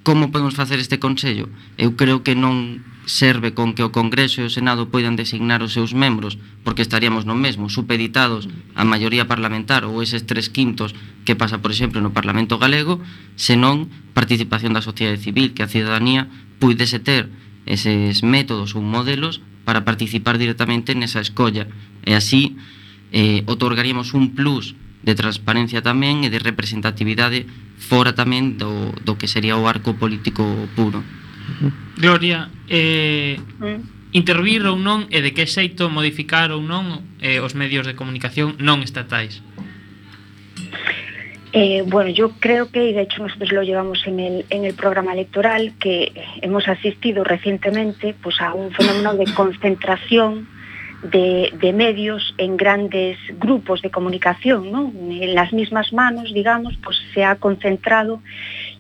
como 0.03 0.33
podemos 0.33 0.55
facer 0.55 0.79
este 0.81 0.99
Consello? 0.99 1.49
Eu 1.77 1.97
creo 1.97 2.25
que 2.25 2.33
non 2.33 2.81
serve 3.05 3.53
con 3.53 3.75
que 3.75 3.83
o 3.83 3.91
Congreso 3.91 4.41
e 4.41 4.49
o 4.49 4.53
Senado 4.53 4.89
poidan 4.89 5.19
designar 5.19 5.61
os 5.67 5.75
seus 5.75 5.93
membros, 5.93 6.39
porque 6.63 6.81
estaríamos 6.81 7.27
no 7.27 7.35
mesmo, 7.35 7.69
supeditados 7.69 8.47
a 8.79 8.87
maioría 8.87 9.27
parlamentar 9.27 9.83
ou 9.85 9.99
eses 10.01 10.25
tres 10.25 10.49
quintos 10.49 10.95
que 11.27 11.37
pasa, 11.37 11.59
por 11.59 11.75
exemplo, 11.75 11.99
no 11.99 12.15
Parlamento 12.15 12.57
Galego, 12.57 13.03
senón 13.35 13.91
participación 14.15 14.73
da 14.73 14.85
sociedade 14.85 15.21
civil, 15.21 15.53
que 15.53 15.67
a 15.67 15.73
ciudadanía 15.73 16.31
puidese 16.63 17.03
ter 17.03 17.29
eses 17.67 18.23
métodos 18.25 18.73
ou 18.79 18.83
modelos 18.85 19.43
para 19.69 19.85
participar 19.85 20.41
directamente 20.41 20.97
nesa 20.97 21.21
escolla. 21.21 21.69
E 22.07 22.17
así 22.17 22.57
eh, 23.13 23.45
otorgaríamos 23.45 24.17
un 24.17 24.33
plus 24.33 24.79
de 25.03 25.15
transparencia 25.17 25.81
tamén 25.81 26.23
e 26.25 26.29
de 26.29 26.41
representatividade 26.41 27.49
fora 27.81 28.13
tamén 28.13 28.61
do, 28.61 28.93
do 29.01 29.17
que 29.17 29.27
sería 29.27 29.57
o 29.57 29.65
arco 29.65 29.97
político 29.97 30.45
puro. 30.77 31.01
Gloria, 31.97 32.53
eh, 32.69 33.41
mm. 33.41 34.13
intervir 34.13 34.63
ou 34.69 34.77
non 34.77 35.09
e 35.09 35.25
de 35.25 35.33
que 35.33 35.49
xeito 35.49 35.89
modificar 35.89 36.53
ou 36.53 36.61
non 36.61 37.01
eh, 37.25 37.41
os 37.41 37.57
medios 37.57 37.89
de 37.89 37.97
comunicación 37.97 38.61
non 38.61 38.85
estatais? 38.85 39.41
Eh, 41.53 41.83
bueno, 41.85 42.11
yo 42.11 42.31
creo 42.39 42.71
que, 42.71 42.91
y 42.91 42.93
de 42.93 43.03
hecho 43.03 43.23
nosotros 43.23 43.51
lo 43.51 43.63
llevamos 43.63 44.07
en 44.07 44.21
el, 44.21 44.47
en 44.51 44.65
el 44.65 44.75
programa 44.75 45.13
electoral, 45.13 45.73
que 45.81 46.13
hemos 46.43 46.69
asistido 46.69 47.25
recientemente 47.25 48.15
pues, 48.23 48.41
a 48.41 48.55
un 48.55 48.71
fenómeno 48.71 49.15
de 49.15 49.25
concentración 49.35 50.47
de, 51.03 51.73
medios 51.75 52.35
en 52.37 52.57
grandes 52.57 53.17
grupos 53.39 53.81
de 53.83 53.91
comunicación, 53.91 54.71
¿no? 54.71 54.93
En 54.95 55.35
las 55.35 55.53
mismas 55.53 55.93
manos, 55.93 56.33
digamos, 56.33 56.77
pues 56.83 56.97
se 57.15 57.25
ha 57.25 57.37
concentrado 57.37 58.21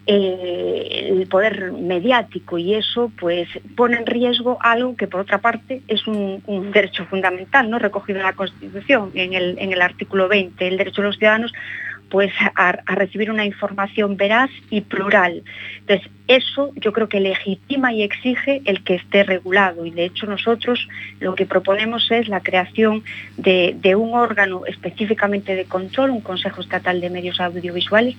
eh, 0.06 1.08
el 1.10 1.26
poder 1.28 1.72
mediático 1.72 2.58
y 2.58 2.74
eso 2.74 3.10
pues 3.18 3.48
pone 3.76 3.96
en 3.96 4.06
riesgo 4.06 4.58
algo 4.60 4.96
que 4.96 5.06
por 5.06 5.20
otra 5.20 5.38
parte 5.38 5.82
es 5.88 6.06
un, 6.06 6.42
un 6.46 6.72
derecho 6.72 7.06
fundamental, 7.06 7.70
¿no? 7.70 7.78
Recogido 7.78 8.18
en 8.18 8.24
la 8.24 8.34
Constitución, 8.34 9.10
en 9.14 9.32
el, 9.32 9.58
en 9.58 9.72
el 9.72 9.80
artículo 9.80 10.28
20, 10.28 10.66
el 10.66 10.76
derecho 10.76 11.02
de 11.02 11.08
los 11.08 11.16
ciudadanos 11.16 11.52
pues 12.10 12.32
a, 12.56 12.72
recibir 12.86 13.30
una 13.30 13.44
información 13.44 14.16
veraz 14.16 14.50
y 14.68 14.82
plural. 14.82 15.44
Entonces, 15.80 16.10
eso 16.26 16.72
yo 16.76 16.92
creo 16.92 17.08
que 17.08 17.20
legitima 17.20 17.92
y 17.92 18.02
exige 18.02 18.62
el 18.64 18.82
que 18.84 18.96
esté 18.96 19.22
regulado 19.24 19.86
y 19.86 19.90
de 19.90 20.04
hecho 20.04 20.26
nosotros 20.26 20.88
lo 21.20 21.34
que 21.34 21.46
proponemos 21.46 22.10
es 22.10 22.28
la 22.28 22.40
creación 22.40 23.02
de, 23.36 23.96
un 23.96 24.14
órgano 24.14 24.66
específicamente 24.66 25.54
de 25.54 25.64
control, 25.64 26.10
un 26.10 26.20
Consejo 26.20 26.60
Estatal 26.60 27.00
de 27.00 27.10
Medios 27.10 27.40
Audiovisuales, 27.40 28.16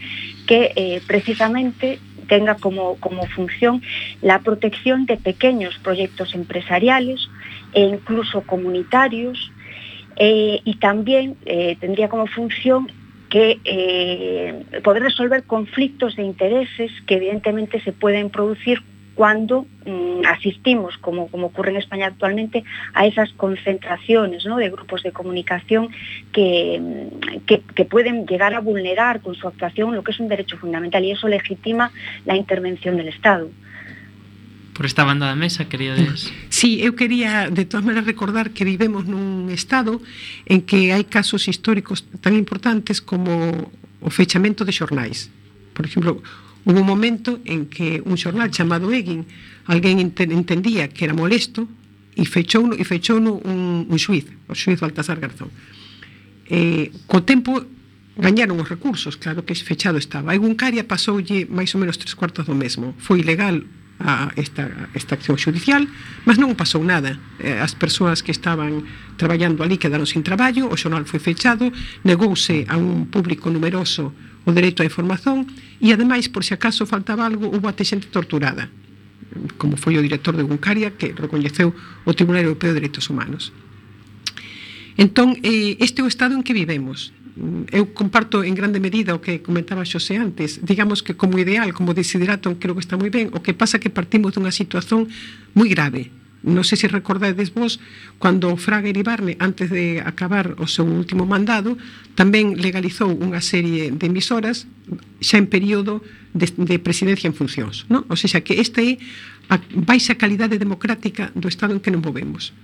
que 0.47 0.71
eh, 0.75 1.01
precisamente 1.07 1.99
tenga 2.27 2.55
como, 2.55 2.95
como 2.95 3.25
función 3.27 3.81
la 4.21 4.39
protección 4.39 5.05
de 5.05 5.17
pequeños 5.17 5.77
proyectos 5.79 6.33
empresariales 6.33 7.29
e 7.73 7.81
incluso 7.81 8.41
comunitarios, 8.41 9.51
eh, 10.17 10.61
y 10.63 10.75
también 10.75 11.37
eh, 11.45 11.77
tendría 11.79 12.09
como 12.09 12.27
función 12.27 12.91
que 13.31 13.61
eh, 13.63 14.81
poder 14.83 15.03
resolver 15.03 15.43
conflictos 15.45 16.17
de 16.17 16.23
intereses 16.23 16.91
que 17.07 17.15
evidentemente 17.15 17.79
se 17.79 17.93
pueden 17.93 18.29
producir 18.29 18.83
cuando 19.15 19.65
mm, 19.85 20.25
asistimos, 20.27 20.97
como, 20.97 21.29
como 21.29 21.47
ocurre 21.47 21.71
en 21.71 21.77
España 21.77 22.07
actualmente, 22.07 22.65
a 22.93 23.05
esas 23.05 23.31
concentraciones 23.33 24.45
¿no? 24.45 24.57
de 24.57 24.69
grupos 24.69 25.01
de 25.03 25.13
comunicación 25.13 25.89
que, 26.33 26.77
mm, 26.81 27.45
que, 27.45 27.61
que, 27.73 27.85
pueden 27.85 28.25
llegar 28.27 28.53
a 28.53 28.59
vulnerar 28.59 29.21
con 29.21 29.33
su 29.35 29.47
actuación 29.47 29.95
lo 29.95 30.03
que 30.03 30.11
es 30.11 30.19
un 30.19 30.27
derecho 30.27 30.57
fundamental 30.57 31.05
y 31.05 31.11
eso 31.11 31.29
legitima 31.29 31.91
la 32.25 32.35
intervención 32.35 32.97
del 32.97 33.07
Estado. 33.07 33.49
por 34.81 34.87
esta 34.87 35.03
banda 35.03 35.27
da 35.27 35.35
mesa, 35.35 35.69
queríades... 35.69 36.33
Sí, 36.49 36.81
eu 36.81 36.97
quería, 36.97 37.53
de 37.53 37.69
todas 37.69 37.85
maneras 37.85 38.09
recordar 38.09 38.49
que 38.49 38.65
vivemos 38.65 39.05
nun 39.05 39.53
estado 39.53 40.01
en 40.49 40.65
que 40.65 40.89
hai 40.89 41.05
casos 41.05 41.45
históricos 41.45 42.01
tan 42.17 42.33
importantes 42.33 42.97
como 42.97 43.69
o 44.01 44.09
fechamento 44.09 44.65
de 44.65 44.73
xornais. 44.73 45.29
Por 45.77 45.85
exemplo, 45.85 46.25
hubo 46.65 46.79
un 46.81 46.89
momento 46.89 47.37
en 47.45 47.69
que 47.69 48.01
un 48.01 48.17
xornal 48.17 48.49
chamado 48.49 48.89
Egin, 48.89 49.29
alguén 49.69 50.01
entendía 50.01 50.89
que 50.89 51.05
era 51.05 51.13
molesto 51.13 51.69
e 52.17 52.25
fechou, 52.25 52.73
e 52.73 52.81
fechou 52.81 53.21
un, 53.21 53.85
un 53.85 53.97
xuiz, 54.01 54.25
o 54.49 54.57
xuiz 54.57 54.81
Baltasar 54.81 55.21
Garzón. 55.21 55.53
Eh, 56.49 56.89
co 57.05 57.21
tempo 57.21 57.53
gañaron 58.17 58.57
os 58.57 58.65
recursos, 58.65 59.13
claro 59.13 59.45
que 59.45 59.53
fechado 59.53 60.01
estaba. 60.01 60.33
E 60.33 60.41
Guncaria 60.41 60.89
pasoulle 60.89 61.45
máis 61.45 61.69
ou 61.77 61.79
menos 61.85 62.01
tres 62.01 62.17
cuartos 62.17 62.49
do 62.49 62.57
mesmo. 62.57 62.97
Foi 62.97 63.21
ilegal 63.21 63.61
a 64.03 64.33
esta, 64.35 64.89
esta 64.93 65.15
acción 65.15 65.37
judicial, 65.37 65.87
mas 66.25 66.41
non 66.41 66.57
pasou 66.57 66.81
nada. 66.81 67.21
Eh, 67.39 67.61
as 67.61 67.77
persoas 67.77 68.25
que 68.25 68.33
estaban 68.33 68.83
traballando 69.15 69.61
ali 69.61 69.77
quedaron 69.77 70.09
sin 70.09 70.25
traballo, 70.25 70.67
o 70.67 70.75
xornal 70.75 71.05
foi 71.05 71.21
fechado, 71.21 71.69
negouse 72.03 72.65
a 72.67 72.75
un 72.75 73.07
público 73.07 73.53
numeroso 73.53 74.11
o 74.45 74.49
dereito 74.49 74.81
á 74.81 74.89
información 74.89 75.45
e, 75.77 75.93
ademais, 75.93 76.25
por 76.27 76.41
se 76.41 76.57
acaso 76.57 76.89
faltaba 76.89 77.29
algo, 77.29 77.47
houve 77.47 77.69
até 77.69 77.85
xente 77.85 78.09
torturada 78.09 78.69
como 79.57 79.77
foi 79.77 79.95
o 79.97 80.03
director 80.03 80.35
de 80.35 80.43
Guncaria 80.43 80.91
que 80.91 81.15
recoñeceu 81.15 81.71
o 82.03 82.11
Tribunal 82.13 82.43
Europeo 82.43 82.75
de 82.75 82.83
Dereitos 82.83 83.07
Humanos. 83.07 83.53
Entón, 84.99 85.39
eh, 85.41 85.79
este 85.79 86.03
é 86.03 86.05
o 86.05 86.11
estado 86.11 86.35
en 86.35 86.43
que 86.43 86.53
vivemos 86.53 87.15
eu 87.71 87.93
comparto 87.95 88.43
en 88.43 88.51
grande 88.55 88.83
medida 88.83 89.15
o 89.15 89.23
que 89.23 89.39
comentaba 89.39 89.87
Xosé 89.87 90.19
antes. 90.19 90.59
Digamos 90.61 90.99
que 90.99 91.15
como 91.15 91.39
ideal, 91.39 91.71
como 91.71 91.95
desiderato 91.95 92.51
creo 92.59 92.75
que 92.75 92.83
está 92.83 92.99
moi 92.99 93.07
ben, 93.07 93.31
o 93.31 93.39
que 93.39 93.55
pasa 93.55 93.79
que 93.79 93.93
partimos 93.93 94.35
dunha 94.35 94.51
situación 94.51 95.07
moi 95.55 95.71
grave. 95.71 96.11
Non 96.41 96.65
sei 96.65 96.73
se 96.73 96.89
recordades 96.89 97.53
vos 97.53 97.77
cando 98.17 98.57
Fraga 98.57 98.89
Iribarne 98.89 99.37
antes 99.37 99.69
de 99.69 100.01
acabar 100.01 100.57
o 100.57 100.65
seu 100.65 100.83
último 100.83 101.29
mandado 101.29 101.77
tamén 102.17 102.57
legalizou 102.57 103.13
unha 103.13 103.39
serie 103.45 103.93
de 103.93 104.05
emisoras 104.09 104.65
xa 105.21 105.37
en 105.37 105.45
período 105.45 106.01
de, 106.33 106.49
de 106.49 106.81
presidencia 106.81 107.29
en 107.29 107.37
funcións 107.37 107.85
non? 107.93 108.09
O 108.09 108.17
sea 108.17 108.41
que 108.41 108.57
esta 108.57 108.81
é 108.81 108.97
a 109.53 109.61
baixa 109.77 110.17
calidade 110.17 110.57
democrática 110.57 111.29
do 111.37 111.45
Estado 111.45 111.77
en 111.77 111.81
que 111.83 111.93
nos 111.93 112.01
movemos. 112.01 112.57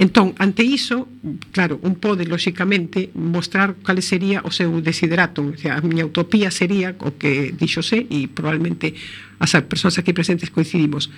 Entón, 0.00 0.32
ante 0.40 0.64
iso, 0.64 1.12
claro, 1.52 1.76
un 1.84 2.00
pode, 2.00 2.24
lóxicamente, 2.24 3.12
mostrar 3.12 3.76
cal 3.84 4.00
sería 4.00 4.40
o 4.40 4.50
seu 4.50 4.72
desideratum. 4.80 5.52
O 5.52 5.58
sea, 5.60 5.76
a 5.76 5.84
miña 5.84 6.08
utopía 6.08 6.48
sería 6.48 6.96
o 7.04 7.20
que 7.20 7.52
dixo 7.52 7.84
sé, 7.84 8.08
e 8.08 8.24
probablemente 8.32 8.96
as 9.36 9.52
persoas 9.68 10.00
aquí 10.00 10.16
presentes 10.16 10.48
coincidimos. 10.48 11.12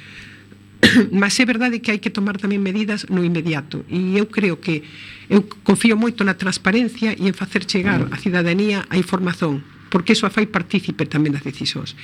Mas 1.14 1.38
é 1.38 1.46
verdade 1.46 1.78
que 1.78 1.94
hai 1.94 2.02
que 2.02 2.10
tomar 2.10 2.42
tamén 2.42 2.58
medidas 2.58 3.06
no 3.06 3.22
inmediato. 3.22 3.86
E 3.86 4.18
eu 4.18 4.26
creo 4.26 4.58
que 4.58 4.82
eu 5.30 5.46
confío 5.62 5.94
moito 5.94 6.26
na 6.26 6.34
transparencia 6.34 7.14
e 7.14 7.30
en 7.30 7.38
facer 7.38 7.62
chegar 7.62 8.10
a 8.10 8.18
cidadanía 8.18 8.82
a 8.90 8.98
información 8.98 9.62
porque 9.94 10.16
iso 10.16 10.26
a 10.26 10.34
fai 10.34 10.50
partícipe 10.50 11.06
tamén 11.06 11.30
das 11.30 11.46
decisións. 11.46 11.94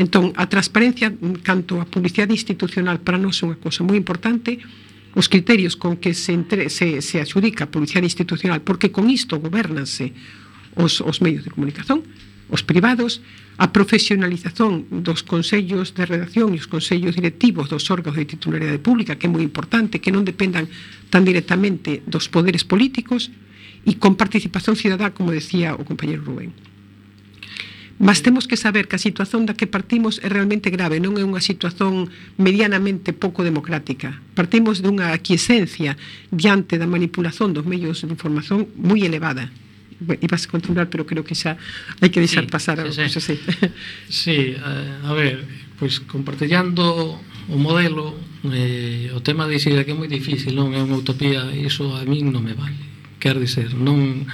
Entón, 0.00 0.32
a 0.40 0.48
transparencia 0.48 1.12
canto 1.44 1.76
a 1.76 1.84
publicidade 1.84 2.32
institucional 2.32 3.04
para 3.04 3.20
nós 3.20 3.36
é 3.42 3.52
unha 3.52 3.60
cosa 3.60 3.84
moi 3.84 4.00
importante, 4.00 4.64
os 5.12 5.28
criterios 5.28 5.76
con 5.76 6.00
que 6.00 6.16
se, 6.16 6.32
entre, 6.32 6.72
se, 6.72 7.04
se 7.04 7.20
adjudica 7.20 7.68
a 7.68 7.72
publicidade 7.72 8.08
institucional, 8.08 8.64
porque 8.64 8.88
con 8.88 9.12
isto 9.12 9.36
gobernanse 9.38 10.16
os, 10.76 11.04
os 11.04 11.20
medios 11.20 11.44
de 11.44 11.52
comunicación, 11.52 12.04
os 12.48 12.64
privados, 12.64 13.20
a 13.60 13.72
profesionalización 13.72 14.88
dos 15.04 15.20
consellos 15.20 15.92
de 15.92 16.08
redacción 16.08 16.56
e 16.56 16.60
os 16.60 16.68
consellos 16.68 17.16
directivos 17.16 17.68
dos 17.68 17.88
órganos 17.92 18.16
de 18.16 18.28
titularidade 18.28 18.80
pública, 18.80 19.16
que 19.20 19.28
é 19.28 19.32
moi 19.32 19.44
importante, 19.44 20.00
que 20.00 20.12
non 20.12 20.24
dependan 20.24 20.68
tan 21.12 21.24
directamente 21.28 22.00
dos 22.08 22.32
poderes 22.32 22.64
políticos, 22.64 23.28
e 23.82 23.98
con 23.98 24.14
participación 24.14 24.78
cidadá, 24.78 25.10
como 25.12 25.34
decía 25.34 25.74
o 25.74 25.84
compañero 25.84 26.22
Rubén. 26.22 26.71
Mas 27.98 28.22
temos 28.22 28.48
que 28.48 28.56
saber 28.56 28.88
que 28.88 28.96
a 28.96 29.02
situación 29.02 29.44
da 29.44 29.56
que 29.56 29.66
partimos 29.66 30.20
é 30.24 30.28
realmente 30.28 30.70
grave, 30.70 30.98
non 30.98 31.18
é 31.18 31.24
unha 31.24 31.42
situación 31.42 32.08
medianamente 32.38 33.12
pouco 33.12 33.44
democrática. 33.44 34.20
Partimos 34.36 34.80
dunha 34.80 35.12
aquiescencia 35.12 35.98
diante 36.32 36.80
da 36.80 36.88
manipulación 36.88 37.52
dos 37.52 37.66
medios 37.68 38.02
de 38.04 38.12
información 38.12 38.70
moi 38.78 39.00
elevada 39.02 39.52
ibas 40.18 40.46
a 40.46 40.50
continuar, 40.50 40.90
pero 40.90 41.06
creo 41.06 41.22
que 41.22 41.38
xa 41.38 41.54
hai 42.02 42.10
que 42.10 42.18
deixar 42.18 42.42
sí, 42.42 42.50
pasar 42.50 42.82
algo, 42.82 42.90
sí, 42.90 43.06
sí. 43.06 43.20
sí. 43.22 43.38
sí, 44.10 44.38
a 44.58 45.14
ver, 45.14 45.46
pois 45.78 46.02
pues, 46.02 46.18
o 47.48 47.58
modelo 47.58 48.14
eh, 48.52 49.10
o 49.14 49.20
tema 49.22 49.46
de 49.46 49.56
Isila 49.56 49.84
que 49.84 49.92
é 49.92 49.98
moi 49.98 50.10
difícil 50.10 50.54
non 50.54 50.74
é 50.74 50.80
unha 50.82 50.98
utopía, 50.98 51.50
iso 51.54 51.94
a 51.94 52.06
min 52.06 52.30
non 52.30 52.42
me 52.42 52.54
vale 52.54 52.78
quer 53.18 53.38
dizer, 53.38 53.74
non 53.74 54.26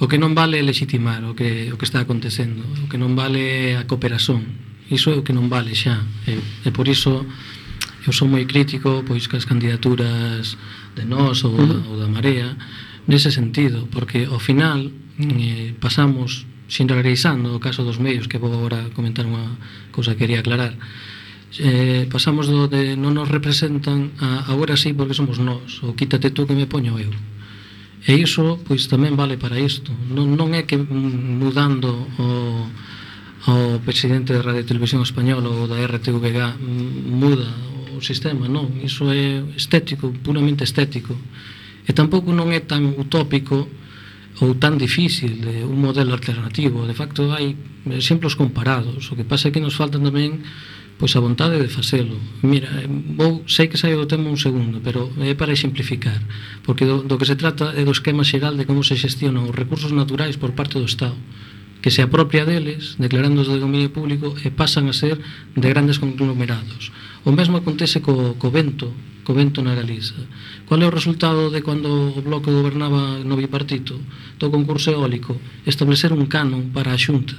O 0.00 0.08
que 0.08 0.16
non 0.16 0.32
vale 0.32 0.56
é 0.56 0.64
legitimar 0.64 1.20
o 1.28 1.36
que, 1.36 1.68
o 1.68 1.76
que 1.76 1.84
está 1.84 2.00
acontecendo, 2.00 2.64
o 2.64 2.88
que 2.88 2.96
non 2.96 3.12
vale 3.12 3.76
é 3.76 3.76
a 3.76 3.84
cooperación. 3.84 4.40
Iso 4.88 5.12
é 5.12 5.20
o 5.20 5.24
que 5.24 5.36
non 5.36 5.52
vale 5.52 5.76
xa. 5.76 6.00
E, 6.24 6.40
e 6.40 6.68
por 6.72 6.88
iso 6.88 7.28
eu 8.08 8.12
sou 8.16 8.24
moi 8.24 8.48
crítico 8.48 9.04
pois 9.04 9.28
que 9.28 9.36
as 9.36 9.44
candidaturas 9.44 10.56
de 10.96 11.04
nós 11.04 11.44
ou, 11.44 11.52
da, 11.52 11.76
ou 11.84 12.00
da 12.00 12.08
Marea 12.08 12.56
nese 13.04 13.28
sentido, 13.28 13.92
porque 13.92 14.24
ao 14.24 14.40
final 14.40 14.88
eh, 15.20 15.76
pasamos 15.76 16.48
generalizando 16.70 17.52
o 17.52 17.60
caso 17.60 17.84
dos 17.84 17.98
medios 18.00 18.24
que 18.24 18.38
vou 18.38 18.54
agora 18.56 18.88
comentar 18.96 19.26
unha 19.26 19.58
cousa 19.92 20.14
que 20.14 20.24
quería 20.24 20.40
aclarar 20.40 20.78
eh, 21.58 22.06
pasamos 22.06 22.46
do 22.46 22.70
de 22.70 22.94
non 22.94 23.18
nos 23.18 23.26
representan 23.26 24.14
a 24.22 24.46
agora 24.48 24.78
sí 24.78 24.94
porque 24.94 25.18
somos 25.18 25.42
nós 25.42 25.82
ou 25.82 25.98
quítate 25.98 26.30
tú 26.30 26.46
que 26.46 26.54
me 26.54 26.70
poño 26.70 26.94
eu 26.94 27.10
E 28.08 28.16
iso 28.16 28.56
pois 28.64 28.88
tamén 28.88 29.12
vale 29.12 29.36
para 29.36 29.60
isto. 29.60 29.92
Non, 30.08 30.32
non 30.32 30.56
é 30.56 30.64
que 30.64 30.80
mudando 30.80 32.08
o, 32.16 32.28
o 33.50 33.56
presidente 33.84 34.32
da 34.32 34.40
Radio 34.40 34.64
Televisión 34.64 35.04
Española 35.04 35.52
ou 35.52 35.68
da 35.68 35.76
RTVG 35.84 36.56
muda 37.12 37.48
o 37.92 38.00
sistema, 38.00 38.48
non. 38.48 38.72
Iso 38.80 39.12
é 39.12 39.44
estético, 39.52 40.08
puramente 40.24 40.64
estético. 40.64 41.12
E 41.84 41.92
tampouco 41.92 42.32
non 42.32 42.48
é 42.56 42.64
tan 42.64 42.96
utópico 42.96 43.68
ou 44.40 44.56
tan 44.56 44.80
difícil 44.80 45.36
de 45.44 45.60
un 45.68 45.76
modelo 45.84 46.16
alternativo. 46.16 46.88
De 46.88 46.96
facto, 46.96 47.28
hai 47.36 47.52
exemplos 47.92 48.32
comparados. 48.32 49.12
O 49.12 49.16
que 49.16 49.28
pasa 49.28 49.48
é 49.48 49.52
que 49.52 49.60
nos 49.60 49.76
faltan 49.76 50.00
tamén 50.00 50.40
pois 51.00 51.16
a 51.16 51.24
vontade 51.24 51.56
de 51.56 51.72
facelo. 51.72 52.20
Mira, 52.44 52.68
eh, 52.76 52.84
vou, 53.16 53.40
sei 53.48 53.72
que 53.72 53.80
saio 53.80 53.96
do 53.96 54.04
tema 54.04 54.28
un 54.28 54.36
segundo, 54.36 54.84
pero 54.84 55.08
é 55.24 55.32
para 55.32 55.56
exemplificar, 55.56 56.20
porque 56.60 56.84
do, 56.84 57.00
do 57.00 57.16
que 57.16 57.24
se 57.24 57.40
trata 57.40 57.72
é 57.72 57.88
do 57.88 57.96
esquema 57.96 58.20
xeral 58.20 58.52
de 58.52 58.68
como 58.68 58.84
se 58.84 59.00
xestionan 59.00 59.48
os 59.48 59.56
recursos 59.56 59.96
naturais 59.96 60.36
por 60.36 60.52
parte 60.52 60.76
do 60.76 60.84
Estado, 60.84 61.16
que 61.80 61.88
se 61.88 62.04
apropia 62.04 62.44
deles, 62.44 63.00
declarándos 63.00 63.48
de 63.48 63.56
dominio 63.56 63.88
público, 63.88 64.36
e 64.44 64.52
pasan 64.52 64.92
a 64.92 64.94
ser 64.94 65.16
de 65.56 65.68
grandes 65.72 65.96
conglomerados. 65.96 66.92
O 67.24 67.32
mesmo 67.32 67.56
acontece 67.56 68.04
co, 68.04 68.36
co 68.36 68.52
vento, 68.52 68.92
co 69.24 69.32
vento 69.32 69.64
na 69.64 69.72
Galiza. 69.72 70.20
Cual 70.68 70.84
é 70.84 70.86
o 70.88 70.92
resultado 70.92 71.48
de 71.48 71.64
cando 71.64 72.12
o 72.12 72.20
Bloco 72.20 72.52
gobernaba 72.52 73.24
no 73.24 73.40
bipartito 73.40 73.96
do 74.36 74.52
concurso 74.52 74.92
eólico? 74.92 75.40
Establecer 75.64 76.12
un 76.12 76.28
canon 76.28 76.68
para 76.76 76.92
a 76.92 77.00
xunta. 77.00 77.32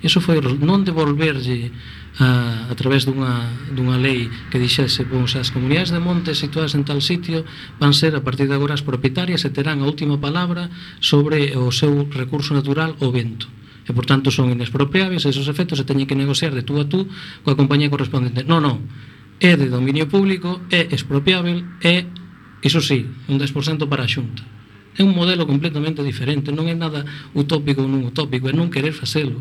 Eso 0.00 0.24
foi 0.24 0.40
non 0.40 0.80
devolverlle 0.80 1.68
a, 2.18 2.66
a 2.66 2.74
través 2.74 3.06
dunha, 3.06 3.46
dunha 3.70 4.00
lei 4.00 4.26
que 4.50 4.58
dixese 4.58 5.06
pois, 5.06 5.38
as 5.38 5.54
comunidades 5.54 5.94
de 5.94 6.02
montes 6.02 6.42
situadas 6.42 6.74
en 6.74 6.82
tal 6.82 6.98
sitio 6.98 7.46
van 7.78 7.94
ser 7.94 8.18
a 8.18 8.24
partir 8.26 8.50
de 8.50 8.56
agora 8.58 8.74
as 8.74 8.82
propietarias 8.82 9.46
e 9.46 9.54
terán 9.54 9.84
a 9.84 9.86
última 9.86 10.18
palabra 10.18 10.72
sobre 10.98 11.54
o 11.54 11.70
seu 11.70 12.10
recurso 12.10 12.50
natural 12.56 12.98
o 12.98 13.14
vento 13.14 13.46
e 13.86 13.94
por 13.94 14.06
tanto 14.06 14.30
son 14.30 14.50
inexpropiables 14.54 15.26
esos 15.26 15.46
efectos 15.50 15.78
se 15.82 15.88
teñen 15.88 16.06
que 16.06 16.18
negociar 16.18 16.54
de 16.54 16.62
tú 16.66 16.78
a 16.78 16.86
tú 16.86 17.10
coa 17.42 17.58
compañía 17.58 17.90
correspondente. 17.90 18.46
Non, 18.46 18.62
non, 18.62 18.86
é 19.40 19.56
de 19.56 19.72
dominio 19.72 20.06
público 20.06 20.62
é 20.70 20.86
expropiável 20.92 21.64
é, 21.80 22.06
iso 22.62 22.78
sí, 22.84 23.08
un 23.26 23.40
10% 23.40 23.88
para 23.88 24.04
a 24.04 24.10
xunta. 24.10 24.44
É 24.94 25.02
un 25.02 25.16
modelo 25.16 25.48
completamente 25.48 26.04
diferente 26.04 26.52
non 26.52 26.68
é 26.68 26.76
nada 26.76 27.02
utópico 27.32 27.82
ou 27.82 27.88
non 27.90 28.04
utópico 28.04 28.46
é 28.46 28.54
non 28.54 28.68
querer 28.68 28.92
facelo. 28.92 29.40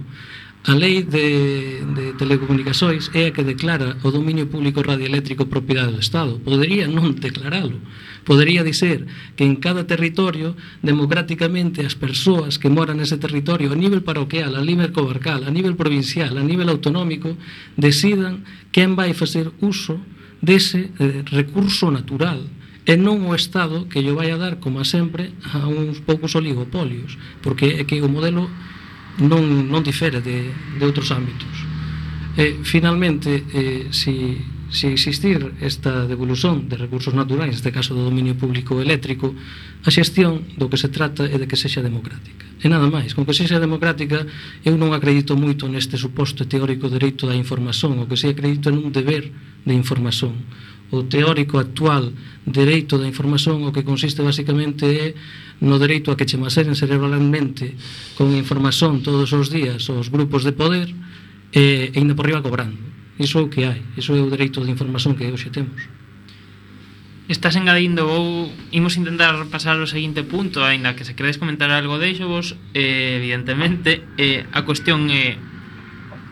A 0.67 0.75
lei 0.75 1.03
de, 1.03 1.79
de 1.95 2.13
telecomunicações 2.19 3.07
é 3.15 3.27
a 3.27 3.31
que 3.31 3.47
declara 3.47 3.95
o 4.03 4.11
dominio 4.11 4.51
público 4.51 4.83
radioeléctrico 4.83 5.47
propiedade 5.47 5.95
do 5.95 6.03
Estado. 6.03 6.35
Podería 6.43 6.83
non 6.83 7.15
declaralo. 7.15 7.79
Podería 8.27 8.59
dizer 8.59 9.07
que 9.39 9.47
en 9.47 9.55
cada 9.63 9.87
territorio, 9.87 10.59
democráticamente, 10.83 11.87
as 11.87 11.95
persoas 11.95 12.59
que 12.59 12.67
moran 12.67 12.99
nese 12.99 13.15
territorio, 13.15 13.71
a 13.71 13.79
nivel 13.79 14.03
paroquial, 14.03 14.59
a 14.59 14.63
nivel 14.67 14.91
comarcal, 14.91 15.47
a 15.47 15.51
nivel 15.55 15.79
provincial, 15.79 16.35
a 16.35 16.43
nivel 16.43 16.67
autonómico, 16.67 17.39
decidan 17.79 18.43
quen 18.75 18.99
vai 18.99 19.15
facer 19.15 19.55
uso 19.63 20.03
dese 20.43 20.91
eh, 20.99 21.23
recurso 21.31 21.87
natural 21.87 22.43
e 22.83 22.99
non 22.99 23.23
o 23.23 23.31
Estado 23.31 23.87
que 23.87 24.03
lle 24.03 24.11
vai 24.11 24.27
a 24.27 24.35
dar, 24.35 24.59
como 24.59 24.83
a 24.83 24.85
sempre, 24.85 25.31
a 25.55 25.71
uns 25.71 26.03
poucos 26.03 26.35
oligopolios, 26.35 27.15
porque 27.39 27.79
é 27.79 27.87
que 27.87 28.03
o 28.03 28.11
modelo 28.11 28.51
non, 29.19 29.67
non 29.67 29.81
difere 29.83 30.23
de, 30.23 30.51
de 30.51 30.83
outros 30.83 31.11
ámbitos. 31.11 31.51
E, 32.39 32.63
finalmente, 32.63 33.43
eh, 33.51 33.91
si, 33.91 34.39
se 34.71 34.87
si 34.87 34.93
existir 34.93 35.53
esta 35.59 36.05
devolución 36.05 36.69
de 36.69 36.77
recursos 36.77 37.13
naturais, 37.13 37.51
neste 37.51 37.73
caso 37.73 37.97
do 37.97 38.05
dominio 38.05 38.37
público 38.37 38.79
eléctrico, 38.79 39.33
a 39.83 39.89
xestión 39.89 40.45
do 40.55 40.69
que 40.69 40.77
se 40.77 40.93
trata 40.93 41.25
é 41.25 41.35
de 41.35 41.49
que 41.49 41.57
sexa 41.57 41.81
democrática. 41.81 42.45
E 42.61 42.69
nada 42.69 42.87
máis, 42.87 43.17
con 43.17 43.25
que 43.25 43.33
sexa 43.33 43.59
democrática, 43.59 44.23
eu 44.61 44.77
non 44.77 44.93
acredito 44.93 45.35
moito 45.35 45.65
neste 45.65 45.97
suposto 45.97 46.45
teórico 46.45 46.87
dereito 46.87 47.25
da 47.25 47.35
información, 47.35 47.97
o 47.97 48.07
que 48.07 48.19
se 48.19 48.29
acredito 48.29 48.69
en 48.69 48.77
un 48.77 48.93
deber 48.93 49.33
de 49.65 49.73
información 49.73 50.37
o 50.89 51.05
teórico 51.05 51.61
actual 51.61 52.13
dereito 52.45 52.97
da 52.97 53.05
información 53.05 53.61
o 53.61 53.73
que 53.73 53.85
consiste 53.85 54.25
basicamente 54.25 54.85
é 54.89 55.07
no 55.61 55.77
dereito 55.77 56.09
a 56.09 56.17
que 56.17 56.25
che 56.25 56.39
maseren 56.39 56.73
cerebralmente 56.73 57.75
con 58.17 58.33
información 58.33 59.05
todos 59.05 59.29
os 59.35 59.53
días 59.53 59.85
os 59.91 60.09
grupos 60.09 60.41
de 60.41 60.55
poder 60.55 60.89
e, 61.53 61.93
e 61.93 61.97
ainda 61.97 62.15
por 62.17 62.25
riba 62.25 62.41
cobrando. 62.41 62.77
Iso 63.19 63.39
é 63.39 63.43
o 63.43 63.51
que 63.51 63.67
hai, 63.67 63.83
iso 63.99 64.15
é 64.15 64.21
o 64.23 64.31
dereito 64.31 64.63
de 64.63 64.71
información 64.71 65.13
que 65.13 65.27
hoxe 65.27 65.51
temos. 65.51 65.77
Estás 67.29 67.53
engadindo 67.59 68.09
ou 68.09 68.49
imos 68.73 68.97
intentar 68.97 69.37
pasar 69.53 69.77
ao 69.77 69.85
seguinte 69.85 70.25
punto, 70.25 70.65
aínda 70.65 70.97
que 70.97 71.05
se 71.05 71.13
queredes 71.13 71.37
comentar 71.37 71.69
algo 71.69 72.01
deixo 72.01 72.25
vos, 72.25 72.57
eh, 72.73 73.21
evidentemente, 73.21 74.01
eh, 74.17 74.49
a 74.49 74.65
cuestión 74.65 75.13
é 75.13 75.37
eh, 75.37 75.48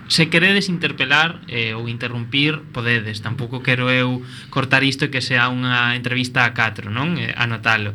se 0.07 0.29
queredes 0.31 0.71
interpelar 0.71 1.43
eh, 1.47 1.75
ou 1.75 1.91
interrumpir, 1.91 2.63
podedes. 2.71 3.19
Tampouco 3.19 3.59
quero 3.59 3.91
eu 3.91 4.23
cortar 4.49 4.83
isto 4.83 5.07
e 5.07 5.11
que 5.11 5.19
sea 5.19 5.51
unha 5.51 5.95
entrevista 5.99 6.47
a 6.47 6.55
catro, 6.55 6.87
non? 6.87 7.19
Eh, 7.19 7.35
anotalo. 7.35 7.91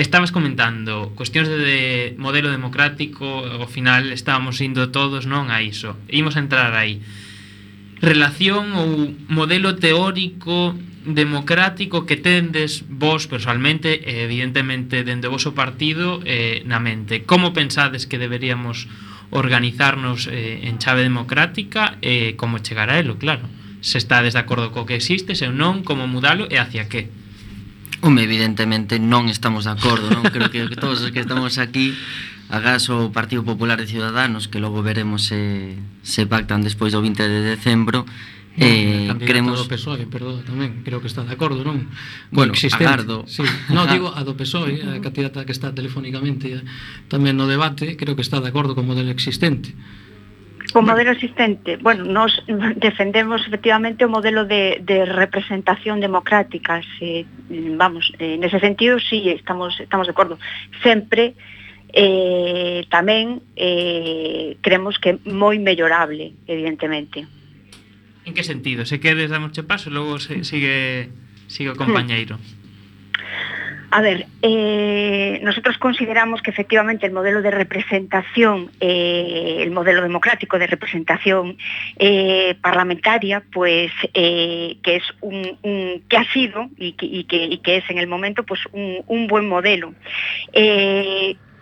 Estabas 0.00 0.32
comentando 0.32 1.12
cuestións 1.12 1.50
de, 1.50 1.58
de 1.60 1.80
modelo 2.16 2.48
democrático, 2.48 3.26
ao 3.44 3.68
final 3.68 4.08
estábamos 4.14 4.62
indo 4.64 4.88
todos 4.88 5.28
non 5.28 5.52
a 5.52 5.60
iso. 5.60 5.98
Imos 6.08 6.38
a 6.38 6.42
entrar 6.42 6.72
aí. 6.72 7.02
Relación 8.00 8.72
ou 8.78 9.12
modelo 9.28 9.76
teórico 9.76 10.72
democrático 11.04 12.06
que 12.06 12.16
tendes 12.16 12.84
vos 12.88 13.26
personalmente, 13.26 14.00
evidentemente 14.04 15.04
dende 15.04 15.28
o 15.28 15.34
voso 15.34 15.52
partido, 15.52 16.20
eh, 16.24 16.62
na 16.64 16.80
mente. 16.80 17.28
Como 17.28 17.52
pensades 17.52 18.06
que 18.06 18.16
deberíamos 18.16 18.88
organizarnos 19.30 20.26
eh, 20.26 20.66
en 20.66 20.78
chave 20.78 21.02
democrática 21.02 21.96
e 22.02 22.34
eh, 22.34 22.36
como 22.36 22.58
chegar 22.58 22.90
a 22.90 22.98
elo, 22.98 23.18
claro. 23.18 23.46
Se 23.80 23.96
estades 23.96 24.34
de 24.34 24.42
acordo 24.42 24.74
co 24.74 24.84
que 24.84 24.98
existe, 24.98 25.32
se 25.38 25.48
non, 25.48 25.86
como 25.86 26.10
mudalo 26.10 26.50
e 26.50 26.58
hacia 26.58 26.90
que. 26.90 27.08
Home, 28.02 28.26
evidentemente 28.26 28.98
non 28.98 29.30
estamos 29.30 29.64
de 29.64 29.72
acordo, 29.72 30.10
non? 30.10 30.26
Creo 30.28 30.50
que 30.52 30.66
todos 30.82 31.00
os 31.00 31.10
que 31.14 31.22
estamos 31.22 31.56
aquí 31.56 31.94
agás 32.50 32.90
o 32.90 33.14
Partido 33.14 33.46
Popular 33.46 33.78
de 33.78 33.86
Ciudadanos 33.86 34.50
que 34.50 34.58
logo 34.58 34.82
veremos 34.82 35.30
se, 35.30 35.78
se 36.02 36.26
pactan 36.26 36.66
despois 36.66 36.90
do 36.90 36.98
20 36.98 37.22
de 37.22 37.40
decembro 37.46 38.04
Eh, 38.60 39.08
cremos... 39.24 39.56
do 39.56 39.64
PSOE, 39.64 40.04
perdón, 40.04 40.44
tamén, 40.44 40.84
creo 40.84 41.00
que 41.00 41.08
está 41.08 41.24
de 41.24 41.32
acordo, 41.32 41.64
non? 41.64 41.88
Bueno, 42.28 42.52
existente. 42.52 42.84
agardo. 42.84 43.24
Sí. 43.24 43.40
No, 43.72 43.88
digo 43.88 44.12
a 44.12 44.20
do 44.20 44.36
PSOE, 44.36 44.84
a 44.84 45.00
candidata 45.00 45.48
que 45.48 45.56
está 45.56 45.72
telefónicamente 45.72 46.60
tamén 47.08 47.40
no 47.40 47.48
debate, 47.48 47.96
creo 47.96 48.12
que 48.12 48.20
está 48.20 48.36
de 48.44 48.52
acordo 48.52 48.76
con 48.76 48.84
o 48.84 48.88
modelo 48.92 49.08
existente. 49.08 49.72
O 50.76 50.84
modelo 50.84 51.10
existente, 51.10 51.80
bueno, 51.80 52.04
nos 52.04 52.36
defendemos 52.76 53.42
efectivamente 53.48 54.04
o 54.04 54.12
modelo 54.12 54.44
de, 54.44 54.78
de 54.84 55.08
representación 55.08 55.98
democrática, 55.98 56.84
se, 57.00 57.24
vamos, 57.74 58.12
en 58.20 58.44
ese 58.44 58.60
sentido 58.60 59.00
sí, 59.00 59.32
estamos, 59.32 59.80
estamos 59.80 60.06
de 60.06 60.12
acordo. 60.12 60.38
Sempre 60.84 61.34
eh, 61.96 62.86
tamén 62.86 63.42
eh, 63.56 64.60
creemos 64.62 65.00
que 65.02 65.16
é 65.16 65.20
moi 65.26 65.58
mellorable, 65.58 66.36
evidentemente. 66.46 67.39
En 68.30 68.34
que 68.34 68.44
sentido? 68.44 68.86
Se 68.86 69.00
queres 69.00 69.28
damosche 69.30 69.64
paso, 69.64 69.90
logo 69.90 70.20
se, 70.20 70.44
sigue 70.44 71.10
sigue 71.48 71.70
o 71.70 71.74
compañeiro. 71.74 72.38
A 73.90 74.00
ver, 74.02 74.26
eh, 74.42 75.40
nosotros 75.42 75.76
consideramos 75.78 76.42
que 76.42 76.50
efectivamente 76.54 77.06
el 77.06 77.12
modelo 77.12 77.42
de 77.42 77.50
representación, 77.50 78.70
eh, 78.78 79.58
el 79.66 79.72
modelo 79.72 80.00
democrático 80.02 80.60
de 80.60 80.68
representación 80.68 81.56
eh, 81.98 82.54
parlamentaria, 82.62 83.42
pues 83.52 83.90
que 84.14 84.78
es 84.84 85.02
un, 85.22 85.58
que 86.08 86.16
ha 86.16 86.24
sido 86.32 86.68
y 86.78 86.92
que, 86.92 87.26
que- 87.60 87.76
es 87.78 87.90
en 87.90 87.98
el 87.98 88.06
momento 88.06 88.44
pues 88.44 88.60
un 88.72 89.26
buen 89.26 89.48
modelo. 89.48 89.92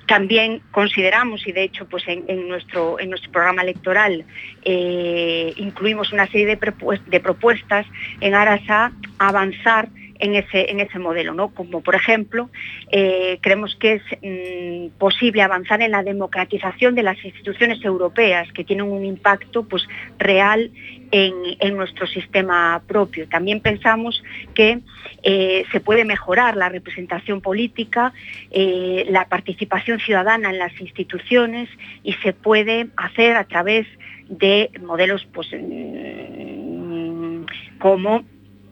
También 0.09 0.63
consideramos 0.71 1.47
y 1.47 1.53
de 1.53 1.65
hecho 1.65 1.87
pues 1.87 2.03
en, 2.09 2.49
nuestro 2.49 2.99
en 2.99 3.11
nuestro 3.11 3.31
programa 3.31 3.61
electoral 3.61 4.25
eh, 4.65 5.53
incluimos 5.57 6.15
una 6.15 6.27
serie 6.27 6.47
de 6.47 7.21
propuestas 7.21 7.87
en 8.23 8.35
aras 8.35 8.63
a 8.69 8.91
avanzar 9.19 9.91
en 10.19 10.35
ese, 10.35 10.71
en 10.71 10.81
ese 10.81 10.99
modelo, 10.99 11.35
¿no? 11.35 11.55
Como 11.55 11.81
por 11.81 11.95
ejemplo, 11.95 12.51
eh, 12.91 13.39
creemos 13.41 13.77
que 13.77 13.95
es 13.95 14.03
mm, 14.23 14.99
posible 14.99 15.43
avanzar 15.43 15.83
en 15.83 15.93
la 15.93 16.03
democratización 16.03 16.95
de 16.95 17.03
las 17.03 17.23
instituciones 17.25 17.85
europeas 17.85 18.53
que 18.53 18.65
tienen 18.65 18.87
un 18.87 19.05
impacto 19.05 19.65
pues, 19.65 19.87
real 20.19 20.71
en, 21.11 21.35
en 21.61 21.77
nuestro 21.77 22.07
sistema 22.07 22.83
propio. 22.87 23.29
También 23.29 23.61
pensamos 23.61 24.23
que 24.55 24.81
eh, 25.23 25.65
se 25.73 25.81
puede 25.81 26.05
mejorar 26.05 26.57
la 26.57 26.69
representación 26.69 27.41
política, 27.41 28.13
eh, 28.51 29.07
la 29.09 29.27
participación 29.29 30.01
ciudadana 30.01 30.51
en 30.51 30.59
las 30.59 30.79
instituciones 30.81 31.69
y 32.03 32.13
se 32.15 32.33
puede 32.33 32.89
hacer 32.97 33.37
a 33.37 33.45
través 33.45 33.87
de 34.29 34.71
modelos 34.83 35.27
pues, 35.33 35.49
mm, 35.53 37.45
como 37.79 38.25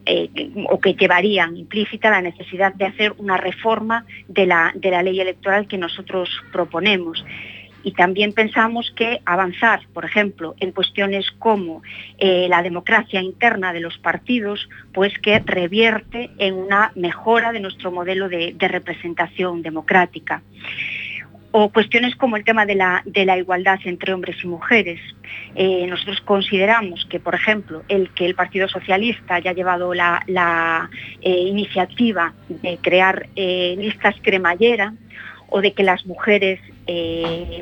eh, 0.07 0.29
o 0.69 0.79
que 0.79 0.93
llevarían 0.93 1.57
implícita 1.57 2.09
la 2.09 2.21
necesidad 2.21 2.73
de 2.73 2.85
hacer 2.85 3.13
una 3.17 3.37
reforma 3.37 4.05
de 4.27 4.45
la, 4.45 4.71
de 4.75 4.91
la 4.91 5.03
ley 5.03 5.19
electoral 5.19 5.67
que 5.67 5.77
nosotros 5.77 6.29
proponemos. 6.51 7.23
Y 7.83 7.91
también 7.91 8.33
pensamos 8.33 8.91
que 8.95 9.21
avanzar, 9.25 9.81
por 9.93 10.03
ejemplo, 10.03 10.55
en 10.59 10.71
cuestiones 10.71 11.31
como 11.31 11.83
eh, 12.17 12.47
la 12.49 12.61
democracia 12.61 13.21
interna 13.21 13.71
de 13.71 13.79
los 13.79 13.97
partidos, 13.97 14.67
pues 14.93 15.13
que 15.19 15.39
revierte 15.39 16.31
en 16.37 16.55
una 16.55 16.91
mejora 16.95 17.51
de 17.51 17.59
nuestro 17.59 17.91
modelo 17.91 18.27
de, 18.29 18.53
de 18.57 18.67
representación 18.67 19.61
democrática 19.61 20.41
o 21.51 21.69
cuestiones 21.69 22.15
como 22.15 22.35
el 22.35 22.43
tema 22.43 22.65
de 22.65 22.75
la, 22.75 23.03
igualdad 23.37 23.79
entre 23.85 24.13
hombres 24.13 24.37
y 24.43 24.47
mujeres. 24.47 24.99
Eh, 25.55 25.87
nosotros 25.87 26.21
consideramos 26.21 27.05
que, 27.09 27.19
por 27.19 27.35
ejemplo, 27.35 27.83
el 27.87 28.09
que 28.11 28.25
el 28.25 28.35
Partido 28.35 28.67
Socialista 28.67 29.35
haya 29.35 29.53
llevado 29.53 29.93
la, 29.93 30.89
eh, 31.21 31.29
iniciativa 31.29 32.33
de 32.49 32.77
crear 32.77 33.27
eh, 33.35 33.75
listas 33.77 34.15
cremallera 34.21 34.93
o 35.49 35.61
de 35.61 35.71
que 35.71 35.83
las 35.83 36.05
mujeres 36.05 36.59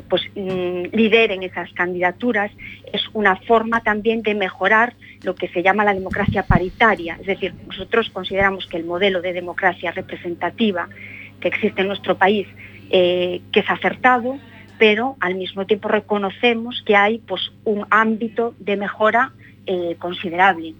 pues, 0.10 0.24
mm, 0.36 0.96
lideren 0.96 1.44
esas 1.44 1.72
candidaturas 1.74 2.52
es 2.92 3.04
una 3.14 3.36
forma 3.36 3.82
también 3.82 4.22
de 4.22 4.36
mejorar 4.36 4.94
lo 5.24 5.36
que 5.36 5.48
se 5.50 5.64
llama 5.64 5.84
la 5.84 5.94
democracia 5.94 6.44
paritaria. 6.44 7.18
Es 7.20 7.28
decir, 7.28 7.54
nosotros 7.68 8.10
consideramos 8.10 8.68
que 8.68 8.78
el 8.78 8.86
modelo 8.86 9.22
de 9.22 9.34
democracia 9.34 9.92
representativa 9.92 10.90
que 11.40 11.48
existe 11.50 11.82
en 11.82 11.88
nuestro 11.88 12.18
país 12.18 12.48
eh, 12.90 13.42
que 13.52 13.60
es 13.62 13.70
acertado, 13.70 14.38
pero 14.78 15.16
al 15.20 15.36
mismo 15.36 15.66
tiempo 15.66 15.88
reconocemos 15.88 16.84
que 16.86 16.96
hay 16.96 17.20
pues, 17.20 17.52
un 17.64 17.86
ámbito 17.90 18.54
de 18.60 18.78
mejora 18.78 19.34
eh, 19.66 19.96
considerable. 20.00 20.76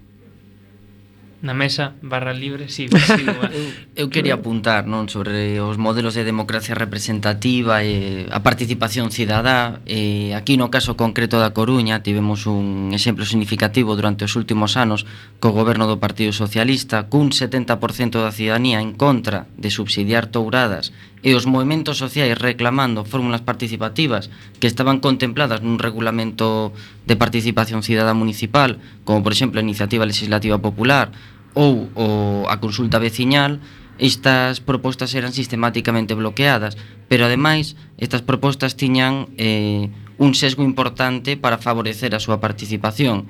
Na 1.46 1.52
mesa, 1.52 1.92
barra 2.00 2.32
libre, 2.32 2.72
sí, 2.72 2.88
sí 2.90 3.22
eu, 3.28 3.68
eu 3.94 4.06
quería 4.08 4.40
apuntar 4.40 4.88
non 4.88 5.04
sobre 5.12 5.60
os 5.60 5.76
modelos 5.76 6.16
de 6.16 6.24
democracia 6.24 6.72
representativa 6.72 7.84
e 7.84 8.24
a 8.32 8.40
participación 8.40 9.12
cidadá. 9.12 9.84
E 9.84 10.32
aquí 10.32 10.56
no 10.56 10.72
caso 10.72 10.96
concreto 10.96 11.36
da 11.36 11.52
Coruña 11.52 12.00
tivemos 12.00 12.48
un 12.48 12.96
exemplo 12.96 13.28
significativo 13.28 13.92
durante 13.94 14.24
os 14.24 14.32
últimos 14.32 14.80
anos 14.80 15.04
co 15.36 15.52
goberno 15.52 15.84
do 15.84 16.00
Partido 16.00 16.32
Socialista 16.32 17.04
cun 17.12 17.28
70% 17.28 18.16
da 18.16 18.32
cidadanía 18.32 18.80
en 18.80 18.96
contra 18.96 19.44
de 19.60 19.68
subsidiar 19.68 20.32
touradas 20.32 20.96
e 21.24 21.32
os 21.32 21.48
movimentos 21.48 21.96
sociais 21.96 22.36
reclamando 22.36 23.04
fórmulas 23.08 23.40
participativas 23.40 24.28
que 24.60 24.68
estaban 24.68 25.00
contempladas 25.00 25.64
nun 25.64 25.80
regulamento 25.80 26.76
de 27.08 27.16
participación 27.16 27.80
cidadá 27.80 28.12
municipal, 28.12 28.78
como 29.08 29.24
por 29.24 29.32
exemplo 29.32 29.58
a 29.58 29.66
iniciativa 29.66 30.04
legislativa 30.04 30.60
popular 30.60 31.12
ou 31.56 31.88
o, 31.96 32.06
a 32.52 32.60
consulta 32.60 33.00
veciñal, 33.00 33.64
estas 33.98 34.60
propostas 34.60 35.16
eran 35.16 35.32
sistemáticamente 35.32 36.12
bloqueadas, 36.12 36.76
pero 37.08 37.24
ademais 37.24 37.80
estas 37.96 38.20
propostas 38.20 38.76
tiñan 38.76 39.32
eh, 39.40 39.88
un 40.20 40.36
sesgo 40.36 40.60
importante 40.64 41.40
para 41.40 41.56
favorecer 41.56 42.12
a 42.12 42.20
súa 42.20 42.40
participación. 42.44 43.24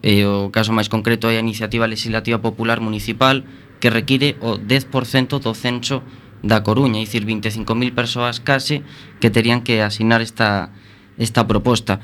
E 0.00 0.24
o 0.24 0.48
caso 0.48 0.72
máis 0.72 0.88
concreto 0.88 1.28
é 1.28 1.36
a 1.36 1.44
iniciativa 1.44 1.84
legislativa 1.84 2.40
popular 2.40 2.80
municipal 2.80 3.44
que 3.80 3.92
require 3.92 4.40
o 4.40 4.56
10% 4.56 5.36
do 5.40 5.52
censo 5.52 6.00
da 6.40 6.64
Coruña, 6.64 7.00
é 7.00 7.04
dicir 7.04 7.24
25.000 7.24 7.92
persoas 7.92 8.40
case 8.40 8.82
que 9.20 9.28
terían 9.28 9.60
que 9.60 9.80
asinar 9.84 10.20
esta 10.20 10.72
esta 11.20 11.44
proposta. 11.44 12.00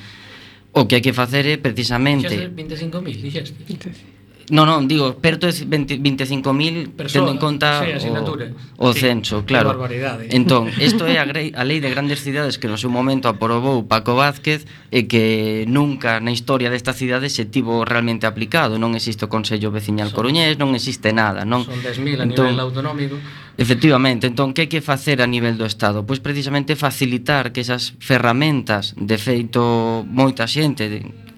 O 0.76 0.84
que 0.84 1.00
hai 1.00 1.02
que 1.02 1.16
facer 1.16 1.48
é 1.48 1.56
precisamente 1.56 2.52
25.000, 2.52 3.16
dixeste. 3.16 4.16
No, 4.46 4.62
non, 4.62 4.86
digo, 4.86 5.18
perto 5.18 5.50
de 5.50 5.52
25.000 5.66 6.94
tendo 7.10 7.34
en 7.34 7.40
conta 7.42 7.82
sí, 7.82 8.06
o, 8.06 8.38
o 8.78 8.88
sí, 8.94 9.00
censo, 9.02 9.42
claro. 9.42 9.74
Entón, 10.30 10.70
isto 10.78 11.02
é 11.02 11.18
a, 11.18 11.26
grei, 11.26 11.50
a 11.50 11.66
lei 11.66 11.82
de 11.82 11.90
grandes 11.90 12.22
cidades 12.22 12.54
que 12.54 12.70
no 12.70 12.78
seu 12.78 12.86
momento 12.86 13.26
aprobou 13.26 13.82
Paco 13.90 14.14
Vázquez 14.14 14.62
e 14.94 15.10
que 15.10 15.66
nunca 15.66 16.22
na 16.22 16.30
historia 16.30 16.70
desta 16.70 16.94
cidade 16.94 17.26
se 17.26 17.50
tivo 17.50 17.82
realmente 17.82 18.30
aplicado. 18.30 18.78
Non 18.78 18.94
existe 18.94 19.26
o 19.26 19.32
Consello 19.32 19.74
Veciñal 19.74 20.14
son, 20.14 20.22
Coruñés, 20.22 20.54
non 20.62 20.78
existe 20.78 21.10
nada. 21.10 21.42
Non? 21.42 21.66
Son 21.66 21.82
10.000 21.82 22.22
a 22.22 22.24
entón, 22.30 22.54
nivel 22.54 22.62
autonómico 22.62 23.18
Efectivamente, 23.56 24.28
entón 24.28 24.52
que 24.52 24.68
hai 24.68 24.70
que 24.70 24.84
facer 24.84 25.24
a 25.24 25.30
nivel 25.30 25.56
do 25.56 25.64
Estado? 25.64 26.04
Pois 26.04 26.20
precisamente 26.20 26.76
facilitar 26.76 27.56
que 27.56 27.64
esas 27.64 27.96
ferramentas, 28.04 28.92
de 29.00 29.16
feito 29.16 30.04
moita 30.04 30.44
xente 30.44 30.84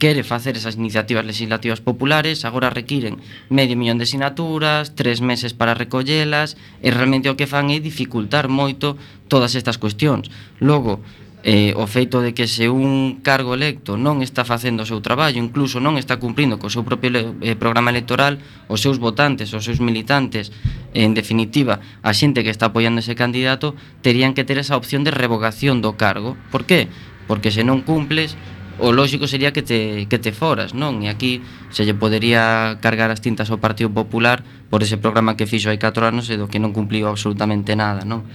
quere 0.02 0.26
facer 0.26 0.58
esas 0.58 0.74
iniciativas 0.74 1.22
legislativas 1.22 1.78
populares, 1.78 2.42
agora 2.42 2.74
requiren 2.74 3.22
medio 3.54 3.78
millón 3.78 4.02
de 4.02 4.10
sinaturas, 4.10 4.98
tres 4.98 5.22
meses 5.22 5.54
para 5.54 5.78
recollelas, 5.78 6.58
e 6.82 6.90
realmente 6.90 7.30
o 7.30 7.38
que 7.38 7.46
fan 7.46 7.70
é 7.70 7.78
dificultar 7.78 8.50
moito 8.50 8.98
todas 9.30 9.54
estas 9.54 9.78
cuestións. 9.78 10.26
Logo, 10.58 10.98
eh, 11.46 11.70
o 11.78 11.86
feito 11.86 12.18
de 12.18 12.34
que 12.34 12.50
se 12.50 12.66
un 12.66 13.22
cargo 13.22 13.54
electo 13.54 13.94
non 13.94 14.26
está 14.26 14.42
facendo 14.42 14.82
o 14.82 14.88
seu 14.90 14.98
traballo, 14.98 15.38
incluso 15.38 15.78
non 15.78 15.94
está 15.94 16.18
cumprindo 16.18 16.58
co 16.58 16.66
seu 16.66 16.82
propio 16.82 17.38
eh, 17.38 17.54
programa 17.54 17.94
electoral, 17.94 18.42
os 18.66 18.82
seus 18.82 18.98
votantes, 18.98 19.54
os 19.54 19.62
seus 19.62 19.78
militantes, 19.78 20.50
en 20.98 21.14
definitiva, 21.14 21.78
a 22.02 22.10
xente 22.10 22.42
que 22.42 22.50
está 22.50 22.74
apoiando 22.74 22.98
ese 22.98 23.14
candidato, 23.14 23.78
terían 24.02 24.34
que 24.34 24.42
ter 24.42 24.58
esa 24.58 24.74
opción 24.74 25.06
de 25.06 25.14
revogación 25.14 25.78
do 25.78 25.94
cargo. 25.94 26.34
Por 26.50 26.66
qué? 26.66 26.90
Porque 27.30 27.54
se 27.54 27.62
non 27.62 27.86
cumples, 27.86 28.34
o 28.78 28.90
lógico 28.90 29.26
sería 29.26 29.52
que 29.52 29.62
te, 29.62 30.06
que 30.06 30.18
te 30.18 30.34
foras, 30.34 30.74
non? 30.74 31.02
E 31.02 31.10
aquí 31.10 31.42
se 31.70 31.82
lle 31.86 31.94
podería 31.94 32.78
cargar 32.82 33.10
as 33.10 33.22
tintas 33.22 33.50
ao 33.50 33.62
Partido 33.62 33.90
Popular 33.90 34.42
por 34.70 34.82
ese 34.82 34.98
programa 34.98 35.34
que 35.34 35.50
fixo 35.50 35.70
hai 35.70 35.78
4 35.78 36.02
anos 36.02 36.30
e 36.30 36.38
do 36.38 36.50
que 36.50 36.62
non 36.62 36.70
cumpliu 36.74 37.10
absolutamente 37.10 37.74
nada, 37.74 38.06
non? 38.06 38.26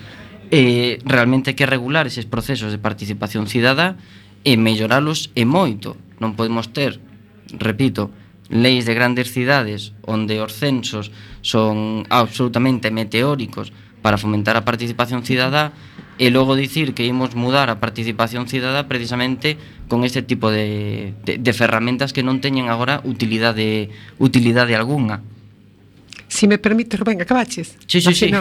eh, 0.54 1.02
realmente 1.02 1.50
hai 1.50 1.58
que 1.58 1.66
regular 1.66 2.06
eses 2.06 2.30
procesos 2.30 2.70
de 2.70 2.78
participación 2.78 3.50
cidadá 3.50 3.98
e 4.46 4.54
melloralos 4.54 5.34
e 5.34 5.50
moito. 5.50 5.98
Non 6.22 6.38
podemos 6.38 6.70
ter, 6.70 7.02
repito, 7.58 8.14
leis 8.54 8.86
de 8.86 8.94
grandes 8.94 9.34
cidades 9.34 9.98
onde 10.06 10.38
os 10.38 10.54
censos 10.54 11.10
son 11.42 12.06
absolutamente 12.14 12.94
meteóricos 12.94 13.74
para 14.06 14.22
fomentar 14.22 14.54
a 14.54 14.62
participación 14.62 15.26
cidadá 15.26 15.74
e 16.22 16.30
logo 16.30 16.54
dicir 16.54 16.94
que 16.94 17.10
imos 17.10 17.34
mudar 17.34 17.74
a 17.74 17.82
participación 17.82 18.46
cidadá 18.46 18.86
precisamente 18.86 19.58
con 19.90 20.06
este 20.06 20.22
tipo 20.22 20.54
de, 20.54 21.18
de, 21.26 21.42
de 21.42 21.54
ferramentas 21.58 22.14
que 22.14 22.22
non 22.22 22.38
teñen 22.38 22.70
agora 22.70 23.02
utilidade 23.02 23.90
utilidade 24.22 24.78
algunha. 24.78 25.26
Si 26.34 26.48
me 26.48 26.58
permite, 26.58 26.98
Rubén, 26.98 27.22
acabaches? 27.22 27.78
Sí, 27.86 28.02
sí, 28.02 28.12
sí. 28.16 28.32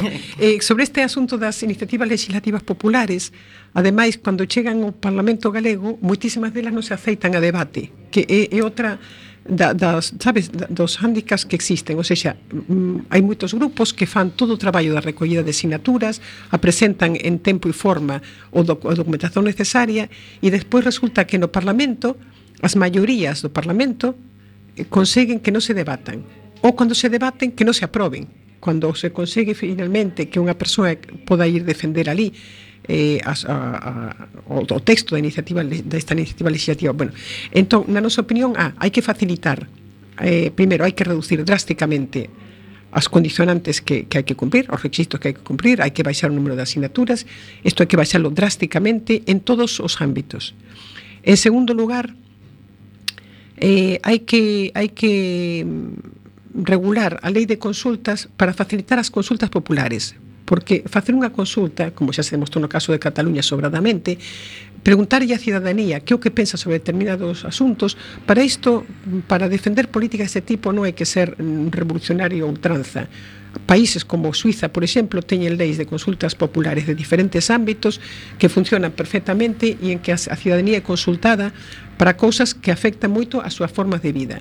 Eh, 0.41 0.63
sobre 0.63 0.83
este 0.83 1.03
asunto 1.03 1.37
das 1.37 1.63
iniciativas 1.63 2.09
legislativas 2.09 2.63
populares, 2.63 3.37
ademais, 3.75 4.17
cando 4.17 4.49
chegan 4.49 4.81
ao 4.81 4.97
Parlamento 4.97 5.53
galego, 5.53 6.01
moitísimas 6.01 6.57
delas 6.57 6.73
non 6.73 6.81
se 6.81 6.97
aceitan 6.97 7.37
a 7.37 7.41
debate, 7.45 7.93
que 8.09 8.25
é, 8.25 8.49
é 8.49 8.65
outra 8.65 8.97
da, 9.45 9.77
das, 9.77 10.17
sabes, 10.17 10.49
dos 10.49 11.05
hándicas 11.05 11.45
que 11.45 11.53
existen, 11.53 12.01
ou 12.01 12.07
seja, 12.09 12.33
mm, 12.33 13.13
hai 13.13 13.21
moitos 13.21 13.53
grupos 13.53 13.93
que 13.93 14.09
fan 14.09 14.33
todo 14.33 14.57
o 14.57 14.59
traballo 14.59 14.97
da 14.97 15.05
recollida 15.05 15.45
de 15.45 15.53
asignaturas, 15.53 16.25
a 16.49 16.57
presentan 16.57 17.21
en 17.21 17.45
tempo 17.45 17.69
e 17.69 17.77
forma 17.77 18.25
o 18.57 18.65
doc 18.65 18.89
a 18.89 18.97
documentación 18.97 19.45
necesaria 19.45 20.09
e 20.41 20.49
despois 20.49 20.81
resulta 20.81 21.29
que 21.29 21.37
no 21.37 21.53
Parlamento 21.53 22.17
as 22.65 22.73
maiorías 22.73 23.45
do 23.45 23.53
Parlamento 23.53 24.17
eh, 24.81 24.89
conseguen 24.89 25.45
que 25.45 25.53
non 25.53 25.61
se 25.61 25.77
debatan 25.77 26.42
ou 26.63 26.73
cando 26.79 26.95
se 26.95 27.11
debaten 27.11 27.53
que 27.53 27.67
non 27.67 27.75
se 27.77 27.85
aproben 27.85 28.31
cando 28.63 28.95
se 28.95 29.11
consegue 29.11 29.59
finalmente 29.59 30.31
que 30.31 30.39
unha 30.39 30.55
persoa 30.55 30.95
poda 31.27 31.51
ir 31.51 31.67
defender 31.67 32.07
ali 32.07 32.31
eh, 32.89 33.19
as, 33.27 33.45
a, 33.45 33.55
a, 33.55 33.93
o, 34.47 34.63
o 34.63 34.81
texto 34.83 35.15
da 35.15 35.19
iniciativa 35.19 35.63
desta 35.63 36.15
iniciativa 36.15 36.51
legislativa. 36.51 36.91
Bueno, 36.93 37.13
entón, 37.55 37.87
na 37.91 38.03
nosa 38.03 38.23
opinión, 38.23 38.55
ah, 38.59 38.75
hai 38.79 38.91
que 38.91 39.03
facilitar 39.03 39.67
eh, 40.23 40.51
primeiro, 40.55 40.87
hai 40.87 40.95
que 40.95 41.07
reducir 41.07 41.43
drásticamente 41.43 42.31
as 42.93 43.09
condicionantes 43.09 43.81
que, 43.81 44.05
que 44.05 44.21
hai 44.21 44.25
que 44.27 44.37
cumprir, 44.37 44.69
os 44.69 44.79
requisitos 44.79 45.17
que 45.19 45.33
hai 45.33 45.35
que 45.35 45.43
cumprir, 45.43 45.81
hai 45.81 45.91
que 45.91 46.05
baixar 46.05 46.29
o 46.31 46.35
número 46.37 46.55
de 46.55 46.63
asignaturas, 46.63 47.25
isto 47.65 47.83
hai 47.83 47.89
que 47.89 47.97
baixarlo 47.97 48.31
drásticamente 48.31 49.25
en 49.27 49.41
todos 49.41 49.81
os 49.81 49.99
ámbitos. 49.99 50.55
En 51.25 51.39
segundo 51.39 51.73
lugar, 51.73 52.13
eh, 53.59 53.99
hai 54.05 54.23
que 54.23 54.71
hai 54.77 54.93
que 54.93 55.65
regular 56.55 57.19
a 57.23 57.33
lei 57.33 57.49
de 57.49 57.57
consultas 57.57 58.29
para 58.37 58.53
facilitar 58.53 59.01
as 59.01 59.09
consultas 59.09 59.49
populares, 59.49 60.15
porque 60.45 60.85
facer 60.85 61.17
unha 61.17 61.33
consulta, 61.33 61.97
como 61.97 62.13
xa 62.13 62.21
se 62.21 62.37
demostrou 62.37 62.61
no 62.61 62.69
caso 62.69 62.93
de 62.93 63.01
Cataluña 63.01 63.41
sobradamente, 63.41 64.21
preguntarlle 64.85 65.33
á 65.33 65.41
cidadanía 65.41 66.05
que 66.05 66.13
o 66.13 66.21
que 66.21 66.35
pensa 66.35 66.61
sobre 66.61 66.83
determinados 66.83 67.49
asuntos, 67.49 67.97
para 68.29 68.45
isto, 68.45 68.85
para 69.31 69.49
defender 69.49 69.89
políticas 69.89 70.35
deste 70.35 70.45
tipo 70.45 70.75
non 70.75 70.85
hai 70.85 70.93
que 70.93 71.09
ser 71.09 71.39
mm, 71.39 71.73
revolucionario 71.73 72.45
ou 72.45 72.55
tranza. 72.59 73.09
Países 73.69 74.05
como 74.05 74.33
Suiza, 74.33 74.73
por 74.73 74.81
exemplo, 74.81 75.21
teñen 75.21 75.61
leis 75.61 75.77
de 75.77 75.85
consultas 75.85 76.33
populares 76.33 76.89
de 76.89 76.97
diferentes 76.97 77.53
ámbitos 77.53 78.01
que 78.41 78.49
funcionan 78.49 78.97
perfectamente 78.97 79.77
e 79.81 79.93
en 79.93 80.01
que 80.01 80.13
a 80.13 80.19
cidadanía 80.19 80.81
é 80.81 80.85
consultada 80.85 81.53
para 82.01 82.17
cousas 82.17 82.57
que 82.57 82.73
afectan 82.73 83.13
moito 83.13 83.45
a 83.45 83.53
súa 83.53 83.69
forma 83.69 84.01
de 84.01 84.11
vida. 84.13 84.39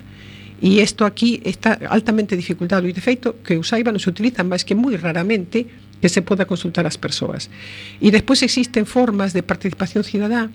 E 0.62 0.78
isto 0.78 1.02
aquí 1.02 1.42
está 1.42 1.74
altamente 1.90 2.38
dificultado 2.38 2.86
e 2.86 2.94
de 2.94 3.02
feito 3.02 3.42
que 3.42 3.58
o 3.58 3.66
saiba 3.66 3.90
non 3.90 3.98
se 3.98 4.06
utiliza 4.06 4.46
máis 4.46 4.62
que 4.62 4.78
moi 4.78 4.94
raramente 4.94 5.66
que 5.98 6.06
se 6.06 6.22
poda 6.22 6.46
consultar 6.46 6.86
as 6.86 6.94
persoas. 6.94 7.50
E 7.98 8.14
despois 8.14 8.46
existen 8.46 8.86
formas 8.86 9.34
de 9.34 9.42
participación 9.42 10.06
cidadá 10.06 10.54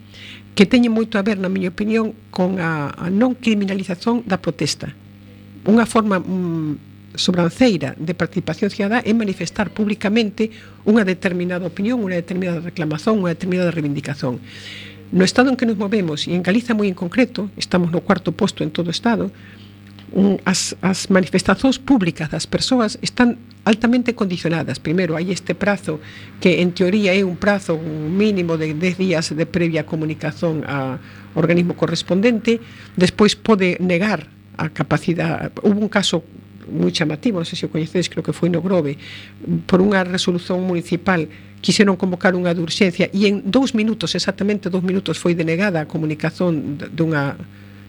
que 0.56 0.64
teñen 0.64 0.96
moito 0.96 1.20
a 1.20 1.28
ver, 1.28 1.44
na 1.44 1.52
miña 1.52 1.76
opinión, 1.76 2.16
con 2.32 2.64
a, 2.64 2.96
a 2.96 3.12
non 3.12 3.36
criminalización 3.36 4.24
da 4.24 4.40
protesta. 4.40 4.96
Unha 5.68 5.84
forma 5.84 6.24
mm, 6.24 7.20
sobranceira 7.20 7.92
de 8.00 8.16
participación 8.16 8.72
cidadá 8.72 9.04
é 9.04 9.12
manifestar 9.12 9.76
públicamente 9.76 10.56
unha 10.88 11.04
determinada 11.04 11.68
opinión, 11.68 12.00
unha 12.00 12.16
determinada 12.16 12.64
reclamación, 12.64 13.20
unha 13.20 13.36
determinada 13.36 13.76
reivindicación. 13.76 14.40
No 15.12 15.24
estado 15.24 15.48
en 15.48 15.56
que 15.56 15.68
nos 15.68 15.80
movemos, 15.80 16.28
e 16.28 16.36
en 16.36 16.44
Galiza 16.44 16.76
moi 16.76 16.92
en 16.92 16.96
concreto, 16.96 17.48
estamos 17.56 17.92
no 17.92 18.04
cuarto 18.04 18.36
posto 18.36 18.64
en 18.64 18.72
todo 18.72 18.92
o 18.92 18.96
estado, 18.96 19.32
as, 20.46 20.76
as 20.82 21.12
manifestacións 21.12 21.80
públicas 21.80 22.32
das 22.32 22.48
persoas 22.48 22.96
están 23.04 23.36
altamente 23.68 24.16
condicionadas. 24.16 24.80
Primeiro, 24.80 25.20
hai 25.20 25.28
este 25.28 25.52
prazo 25.52 26.00
que 26.40 26.64
en 26.64 26.72
teoría 26.72 27.12
é 27.12 27.28
un 27.28 27.36
prazo 27.36 27.76
un 27.76 28.16
mínimo 28.16 28.56
de 28.56 28.72
10 28.72 28.96
días 28.98 29.26
de 29.36 29.46
previa 29.46 29.84
comunicación 29.84 30.64
a 30.64 31.04
organismo 31.36 31.76
correspondente, 31.76 32.64
despois 32.96 33.36
pode 33.36 33.76
negar 33.84 34.32
a 34.56 34.72
capacidade. 34.72 35.52
Hubo 35.62 35.84
un 35.84 35.92
caso 35.92 36.24
moi 36.68 36.92
chamativo, 36.92 37.40
non 37.40 37.48
sei 37.48 37.56
se 37.56 37.68
o 37.68 37.72
coñecedes, 37.72 38.12
creo 38.12 38.24
que 38.24 38.36
foi 38.36 38.52
no 38.52 38.60
Grove, 38.60 39.00
por 39.68 39.80
unha 39.80 40.04
resolución 40.04 40.60
municipal 40.64 41.28
quixeron 41.64 41.96
convocar 41.96 42.36
unha 42.36 42.52
de 42.52 42.60
urxencia 42.60 43.08
e 43.12 43.28
en 43.28 43.44
dous 43.48 43.72
minutos, 43.72 44.14
exactamente 44.16 44.68
dous 44.68 44.84
minutos, 44.84 45.16
foi 45.16 45.36
denegada 45.36 45.84
a 45.84 45.90
comunicación 45.90 46.80
dunha 46.92 47.40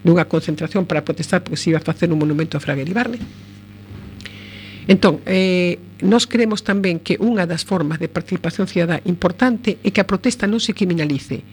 dunha 0.09 0.25
concentración 0.25 0.89
para 0.89 1.05
protestar 1.05 1.45
porque 1.45 1.61
se 1.61 1.69
iba 1.69 1.79
a 1.79 1.85
facer 1.85 2.09
un 2.09 2.17
monumento 2.17 2.57
a 2.57 2.65
Fraga 2.65 2.81
Ibarne. 2.81 3.21
Entón, 4.89 5.21
eh, 5.29 5.77
nos 6.01 6.25
creemos 6.25 6.65
tamén 6.65 6.97
que 7.05 7.21
unha 7.21 7.45
das 7.45 7.69
formas 7.69 8.01
de 8.01 8.09
participación 8.09 8.65
cidadá 8.65 9.05
importante 9.05 9.77
é 9.85 9.93
que 9.93 10.01
a 10.01 10.09
protesta 10.09 10.49
non 10.49 10.65
se 10.65 10.73
criminalice. 10.73 11.45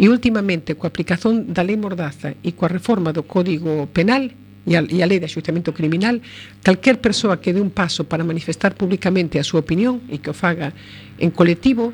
E 0.00 0.08
últimamente, 0.08 0.72
coa 0.72 0.88
aplicación 0.88 1.52
da 1.52 1.60
lei 1.60 1.76
Mordaza 1.76 2.32
e 2.40 2.56
coa 2.56 2.72
reforma 2.72 3.12
do 3.12 3.28
Código 3.28 3.92
Penal, 3.92 4.32
e 4.64 4.72
a, 4.72 4.80
e 4.80 5.04
a 5.04 5.06
lei 5.08 5.20
de 5.20 5.28
axustamento 5.28 5.76
criminal, 5.76 6.24
calquer 6.64 6.96
persoa 6.96 7.44
que 7.44 7.52
dé 7.52 7.60
un 7.60 7.68
paso 7.68 8.08
para 8.08 8.24
manifestar 8.24 8.72
públicamente 8.72 9.36
a 9.36 9.44
súa 9.44 9.60
opinión 9.60 10.00
e 10.08 10.24
que 10.24 10.32
o 10.32 10.36
faga 10.36 10.72
en 11.20 11.28
colectivo 11.28 11.92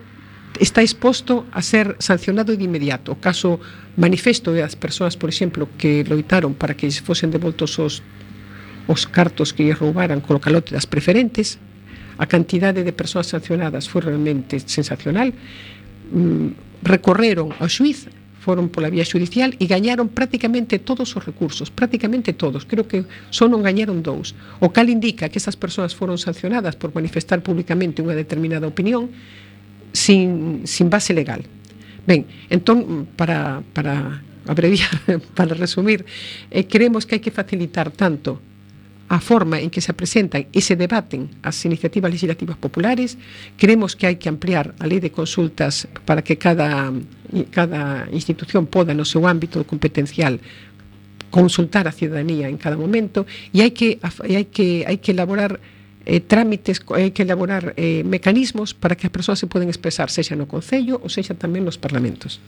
está 0.60 0.82
exposto 0.82 1.46
a 1.52 1.62
ser 1.62 1.96
sancionado 1.98 2.56
de 2.56 2.64
inmediato. 2.64 3.12
O 3.12 3.18
caso 3.18 3.58
manifesto 3.96 4.54
das 4.54 4.78
persoas, 4.78 5.18
por 5.18 5.30
exemplo, 5.30 5.68
que 5.78 6.06
loitaron 6.06 6.54
para 6.54 6.74
que 6.74 6.90
fosen 6.90 7.30
devoltos 7.30 7.78
os, 7.78 8.02
os 8.86 9.06
cartos 9.06 9.52
que 9.52 9.66
lle 9.66 9.74
roubaran 9.74 10.22
co 10.22 10.38
calote 10.38 10.74
das 10.74 10.86
preferentes, 10.86 11.58
a 12.18 12.26
cantidade 12.30 12.86
de 12.86 12.94
persoas 12.94 13.26
sancionadas 13.26 13.90
foi 13.90 14.06
realmente 14.06 14.62
sensacional. 14.62 15.34
Mm, 16.14 16.54
recorreron 16.84 17.50
ao 17.58 17.66
xuiz 17.66 18.06
foron 18.44 18.68
pola 18.68 18.92
vía 18.92 19.08
judicial 19.08 19.56
e 19.56 19.64
gañaron 19.64 20.12
prácticamente 20.12 20.76
todos 20.76 21.16
os 21.16 21.24
recursos, 21.24 21.72
prácticamente 21.72 22.36
todos, 22.36 22.68
creo 22.68 22.84
que 22.84 23.08
só 23.32 23.48
non 23.48 23.64
gañaron 23.64 24.04
dous. 24.04 24.36
O 24.60 24.68
cal 24.68 24.92
indica 24.92 25.32
que 25.32 25.40
esas 25.40 25.56
persoas 25.56 25.96
foron 25.96 26.20
sancionadas 26.20 26.76
por 26.76 26.92
manifestar 26.92 27.40
públicamente 27.40 28.04
unha 28.04 28.12
determinada 28.12 28.68
opinión 28.68 29.08
sin, 29.94 30.66
sin 30.66 30.90
base 30.90 31.14
legal. 31.14 31.46
Ben, 32.04 32.26
entón, 32.50 33.08
para, 33.16 33.62
para 33.72 34.20
abreviar, 34.46 34.90
para 35.34 35.54
resumir, 35.54 36.04
eh, 36.50 36.66
creemos 36.66 37.06
que 37.06 37.16
hai 37.16 37.22
que 37.24 37.32
facilitar 37.32 37.88
tanto 37.94 38.42
a 39.08 39.20
forma 39.20 39.60
en 39.60 39.70
que 39.70 39.80
se 39.80 39.92
presentan 39.92 40.48
e 40.50 40.60
se 40.60 40.74
debaten 40.76 41.30
as 41.44 41.56
iniciativas 41.64 42.10
legislativas 42.10 42.56
populares, 42.56 43.16
creemos 43.56 43.94
que 43.94 44.10
hai 44.10 44.16
que 44.16 44.28
ampliar 44.28 44.74
a 44.80 44.84
lei 44.88 44.98
de 44.98 45.12
consultas 45.12 45.86
para 46.04 46.20
que 46.20 46.36
cada, 46.36 46.92
cada 47.54 48.08
institución 48.10 48.66
poda 48.66 48.92
no 48.92 49.06
seu 49.06 49.24
ámbito 49.28 49.62
competencial 49.64 50.40
consultar 51.28 51.88
a 51.88 51.92
ciudadanía 51.92 52.48
en 52.48 52.56
cada 52.56 52.76
momento 52.80 53.28
e 53.52 53.60
hai 53.60 53.72
que, 53.76 54.00
e 54.24 54.32
hai 54.40 54.48
que, 54.48 54.88
hai 54.88 54.98
que 54.98 55.12
elaborar 55.12 55.60
eh, 56.06 56.20
trámites, 56.20 56.84
hai 56.92 57.10
que 57.16 57.24
elaborar 57.24 57.72
eh, 57.80 58.04
mecanismos 58.04 58.76
para 58.76 58.94
que 58.94 59.08
as 59.08 59.12
persoas 59.12 59.40
se 59.40 59.48
poden 59.48 59.72
expresar, 59.72 60.12
sexa 60.12 60.36
no 60.36 60.44
Concello 60.44 61.00
ou 61.00 61.08
sexa 61.08 61.32
tamén 61.32 61.64
nos 61.64 61.80
parlamentos. 61.80 62.40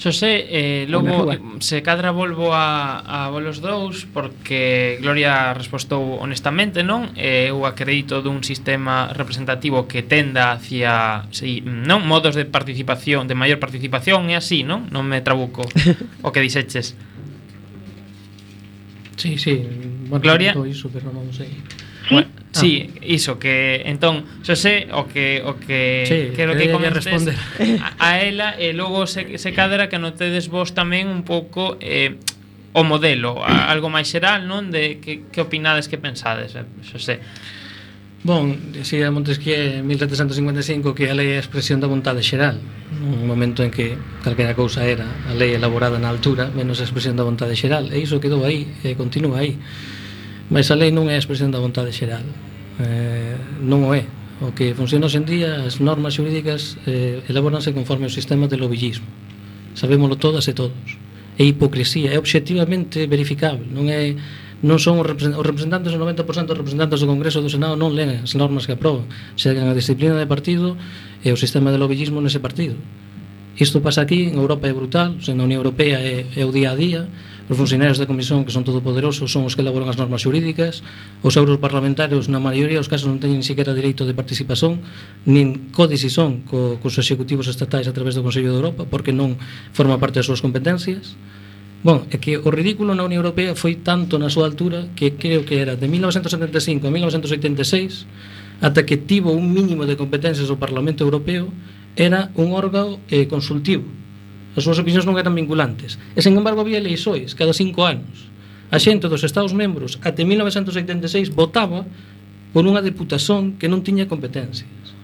Xosé, 0.00 0.48
eh, 0.48 0.86
logo 0.88 1.28
eh, 1.30 1.38
se 1.60 1.82
cadra 1.82 2.08
volvo 2.10 2.56
a, 2.56 3.04
a 3.04 3.28
volos 3.28 3.60
dous 3.60 4.08
porque 4.08 4.96
Gloria 5.04 5.52
respostou 5.52 6.16
honestamente, 6.24 6.80
non? 6.80 7.12
Eh, 7.20 7.52
eu 7.52 7.68
acredito 7.68 8.24
dun 8.24 8.40
sistema 8.40 9.12
representativo 9.12 9.84
que 9.84 10.00
tenda 10.00 10.56
hacia 10.56 11.28
si, 11.36 11.60
non 11.60 12.08
modos 12.08 12.32
de 12.32 12.48
participación, 12.48 13.28
de 13.28 13.36
maior 13.36 13.60
participación 13.60 14.32
e 14.32 14.40
así, 14.40 14.64
non? 14.64 14.88
Non 14.88 15.04
me 15.04 15.20
trabuco 15.20 15.68
o 16.24 16.32
que 16.32 16.40
dixeches. 16.40 16.96
Sí, 19.20 19.36
sí, 19.36 19.68
bueno, 20.08 20.24
Gloria. 20.24 20.56
Iso, 20.64 20.88
pero 20.88 21.12
non 21.12 21.28
sei. 21.36 21.52
Sí, 22.08 22.16
bueno. 22.16 22.39
Sí, 22.60 22.92
ah. 22.92 23.00
iso 23.02 23.40
que 23.40 23.82
entón, 23.88 24.28
Xosé, 24.44 24.92
o 24.92 25.08
que 25.08 25.40
o 25.40 25.56
que 25.56 26.04
sí, 26.04 26.36
quero 26.36 26.52
que 26.52 26.68
comentes 26.68 27.08
responder. 27.08 27.36
a, 27.80 27.96
a 27.96 28.20
ela 28.20 28.54
e 28.60 28.76
logo 28.76 29.08
se 29.08 29.40
se 29.40 29.50
cadra 29.56 29.88
que 29.88 29.96
anotedes 29.96 30.52
vos 30.52 30.76
tamén 30.76 31.08
un 31.08 31.24
pouco 31.24 31.80
eh 31.80 32.20
o 32.70 32.86
modelo, 32.86 33.42
a, 33.42 33.66
algo 33.66 33.90
máis 33.90 34.06
xeral, 34.06 34.46
non? 34.46 34.70
De 34.70 35.02
que 35.02 35.26
que 35.32 35.40
opinades, 35.42 35.90
que 35.90 35.98
pensades, 35.98 36.54
eh, 36.54 36.62
Xosé. 36.86 37.18
Bon, 38.22 38.52
dicía 38.70 39.08
Montesquieu 39.10 39.80
en 39.80 39.86
1755 39.88 40.92
que 40.92 41.08
a 41.08 41.16
lei 41.16 41.32
é 41.32 41.36
a 41.40 41.42
expresión 41.42 41.80
da 41.80 41.88
vontade 41.88 42.20
xeral. 42.20 42.60
Un 43.00 43.24
momento 43.24 43.64
en 43.64 43.72
que 43.72 43.96
calquera 44.20 44.52
cousa 44.52 44.84
era 44.84 45.08
a 45.24 45.32
lei 45.32 45.56
elaborada 45.56 45.96
na 45.96 46.12
altura 46.12 46.52
menos 46.52 46.78
a 46.78 46.86
expresión 46.86 47.16
da 47.16 47.24
vontade 47.24 47.56
xeral. 47.56 47.88
E 47.88 47.96
iso 47.96 48.20
quedou 48.20 48.44
aí, 48.44 48.68
e 48.84 48.92
continúa 48.92 49.40
aí. 49.40 49.56
Mas 50.52 50.68
a 50.68 50.76
lei 50.76 50.92
non 50.92 51.08
é 51.08 51.16
a 51.16 51.22
expresión 51.22 51.48
da 51.48 51.64
vontade 51.64 51.96
xeral 51.96 52.20
eh, 52.80 53.36
non 53.60 53.84
o 53.84 53.92
é. 53.92 54.08
O 54.40 54.56
que 54.56 54.72
funciona 54.72 55.04
hoxendía, 55.04 55.68
as 55.68 55.84
normas 55.84 56.16
xurídicas 56.16 56.80
eh, 56.88 57.20
elaboranse 57.28 57.76
conforme 57.76 58.08
ao 58.08 58.12
sistema 58.12 58.48
do 58.48 58.56
lobillismo. 58.56 59.04
Sabémoslo 59.76 60.16
todas 60.16 60.48
e 60.48 60.56
todos. 60.56 60.96
É 61.36 61.44
hipocresía, 61.44 62.12
é 62.12 62.16
obxectivamente 62.16 63.04
verificable, 63.04 63.68
non 63.68 63.92
é 63.92 64.16
non 64.60 64.76
son 64.76 65.00
os 65.00 65.08
representantes, 65.08 65.88
o 65.96 65.98
90% 66.00 66.52
dos 66.52 66.58
representantes 66.60 67.00
do 67.00 67.08
Congreso 67.08 67.40
e 67.40 67.44
do 67.48 67.52
Senado 67.52 67.80
non 67.80 67.96
leen 67.96 68.20
as 68.20 68.36
normas 68.36 68.68
que 68.68 68.76
aproban, 68.76 69.08
seguen 69.32 69.64
a 69.64 69.76
disciplina 69.76 70.20
de 70.20 70.28
partido 70.28 70.76
e 71.24 71.32
o 71.32 71.36
sistema 71.40 71.72
de 71.72 71.80
lobillismo 71.80 72.20
nese 72.20 72.44
partido. 72.44 72.76
Isto 73.56 73.80
pasa 73.80 74.04
aquí, 74.04 74.28
en 74.28 74.36
Europa 74.36 74.68
é 74.68 74.76
brutal, 74.76 75.16
na 75.16 75.44
Unión 75.44 75.64
Europea 75.64 76.00
é, 76.00 76.28
é 76.28 76.44
o 76.44 76.52
día 76.52 76.72
a 76.72 76.76
día, 76.76 77.08
Os 77.50 77.58
funcionarios 77.58 77.98
da 77.98 78.06
Comisión, 78.06 78.46
que 78.46 78.54
son 78.54 78.62
todopoderosos, 78.62 79.26
son 79.26 79.42
os 79.42 79.58
que 79.58 79.66
elaboran 79.66 79.90
as 79.90 79.98
normas 79.98 80.22
xurídicas. 80.22 80.86
Os 81.26 81.34
europarlamentarios, 81.34 82.30
na 82.30 82.38
maioría 82.38 82.78
dos 82.78 82.86
casos, 82.86 83.10
non 83.10 83.18
teñen 83.18 83.42
sequera 83.42 83.74
direito 83.74 84.06
de 84.06 84.14
participación, 84.14 84.78
nin 85.26 85.74
codecisión 85.74 86.46
co, 86.46 86.78
cos 86.78 86.94
executivos 87.02 87.50
estatais 87.50 87.90
a 87.90 87.94
través 87.96 88.14
do 88.14 88.22
Consello 88.22 88.54
de 88.54 88.58
Europa, 88.62 88.86
porque 88.86 89.10
non 89.10 89.34
forma 89.74 89.98
parte 89.98 90.22
das 90.22 90.30
súas 90.30 90.38
competencias. 90.38 91.18
Bon, 91.82 92.06
é 92.14 92.22
que 92.22 92.38
o 92.38 92.54
ridículo 92.54 92.94
na 92.94 93.02
Unión 93.02 93.26
Europea 93.26 93.58
foi 93.58 93.82
tanto 93.82 94.14
na 94.22 94.30
súa 94.30 94.46
altura 94.46 94.86
que 94.94 95.18
creo 95.18 95.42
que 95.42 95.58
era 95.58 95.74
de 95.74 95.90
1975 95.90 96.86
a 96.86 96.90
1986 96.94 98.62
ata 98.62 98.86
que 98.86 98.94
tivo 98.94 99.34
un 99.34 99.50
mínimo 99.50 99.90
de 99.90 99.98
competencias 99.98 100.52
o 100.52 100.60
Parlamento 100.60 101.02
Europeo 101.02 101.48
era 101.96 102.28
un 102.36 102.52
órgano 102.52 103.00
eh, 103.08 103.24
consultivo 103.26 103.88
As 104.58 104.66
súas 104.66 104.80
opinións 104.82 105.06
non 105.06 105.18
eran 105.20 105.36
vinculantes. 105.36 105.98
E, 106.14 106.18
sen 106.24 106.34
embargo, 106.34 106.62
había 106.62 106.82
eleixois 106.82 107.38
cada 107.38 107.54
cinco 107.54 107.86
anos. 107.86 108.30
A 108.70 108.78
xente 108.78 109.10
dos 109.10 109.22
Estados 109.22 109.54
membros 109.54 109.98
até 110.02 110.22
1976 110.26 111.34
votaba 111.34 111.86
por 112.54 112.66
unha 112.66 112.82
deputación 112.82 113.58
que 113.58 113.70
non 113.70 113.82
tiña 113.86 114.10
competencias. 114.10 114.94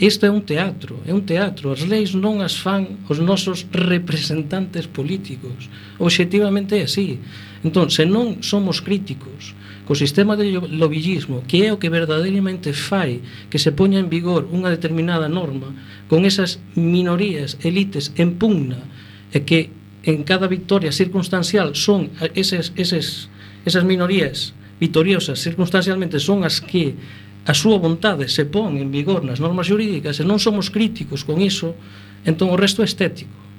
Isto 0.00 0.24
é 0.24 0.30
un 0.32 0.42
teatro, 0.48 0.96
é 1.04 1.12
un 1.12 1.28
teatro. 1.28 1.76
As 1.76 1.84
leis 1.84 2.16
non 2.16 2.40
as 2.40 2.56
fan 2.56 3.04
os 3.06 3.20
nosos 3.20 3.68
representantes 3.68 4.88
políticos. 4.88 5.68
Obxectivamente 6.00 6.80
é 6.80 6.88
así. 6.88 7.20
Entón, 7.60 7.92
se 7.92 8.08
non 8.08 8.40
somos 8.40 8.80
críticos 8.80 9.52
co 9.90 9.98
sistema 9.98 10.38
de 10.38 10.54
lobillismo, 10.54 11.42
que 11.50 11.66
é 11.66 11.74
o 11.74 11.80
que 11.82 11.90
verdadeiramente 11.90 12.70
fai 12.70 13.26
que 13.50 13.58
se 13.58 13.74
poña 13.74 13.98
en 13.98 14.06
vigor 14.06 14.46
unha 14.46 14.70
determinada 14.70 15.26
norma 15.26 15.74
con 16.06 16.22
esas 16.22 16.62
minorías, 16.78 17.58
elites 17.66 18.14
en 18.14 18.38
pugna, 18.38 18.78
e 19.34 19.42
que 19.42 19.74
en 20.06 20.22
cada 20.22 20.46
victoria 20.46 20.94
circunstancial 20.94 21.74
son 21.74 22.06
eses, 22.38 22.70
eses, 22.78 23.34
esas 23.66 23.82
minorías 23.82 24.54
vitoriosas 24.78 25.42
circunstancialmente 25.42 26.22
son 26.22 26.46
as 26.46 26.62
que 26.62 26.94
a 27.42 27.50
súa 27.50 27.82
vontade 27.82 28.30
se 28.30 28.46
pon 28.46 28.78
en 28.78 28.94
vigor 28.94 29.26
nas 29.26 29.42
normas 29.42 29.66
jurídicas 29.66 30.22
e 30.22 30.24
non 30.24 30.38
somos 30.38 30.70
críticos 30.70 31.26
con 31.26 31.42
iso, 31.42 31.74
entón 32.22 32.54
o 32.54 32.60
resto 32.62 32.78
é 32.78 32.86
estético. 32.86 33.49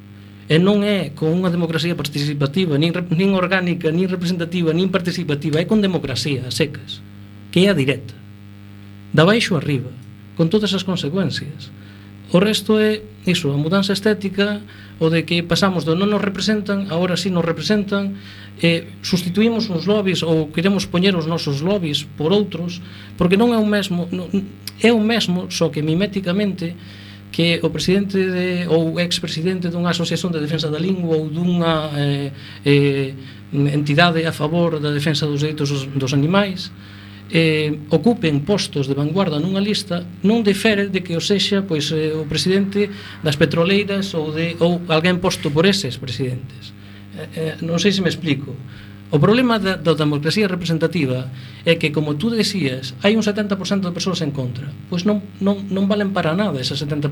E 0.51 0.59
non 0.59 0.83
é 0.83 1.15
con 1.15 1.31
unha 1.31 1.47
democracia 1.47 1.95
participativa, 1.95 2.75
nin, 2.75 2.91
nin 3.15 3.31
orgánica, 3.39 3.87
nin 3.87 4.11
representativa, 4.11 4.75
nin 4.75 4.91
participativa, 4.91 5.63
é 5.63 5.65
con 5.65 5.79
democracia 5.79 6.43
a 6.43 6.51
secas, 6.51 6.99
que 7.55 7.63
é 7.63 7.71
a 7.71 7.77
directa. 7.79 8.11
Da 9.15 9.23
baixo 9.23 9.55
arriba, 9.55 9.87
con 10.35 10.51
todas 10.51 10.75
as 10.75 10.83
consecuencias. 10.83 11.71
O 12.35 12.43
resto 12.43 12.75
é 12.83 12.99
iso, 13.23 13.47
a 13.47 13.55
mudanza 13.55 13.95
estética, 13.95 14.59
o 14.99 15.07
de 15.07 15.23
que 15.23 15.39
pasamos 15.39 15.87
do 15.87 15.95
non 15.95 16.11
nos 16.11 16.19
representan, 16.19 16.91
agora 16.91 17.15
sí 17.15 17.31
nos 17.31 17.47
representan, 17.47 18.19
e 18.59 18.91
sustituímos 19.07 19.71
uns 19.71 19.87
lobbies 19.87 20.19
ou 20.19 20.51
queremos 20.51 20.83
poñer 20.83 21.15
os 21.15 21.31
nosos 21.31 21.63
lobbies 21.63 22.03
por 22.19 22.35
outros, 22.35 22.83
porque 23.15 23.39
non 23.39 23.55
é 23.55 23.59
o 23.59 23.63
mesmo, 23.63 24.11
non, 24.11 24.27
é 24.83 24.91
o 24.91 24.99
mesmo, 24.99 25.47
só 25.47 25.71
que 25.71 25.79
miméticamente 25.79 26.75
que 27.31 27.59
o 27.63 27.69
presidente 27.71 28.19
de, 28.19 28.67
ou 28.67 28.99
expresidente 28.99 29.71
dunha 29.71 29.95
asociación 29.95 30.35
de 30.35 30.43
defensa 30.43 30.67
da 30.67 30.77
lingua 30.77 31.15
ou 31.15 31.31
dunha 31.31 31.89
eh, 31.95 32.29
eh, 32.67 33.15
entidade 33.71 34.19
a 34.27 34.35
favor 34.35 34.79
da 34.83 34.91
defensa 34.91 35.23
dos 35.25 35.39
direitos 35.39 35.71
dos, 35.71 35.83
dos 35.87 36.11
animais 36.11 36.71
eh, 37.31 37.71
ocupen 37.89 38.43
postos 38.43 38.87
de 38.87 38.93
vanguarda 38.93 39.39
nunha 39.39 39.63
lista 39.63 40.03
non 40.27 40.43
defere 40.43 40.91
de 40.91 40.99
que 40.99 41.15
o 41.15 41.23
sexa 41.23 41.63
pois, 41.63 41.87
eh, 41.95 42.11
o 42.11 42.27
presidente 42.27 42.91
das 43.23 43.39
petroleiras 43.39 44.11
ou, 44.11 44.35
de, 44.35 44.59
ou 44.59 44.83
alguén 44.91 45.23
posto 45.23 45.47
por 45.47 45.63
eses 45.63 45.95
presidentes. 45.95 46.75
Eh, 47.15 47.55
eh, 47.55 47.55
non 47.63 47.79
sei 47.79 47.95
se 47.95 48.03
me 48.03 48.11
explico. 48.11 48.51
O 49.11 49.19
problema 49.19 49.59
da, 49.59 49.75
da 49.75 49.91
democracia 49.91 50.47
representativa 50.47 51.27
é 51.67 51.75
que, 51.75 51.91
como 51.91 52.15
tú 52.15 52.31
decías, 52.31 52.95
hai 53.03 53.19
un 53.19 53.27
70% 53.27 53.83
de 53.83 53.91
persoas 53.91 54.23
en 54.23 54.31
contra. 54.31 54.71
Pois 54.87 55.03
non, 55.03 55.19
non, 55.43 55.67
non 55.67 55.91
valen 55.91 56.15
para 56.15 56.31
nada 56.31 56.63
ese 56.63 56.79
70%, 56.79 57.11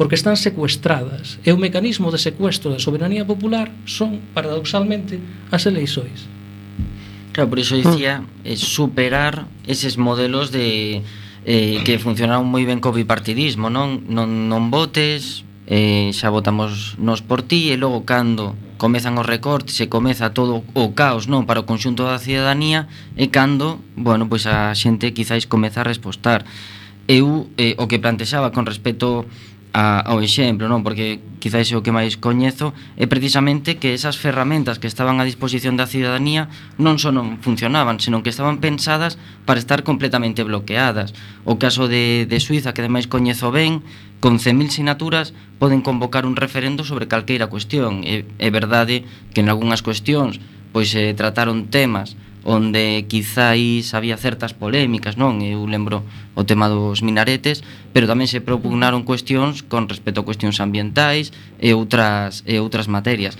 porque 0.00 0.16
están 0.16 0.40
secuestradas. 0.40 1.36
E 1.44 1.52
o 1.52 1.60
mecanismo 1.60 2.08
de 2.08 2.16
secuestro 2.16 2.72
da 2.72 2.80
soberanía 2.80 3.28
popular 3.28 3.68
son, 3.84 4.24
paradoxalmente, 4.32 5.20
as 5.52 5.68
eleixois. 5.68 6.24
Claro, 7.36 7.52
por 7.52 7.60
iso 7.60 7.76
dicía 7.76 8.24
eh, 8.48 8.56
superar 8.56 9.52
eses 9.68 10.00
modelos 10.00 10.48
de 10.48 11.04
eh, 11.44 11.84
que 11.84 12.00
funcionaron 12.00 12.48
moi 12.48 12.64
ben 12.64 12.80
co 12.80 12.88
bipartidismo, 12.88 13.68
non, 13.68 14.00
non, 14.08 14.48
non 14.48 14.72
votes, 14.72 15.44
eh, 15.66 16.10
xa 16.12 16.28
votamos 16.30 16.98
nos 16.98 17.22
por 17.22 17.42
ti 17.46 17.70
e 17.70 17.78
logo 17.78 18.02
cando 18.02 18.58
comezan 18.82 19.14
os 19.14 19.26
recortes 19.26 19.78
e 19.78 19.86
comeza 19.86 20.34
todo 20.34 20.66
o 20.74 20.86
caos 20.98 21.30
non 21.30 21.46
para 21.46 21.62
o 21.62 21.68
conxunto 21.68 22.02
da 22.02 22.18
cidadanía 22.18 22.90
e 23.14 23.30
cando, 23.30 23.78
bueno, 23.94 24.26
pois 24.26 24.50
a 24.50 24.74
xente 24.74 25.14
quizáis 25.14 25.46
comeza 25.46 25.82
a 25.82 25.88
respostar. 25.88 26.42
Eu 27.06 27.46
eh, 27.58 27.78
o 27.78 27.86
que 27.86 28.02
plantexaba 28.02 28.50
con 28.50 28.66
respecto 28.66 29.26
a, 29.72 30.04
ao 30.04 30.20
exemplo, 30.20 30.68
non? 30.68 30.84
porque 30.84 31.20
quizáis 31.40 31.72
é 31.72 31.76
o 31.76 31.84
que 31.84 31.96
máis 31.96 32.20
coñezo, 32.20 32.76
é 33.00 33.08
precisamente 33.08 33.80
que 33.80 33.96
esas 33.96 34.20
ferramentas 34.20 34.76
que 34.76 34.86
estaban 34.86 35.16
a 35.16 35.24
disposición 35.24 35.80
da 35.80 35.88
cidadanía 35.88 36.52
non 36.76 37.00
só 37.00 37.08
non 37.08 37.40
funcionaban, 37.40 37.96
senón 37.96 38.20
que 38.20 38.28
estaban 38.28 38.60
pensadas 38.60 39.16
para 39.48 39.56
estar 39.56 39.80
completamente 39.80 40.44
bloqueadas. 40.44 41.16
O 41.48 41.56
caso 41.56 41.88
de, 41.88 42.28
de 42.28 42.38
Suiza, 42.38 42.76
que 42.76 42.84
ademais 42.84 43.08
coñezo 43.08 43.48
ben, 43.48 43.80
con 44.20 44.38
100.000 44.38 44.70
sinaturas 44.70 45.32
poden 45.58 45.80
convocar 45.80 46.28
un 46.28 46.36
referendo 46.36 46.84
sobre 46.84 47.08
calqueira 47.08 47.48
cuestión. 47.48 48.04
É, 48.04 48.28
é 48.38 48.48
verdade 48.52 49.08
que 49.32 49.40
en 49.40 49.48
algunhas 49.48 49.80
cuestións 49.80 50.38
pois 50.72 50.92
se 50.92 51.12
trataron 51.12 51.68
temas 51.68 52.16
onde 52.44 53.06
quizáis 53.06 53.94
había 53.94 54.18
certas 54.18 54.54
polémicas, 54.54 55.14
non? 55.16 55.38
Eu 55.42 55.62
lembro 55.66 56.02
o 56.34 56.42
tema 56.42 56.66
dos 56.66 57.02
minaretes, 57.02 57.62
pero 57.94 58.10
tamén 58.10 58.26
se 58.26 58.42
propugnaron 58.42 59.06
cuestións 59.06 59.62
con 59.62 59.86
respecto 59.86 60.22
a 60.22 60.26
cuestións 60.26 60.58
ambientais 60.58 61.30
e 61.62 61.70
outras 61.74 62.42
e 62.46 62.58
outras 62.58 62.90
materias. 62.90 63.38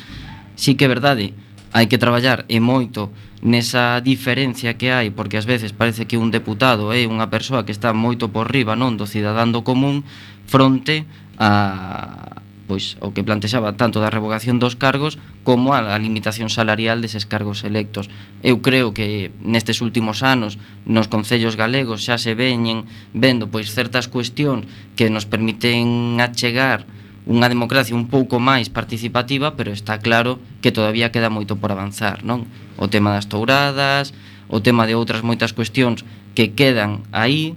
Si 0.55 0.78
que 0.78 0.86
é 0.86 0.90
verdade, 0.90 1.34
hai 1.72 1.88
que 1.88 1.98
traballar 1.98 2.44
e 2.46 2.62
moito 2.62 3.11
nesa 3.42 3.98
diferencia 3.98 4.78
que 4.78 4.94
hai, 4.94 5.11
porque 5.11 5.34
ás 5.34 5.50
veces 5.50 5.74
parece 5.74 6.07
que 6.07 6.20
un 6.20 6.30
deputado 6.30 6.94
é 6.94 7.03
unha 7.09 7.26
persoa 7.26 7.66
que 7.66 7.74
está 7.74 7.90
moito 7.90 8.30
por 8.30 8.46
riba, 8.46 8.78
non, 8.78 8.94
do 8.94 9.09
cidadán 9.11 9.50
do 9.50 9.66
común 9.66 10.07
fronte 10.46 11.09
a 11.42 12.41
pois 12.73 12.97
o 13.05 13.12
que 13.12 13.20
plantexaba 13.20 13.77
tanto 13.77 14.01
da 14.01 14.09
revogación 14.09 14.57
dos 14.57 14.81
cargos 14.81 15.20
como 15.45 15.77
a, 15.77 15.93
a 15.93 16.01
limitación 16.01 16.49
salarial 16.49 17.05
deses 17.05 17.29
cargos 17.29 17.68
electos. 17.68 18.09
Eu 18.41 18.64
creo 18.64 18.97
que 18.97 19.29
nestes 19.45 19.85
últimos 19.85 20.25
anos 20.25 20.57
nos 20.89 21.05
concellos 21.12 21.61
galegos 21.61 22.01
xa 22.01 22.16
se 22.16 22.33
veñen 22.33 22.89
vendo 23.12 23.53
pois 23.53 23.68
certas 23.77 24.09
cuestións 24.09 24.64
que 24.97 25.12
nos 25.12 25.29
permiten 25.29 26.16
achegar 26.16 26.89
unha 27.29 27.53
democracia 27.53 27.93
un 27.93 28.09
pouco 28.09 28.41
máis 28.41 28.73
participativa, 28.73 29.53
pero 29.53 29.68
está 29.68 30.01
claro 30.01 30.41
que 30.64 30.73
todavía 30.73 31.12
queda 31.12 31.29
moito 31.29 31.61
por 31.61 31.77
avanzar, 31.77 32.25
non? 32.25 32.49
O 32.81 32.89
tema 32.89 33.12
das 33.12 33.29
touradas, 33.29 34.16
o 34.49 34.64
tema 34.64 34.89
de 34.89 34.97
outras 34.97 35.20
moitas 35.20 35.53
cuestións 35.53 36.09
que 36.33 36.57
quedan 36.57 37.05
aí 37.12 37.53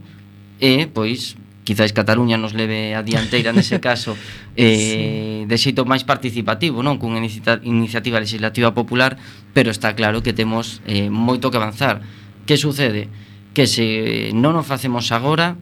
e 0.59 0.91
pois 0.91 1.39
quizáis 1.65 1.91
Cataluña 1.91 2.37
nos 2.37 2.53
leve 2.53 2.93
a 2.93 3.01
dianteira 3.01 3.49
nese 3.51 3.81
caso 3.81 4.13
eh, 4.55 5.43
sí. 5.43 5.49
de 5.49 5.57
xeito 5.57 5.83
máis 5.83 6.05
participativo 6.05 6.85
non 6.85 7.01
cunha 7.01 7.17
inicia 7.17 7.59
iniciativa 7.65 8.21
legislativa 8.21 8.71
popular 8.71 9.17
pero 9.51 9.73
está 9.73 9.97
claro 9.97 10.21
que 10.21 10.31
temos 10.31 10.79
eh, 10.85 11.09
moito 11.09 11.49
que 11.49 11.57
avanzar 11.57 12.05
que 12.45 12.55
sucede? 12.55 13.09
que 13.57 13.65
se 13.65 14.31
non 14.37 14.55
o 14.55 14.63
facemos 14.63 15.09
agora 15.09 15.57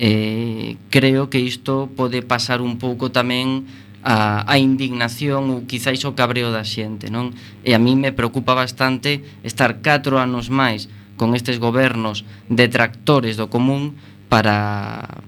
eh, 0.00 0.80
creo 0.88 1.28
que 1.28 1.42
isto 1.42 1.92
pode 1.92 2.24
pasar 2.24 2.64
un 2.64 2.80
pouco 2.80 3.12
tamén 3.12 3.68
a, 4.06 4.46
a 4.46 4.54
indignación 4.56 5.50
ou 5.50 5.66
quizáis 5.68 6.06
o 6.06 6.14
cabreo 6.16 6.54
da 6.54 6.64
xente 6.64 7.12
non 7.12 7.36
e 7.66 7.76
a 7.76 7.82
mí 7.82 7.98
me 7.98 8.14
preocupa 8.14 8.56
bastante 8.56 9.20
estar 9.44 9.84
4 9.84 10.16
anos 10.16 10.48
máis 10.48 10.88
con 11.18 11.34
estes 11.34 11.58
gobernos 11.58 12.22
detractores 12.46 13.34
do 13.34 13.50
común 13.50 13.98
para 14.28 15.24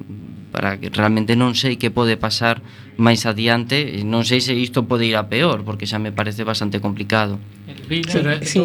para 0.50 0.78
que 0.78 0.90
realmente 0.90 1.38
non 1.38 1.54
sei 1.54 1.78
que 1.78 1.94
pode 1.94 2.18
pasar 2.18 2.60
máis 2.98 3.24
adiante, 3.24 4.02
non 4.02 4.26
sei 4.26 4.42
se 4.42 4.52
isto 4.52 4.84
pode 4.84 5.06
ir 5.06 5.16
a 5.16 5.30
peor, 5.30 5.62
porque 5.62 5.86
xa 5.86 6.02
me 6.02 6.10
parece 6.10 6.42
bastante 6.42 6.82
complicado. 6.82 7.38
Elvira, 7.70 8.42
sí, 8.42 8.60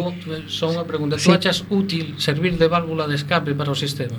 só 0.50 0.66
unha 0.68 0.84
pregunta, 0.84 1.16
sí. 1.16 1.30
tú 1.30 1.32
achas 1.32 1.62
útil 1.70 2.18
servir 2.18 2.58
de 2.58 2.66
válvula 2.66 3.06
de 3.06 3.14
escape 3.14 3.54
para 3.54 3.70
o 3.70 3.78
sistema? 3.78 4.18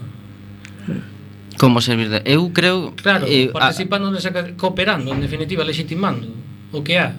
Como 1.60 1.82
servir 1.82 2.08
de... 2.10 2.22
Eu 2.24 2.50
creo... 2.56 2.96
Claro, 2.96 3.28
eh, 3.28 3.50
participando, 3.52 4.10
a... 4.10 4.16
nesa, 4.16 4.32
cooperando, 4.56 5.12
en 5.12 5.20
definitiva, 5.20 5.66
legitimando 5.68 6.32
o 6.72 6.82
que 6.82 6.98
há. 6.98 7.14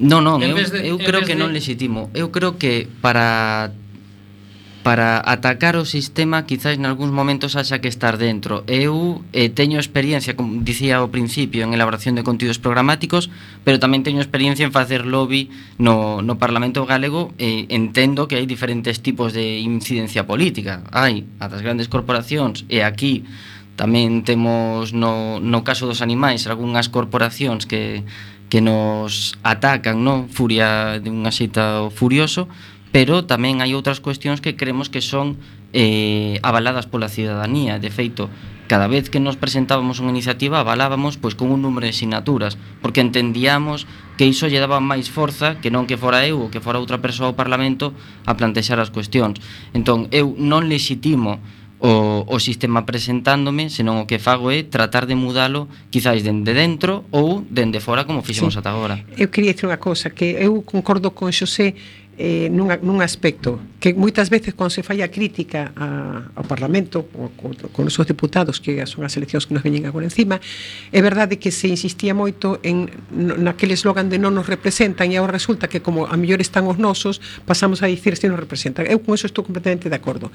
Non, 0.00 0.24
non, 0.24 0.40
eu, 0.40 0.56
de, 0.56 0.80
eu 0.86 0.96
creo 0.96 1.26
que 1.26 1.36
de... 1.36 1.40
non 1.40 1.52
legitimo. 1.52 2.08
Eu 2.16 2.32
creo 2.32 2.56
que 2.56 2.88
para 3.04 3.74
para 4.82 5.20
atacar 5.20 5.76
o 5.76 5.84
sistema 5.84 6.48
quizáis 6.48 6.80
nalgúns 6.80 7.12
momentos 7.12 7.52
haxa 7.52 7.84
que 7.84 7.92
estar 7.92 8.16
dentro. 8.16 8.64
Eu 8.64 9.20
eh, 9.36 9.52
teño 9.52 9.76
experiencia, 9.76 10.32
como 10.32 10.64
dicía 10.64 11.04
ao 11.04 11.12
principio, 11.12 11.68
en 11.68 11.76
elaboración 11.76 12.16
de 12.16 12.24
contidos 12.24 12.56
programáticos, 12.56 13.28
pero 13.60 13.76
tamén 13.76 14.00
teño 14.00 14.24
experiencia 14.24 14.64
en 14.64 14.72
facer 14.72 15.04
lobby 15.04 15.52
no, 15.76 16.24
no 16.24 16.40
Parlamento 16.40 16.88
Galego 16.88 17.36
e 17.36 17.68
eh, 17.68 17.76
entendo 17.76 18.24
que 18.24 18.40
hai 18.40 18.48
diferentes 18.48 19.04
tipos 19.04 19.36
de 19.36 19.60
incidencia 19.60 20.24
política. 20.24 20.80
Hai 20.88 21.28
a 21.36 21.52
das 21.52 21.60
grandes 21.60 21.92
corporacións 21.92 22.64
e 22.72 22.80
aquí 22.80 23.28
tamén 23.76 24.24
temos 24.24 24.96
no, 24.96 25.44
no 25.44 25.60
caso 25.60 25.84
dos 25.84 26.00
animais 26.00 26.48
algunhas 26.48 26.88
corporacións 26.88 27.68
que, 27.68 28.04
que 28.48 28.64
nos 28.64 29.36
atacan, 29.44 30.00
non? 30.00 30.32
Furia 30.32 31.00
de 31.00 31.12
unha 31.12 31.32
xeita 31.32 31.88
furioso, 31.92 32.48
pero 32.90 33.22
tamén 33.22 33.62
hai 33.62 33.72
outras 33.78 34.02
cuestións 34.02 34.42
que 34.42 34.58
creemos 34.58 34.90
que 34.90 35.02
son 35.02 35.38
eh, 35.72 36.42
avaladas 36.42 36.90
pola 36.90 37.06
ciudadanía. 37.06 37.78
De 37.78 37.90
feito, 37.90 38.26
cada 38.66 38.86
vez 38.86 39.10
que 39.10 39.18
nos 39.18 39.38
presentábamos 39.38 39.98
unha 40.02 40.14
iniciativa 40.14 40.62
avalábamos 40.62 41.18
pois 41.18 41.34
con 41.38 41.50
un 41.50 41.62
número 41.62 41.86
de 41.86 41.94
sinaturas, 41.94 42.58
porque 42.82 43.02
entendíamos 43.02 43.86
que 44.18 44.26
iso 44.26 44.50
lle 44.50 44.62
daba 44.62 44.82
máis 44.82 45.10
forza 45.10 45.58
que 45.62 45.70
non 45.70 45.86
que 45.86 45.98
fora 45.98 46.26
eu 46.26 46.42
ou 46.42 46.50
que 46.50 46.62
fora 46.62 46.82
outra 46.82 47.02
persoa 47.02 47.30
ao 47.30 47.38
Parlamento 47.38 47.94
a 48.26 48.34
plantexar 48.34 48.78
as 48.82 48.90
cuestións. 48.90 49.38
Entón, 49.74 50.10
eu 50.10 50.34
non 50.38 50.66
lexitimo 50.66 51.38
o, 51.80 52.28
o 52.28 52.36
sistema 52.38 52.84
presentándome, 52.84 53.72
senón 53.72 54.04
o 54.04 54.06
que 54.06 54.20
fago 54.20 54.52
é 54.52 54.60
tratar 54.62 55.08
de 55.08 55.16
mudalo 55.16 55.64
quizáis 55.88 56.20
dende 56.20 56.52
dentro 56.52 57.08
ou 57.08 57.40
dende 57.48 57.80
fora 57.80 58.04
como 58.04 58.20
fixemos 58.20 58.52
sí. 58.54 58.60
ata 58.60 58.70
agora. 58.70 59.00
Eu 59.16 59.32
queria 59.32 59.56
dicir 59.56 59.66
unha 59.66 59.80
cousa 59.80 60.12
que 60.12 60.36
eu 60.36 60.60
concordo 60.60 61.16
con 61.16 61.32
Xosé 61.32 61.72
eh, 62.20 62.52
nun, 62.52 62.68
nun 62.84 63.00
aspecto 63.00 63.56
que 63.80 63.96
moitas 63.96 64.28
veces 64.28 64.52
cando 64.52 64.68
se 64.68 64.84
falla 64.84 65.08
crítica 65.08 65.72
a, 65.72 66.28
ao 66.36 66.44
Parlamento 66.44 67.08
ou 67.16 67.32
con, 67.32 67.56
con 67.72 67.88
os 67.88 67.96
seus 67.96 68.04
deputados 68.04 68.60
que 68.60 68.76
son 68.84 69.08
as 69.08 69.16
eleccións 69.16 69.48
que 69.48 69.56
nos 69.56 69.64
veñen 69.64 69.88
agora 69.88 70.04
encima 70.04 70.36
é 70.92 71.00
verdade 71.00 71.40
que 71.40 71.48
se 71.48 71.72
insistía 71.72 72.12
moito 72.12 72.60
en 72.60 72.92
naquele 73.10 73.72
eslogan 73.72 74.12
de 74.12 74.20
non 74.20 74.36
nos 74.36 74.44
representan 74.44 75.08
e 75.08 75.16
agora 75.16 75.32
resulta 75.32 75.64
que 75.72 75.80
como 75.80 76.04
a 76.04 76.14
mellor 76.20 76.44
están 76.44 76.68
os 76.68 76.76
nosos 76.76 77.24
pasamos 77.48 77.80
a 77.80 77.88
dicir 77.88 78.20
se 78.20 78.28
nos 78.28 78.36
representan 78.36 78.84
eu 78.84 79.00
con 79.00 79.16
eso 79.16 79.24
estou 79.24 79.40
completamente 79.40 79.88
de 79.88 79.96
acordo. 79.96 80.28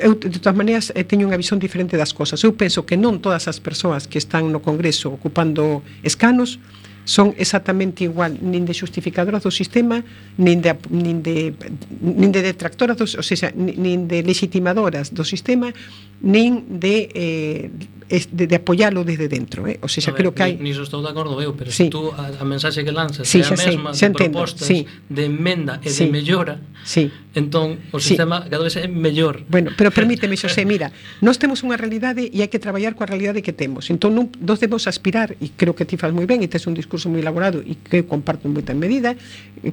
Eu 0.00 0.16
de 0.16 0.40
todas 0.40 0.56
maneiras 0.56 0.90
eh, 0.96 1.04
teño 1.04 1.28
unha 1.28 1.36
visión 1.36 1.60
diferente 1.60 2.00
das 2.00 2.16
cosas. 2.16 2.40
Eu 2.40 2.56
penso 2.56 2.88
que 2.88 2.96
non 2.96 3.20
todas 3.20 3.44
as 3.44 3.60
persoas 3.60 4.08
que 4.08 4.16
están 4.16 4.48
no 4.48 4.64
Congreso 4.64 5.12
ocupando 5.12 5.84
escanos 6.00 6.56
son 7.04 7.34
exactamente 7.38 8.04
igual 8.04 8.38
nin 8.38 8.62
de 8.62 8.74
xustificadoras 8.74 9.42
do 9.42 9.50
sistema 9.50 10.06
nin 10.38 10.62
de, 10.62 10.78
nin 10.90 11.22
de, 11.22 11.50
nin 11.98 12.30
de 12.30 12.40
detractoras 12.42 12.94
do, 12.94 13.06
ou 13.06 13.24
sea, 13.26 13.50
nin 13.54 14.06
de 14.06 14.22
legitimadoras 14.22 15.10
do 15.10 15.26
sistema 15.26 15.74
nin 16.22 16.62
de 16.78 17.10
eh, 17.10 17.70
es 18.12 18.28
de, 18.30 18.46
de 18.46 18.56
apoialo 18.56 19.04
desde 19.04 19.26
dentro, 19.26 19.66
eh? 19.66 19.78
o 19.80 19.88
sea, 19.88 20.04
ver, 20.12 20.14
creo 20.20 20.34
que 20.36 20.44
hai 20.44 20.60
Niso 20.60 20.84
estou 20.84 21.00
de 21.00 21.08
acordo 21.08 21.40
eu, 21.40 21.56
pero 21.56 21.72
sí. 21.72 21.88
se 21.88 21.88
si 21.88 21.90
tú 21.90 22.12
a, 22.12 22.28
a 22.28 22.44
mensaxe 22.44 22.84
que 22.84 22.92
lanzas 22.92 23.24
sí, 23.24 23.40
é 23.40 23.48
a 23.48 23.56
mesma 23.56 23.96
sei, 23.96 24.12
de 24.12 24.20
entendo, 24.20 24.36
propostas 24.36 24.68
sí. 24.68 24.84
de 25.08 25.32
emenda 25.32 25.80
e 25.80 25.88
sí. 25.88 26.04
de 26.04 26.12
mellora, 26.12 26.60
sí. 26.84 27.08
entón 27.32 27.80
o 27.88 27.96
sistema 27.96 28.44
sí. 28.44 28.52
cada 28.52 28.68
vez 28.68 28.76
é 28.76 28.84
mellor. 28.84 29.48
Bueno, 29.48 29.72
pero 29.80 29.88
permíteme, 29.96 30.36
Xosé, 30.36 30.68
mira, 30.68 30.92
nós 31.24 31.40
temos 31.40 31.64
unha 31.64 31.80
realidade 31.80 32.28
e 32.28 32.44
hai 32.44 32.52
que 32.52 32.60
traballar 32.60 32.92
coa 32.92 33.08
realidade 33.08 33.40
que 33.40 33.56
temos. 33.56 33.88
Entón 33.88 34.12
non 34.12 34.28
nos 34.44 34.60
debemos 34.60 34.84
aspirar 34.84 35.32
e 35.40 35.48
creo 35.56 35.72
que 35.72 35.88
ti 35.88 35.96
faz 35.96 36.12
moi 36.12 36.28
ben 36.28 36.44
e 36.44 36.52
tes 36.52 36.68
un 36.68 36.76
discurso 36.76 37.08
moi 37.08 37.24
elaborado 37.24 37.64
e 37.64 37.80
que 37.80 38.04
eu 38.04 38.06
comparto 38.06 38.44
en 38.44 38.52
moita 38.52 38.76
medida, 38.76 39.16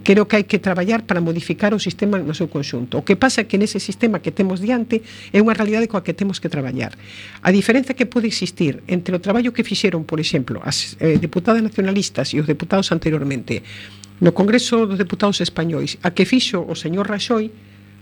creo 0.08 0.32
que 0.32 0.40
hai 0.40 0.48
que 0.48 0.64
traballar 0.64 1.04
para 1.04 1.20
modificar 1.20 1.76
o 1.76 1.80
sistema 1.84 2.16
no 2.16 2.32
seu 2.32 2.48
conxunto. 2.48 2.96
O 2.96 3.04
que 3.04 3.20
pasa 3.20 3.44
é 3.44 3.46
que 3.52 3.60
nese 3.60 3.84
sistema 3.84 4.24
que 4.24 4.32
temos 4.32 4.64
diante 4.64 5.04
é 5.36 5.44
unha 5.44 5.52
realidade 5.52 5.92
coa 5.92 6.08
que 6.08 6.16
temos 6.16 6.40
que 6.40 6.48
traballar. 6.48 6.96
A 7.44 7.52
diferenza 7.52 7.92
que 7.92 8.08
pode 8.08 8.29
existir 8.30 8.86
entre 8.86 9.18
o 9.18 9.20
traballo 9.20 9.52
que 9.52 9.66
fixeron, 9.66 10.06
por 10.06 10.22
exemplo, 10.22 10.62
as 10.62 10.96
eh, 11.02 11.18
deputadas 11.18 11.66
nacionalistas 11.66 12.32
e 12.32 12.40
os 12.40 12.46
deputados 12.46 12.94
anteriormente 12.94 13.66
no 14.22 14.32
Congreso 14.32 14.86
dos 14.86 15.02
Deputados 15.02 15.42
Españois 15.42 15.98
a 16.06 16.14
que 16.14 16.30
fixo 16.30 16.62
o 16.62 16.76
señor 16.78 17.10
Raxoi 17.10 17.50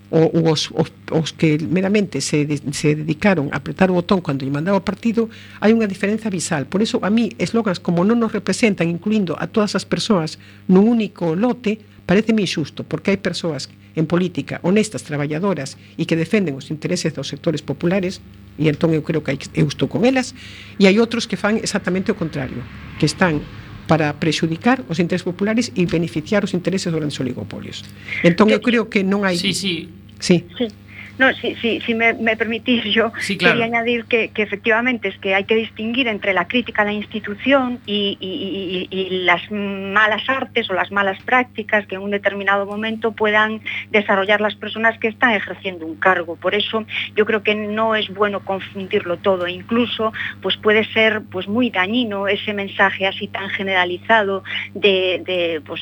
ou, 0.09 0.51
os, 0.51 0.71
os, 0.71 0.91
os 1.11 1.31
que 1.35 1.59
meramente 1.59 2.21
se, 2.21 2.45
de, 2.45 2.61
se 2.71 2.95
dedicaron 2.95 3.51
a 3.51 3.59
apretar 3.59 3.91
o 3.91 3.99
botón 3.99 4.23
cando 4.23 4.47
lle 4.47 4.53
mandaba 4.53 4.79
o 4.79 4.87
partido, 4.87 5.27
hai 5.59 5.75
unha 5.75 5.87
diferenza 5.87 6.31
abisal. 6.31 6.63
Por 6.63 6.79
eso, 6.79 7.03
a 7.03 7.11
mí, 7.11 7.35
eslogans 7.35 7.83
como 7.83 8.07
non 8.07 8.15
nos 8.15 8.31
representan, 8.31 8.87
incluindo 8.87 9.35
a 9.35 9.51
todas 9.51 9.75
as 9.75 9.83
persoas 9.83 10.39
nun 10.71 10.87
único 10.87 11.35
lote, 11.35 11.83
Pareceme 12.07 12.41
injusto, 12.41 12.87
porque 12.87 13.11
hai 13.11 13.19
persoas 13.19 13.67
en 13.99 14.07
política 14.07 14.63
honestas, 14.63 15.03
traballadoras 15.03 15.75
e 15.99 16.07
que 16.07 16.15
defenden 16.15 16.55
os 16.55 16.71
intereses 16.71 17.11
dos 17.11 17.27
sectores 17.27 17.59
populares 17.59 18.23
e 18.55 18.71
entón 18.71 18.95
eu 18.95 19.03
creo 19.03 19.27
que 19.27 19.35
hai, 19.35 19.39
eu 19.51 19.67
estou 19.67 19.91
con 19.91 20.07
elas 20.07 20.31
e 20.79 20.87
hai 20.87 20.95
outros 21.03 21.27
que 21.27 21.35
fan 21.35 21.59
exactamente 21.59 22.07
o 22.09 22.15
contrario 22.15 22.63
que 22.95 23.03
están 23.03 23.43
para 23.91 24.15
prexudicar 24.23 24.87
os 24.87 25.03
intereses 25.03 25.27
populares 25.27 25.75
e 25.75 25.83
beneficiar 25.83 26.47
os 26.47 26.55
intereses 26.55 26.87
dos 26.87 26.95
grandes 26.95 27.19
oligopolios 27.19 27.83
entón 28.23 28.47
eu 28.55 28.63
creo 28.63 28.87
que 28.87 29.03
non 29.03 29.27
hai... 29.27 29.35
Sí, 29.35 29.51
sí, 29.51 29.91
Sí. 30.23 30.47
sí. 30.57 30.86
No, 31.17 31.33
si, 31.33 31.55
si, 31.55 31.81
si 31.81 31.95
me, 31.95 32.13
me 32.13 32.37
permitís, 32.37 32.83
yo 32.83 33.11
sí, 33.19 33.37
claro. 33.37 33.55
quería 33.55 33.65
añadir 33.65 34.05
que, 34.05 34.29
que 34.29 34.43
efectivamente 34.43 35.07
es 35.07 35.17
que 35.17 35.33
hay 35.33 35.45
que 35.45 35.55
distinguir 35.55 36.07
entre 36.07 36.33
la 36.33 36.47
crítica 36.47 36.83
a 36.83 36.85
la 36.85 36.93
institución 36.93 37.79
y, 37.85 38.17
y, 38.19 38.87
y, 38.91 38.99
y, 38.99 39.09
las 39.25 39.41
malas 39.51 40.29
artes 40.29 40.69
o 40.69 40.73
las 40.73 40.91
malas 40.91 41.21
prácticas 41.23 41.87
que 41.87 41.95
en 41.95 42.01
un 42.01 42.11
determinado 42.11 42.65
momento 42.65 43.11
puedan 43.11 43.61
desarrollar 43.89 44.41
las 44.41 44.55
personas 44.55 44.97
que 44.99 45.07
están 45.07 45.31
ejerciendo 45.31 45.85
un 45.85 45.95
cargo. 45.95 46.35
Por 46.35 46.53
eso 46.53 46.85
yo 47.15 47.25
creo 47.25 47.41
que 47.41 47.55
no 47.55 47.95
es 47.95 48.09
bueno 48.13 48.41
confundirlo 48.41 49.17
todo. 49.17 49.47
Incluso 49.47 50.13
pues 50.41 50.55
puede 50.57 50.85
ser 50.93 51.21
pues 51.31 51.47
muy 51.47 51.69
dañino 51.69 52.27
ese 52.27 52.53
mensaje 52.53 53.07
así 53.07 53.27
tan 53.27 53.49
generalizado 53.49 54.43
de, 54.73 55.21
de 55.25 55.61
pues 55.65 55.81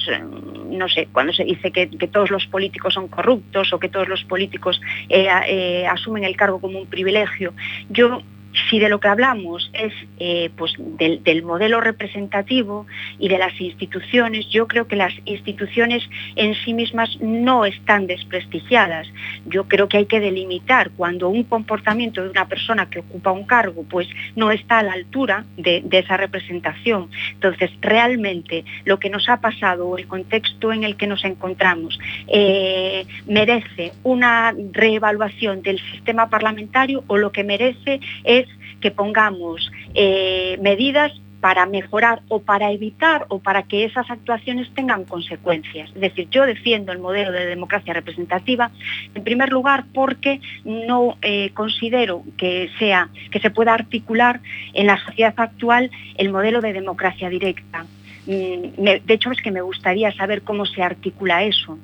no 0.70 0.90
sé, 0.90 1.08
cuando 1.12 1.34
se 1.34 1.44
dice 1.44 1.72
que, 1.72 1.90
que 1.90 2.08
todos 2.08 2.30
los 2.32 2.46
políticos 2.48 2.94
son 2.94 3.08
corruptos 3.08 3.72
o 3.74 3.80
que 3.80 3.90
todos 3.90 4.08
los 4.08 4.24
políticos 4.24 4.82
eh, 5.10 5.25
eh, 5.48 5.88
asumen 5.88 6.24
el 6.24 6.36
cargo 6.36 6.60
como 6.60 6.80
un 6.80 6.88
privilegio. 6.88 7.54
Yo 7.90 8.22
si 8.70 8.80
de 8.80 8.90
lo 8.90 9.00
que 9.00 9.08
hablamos 9.08 9.70
es 9.74 9.94
eh, 10.20 10.50
pues 10.56 10.74
del, 10.78 11.24
del, 11.24 11.44
modelo 11.44 11.82
representativo 11.82 12.86
y 13.20 13.28
de 13.28 13.38
las 13.38 13.60
instituciones, 13.60 14.48
yo 14.50 14.68
creo 14.68 14.88
que 14.88 14.96
las 14.96 15.14
instituciones 15.26 16.04
en 16.36 16.56
sí 16.56 16.74
mismas 16.74 17.18
no 17.22 17.66
están 17.66 18.08
desprestigiadas. 18.08 19.08
Yo 19.46 19.68
creo 19.68 19.88
que 19.88 19.98
hay 19.98 20.06
que 20.06 20.20
delimitar 20.20 20.92
cuando 20.92 21.30
un 21.30 21.44
comportamiento 21.44 22.24
de 22.24 22.30
una 22.30 22.48
persona 22.48 22.90
que 22.90 23.00
ocupa 23.00 23.32
un 23.32 23.46
cargo 23.46 23.84
pues 23.90 24.08
no 24.36 24.52
está 24.52 24.80
a 24.80 24.84
la 24.84 24.94
altura 24.94 25.46
de, 25.58 25.82
de 25.84 26.00
esa 26.00 26.18
representación. 26.18 27.10
Entonces, 27.34 27.72
realmente 27.82 28.64
lo 28.86 29.00
que 29.00 29.10
nos 29.10 29.30
ha 29.30 29.42
pasado 29.42 29.88
o 29.88 29.98
el 29.98 30.08
contexto 30.08 30.72
en 30.72 30.84
el 30.84 30.96
que 30.96 31.08
nos 31.08 31.24
encontramos 31.24 32.00
eh, 32.28 33.06
merece 33.28 33.92
una 34.04 34.54
reevaluación 34.72 35.62
del 35.62 35.80
sistema 35.92 36.30
parlamentario 36.30 37.04
o 37.08 37.18
lo 37.18 37.32
que 37.32 37.44
merece 37.44 38.00
es 38.24 38.45
que 38.86 38.92
pongamos 38.92 39.72
eh, 39.96 40.60
medidas 40.62 41.12
para 41.42 41.66
mejorar 41.66 42.22
o 42.28 42.38
para 42.40 42.72
evitar 42.72 43.26
o 43.30 43.40
para 43.40 43.64
que 43.64 43.84
esas 43.84 44.08
actuaciones 44.12 44.72
tengan 44.76 45.06
consecuencias. 45.06 45.90
Es 45.96 46.02
decir, 46.02 46.30
yo 46.30 46.46
defiendo 46.46 46.92
el 46.92 47.00
modelo 47.00 47.32
de 47.32 47.48
democracia 47.48 47.96
representativa, 47.96 48.70
en 49.16 49.24
primer 49.24 49.52
lugar, 49.52 49.86
porque 49.92 50.40
no 50.66 51.18
eh, 51.24 51.50
considero 51.56 52.22
que, 52.38 52.70
sea, 52.78 53.10
que 53.32 53.40
se 53.40 53.50
pueda 53.50 53.74
articular 53.74 54.40
en 54.76 54.86
la 54.86 55.04
sociedad 55.04 55.34
actual 55.36 55.90
el 56.20 56.30
modelo 56.32 56.62
de 56.62 56.74
democracia 56.74 57.28
directa. 57.28 57.88
Mm, 58.28 58.84
de 59.04 59.14
hecho, 59.16 59.32
es 59.32 59.42
que 59.42 59.50
me 59.50 59.62
gustaría 59.62 60.12
saber 60.12 60.44
cómo 60.44 60.68
se 60.68 60.84
articula 60.84 61.44
eso. 61.44 61.80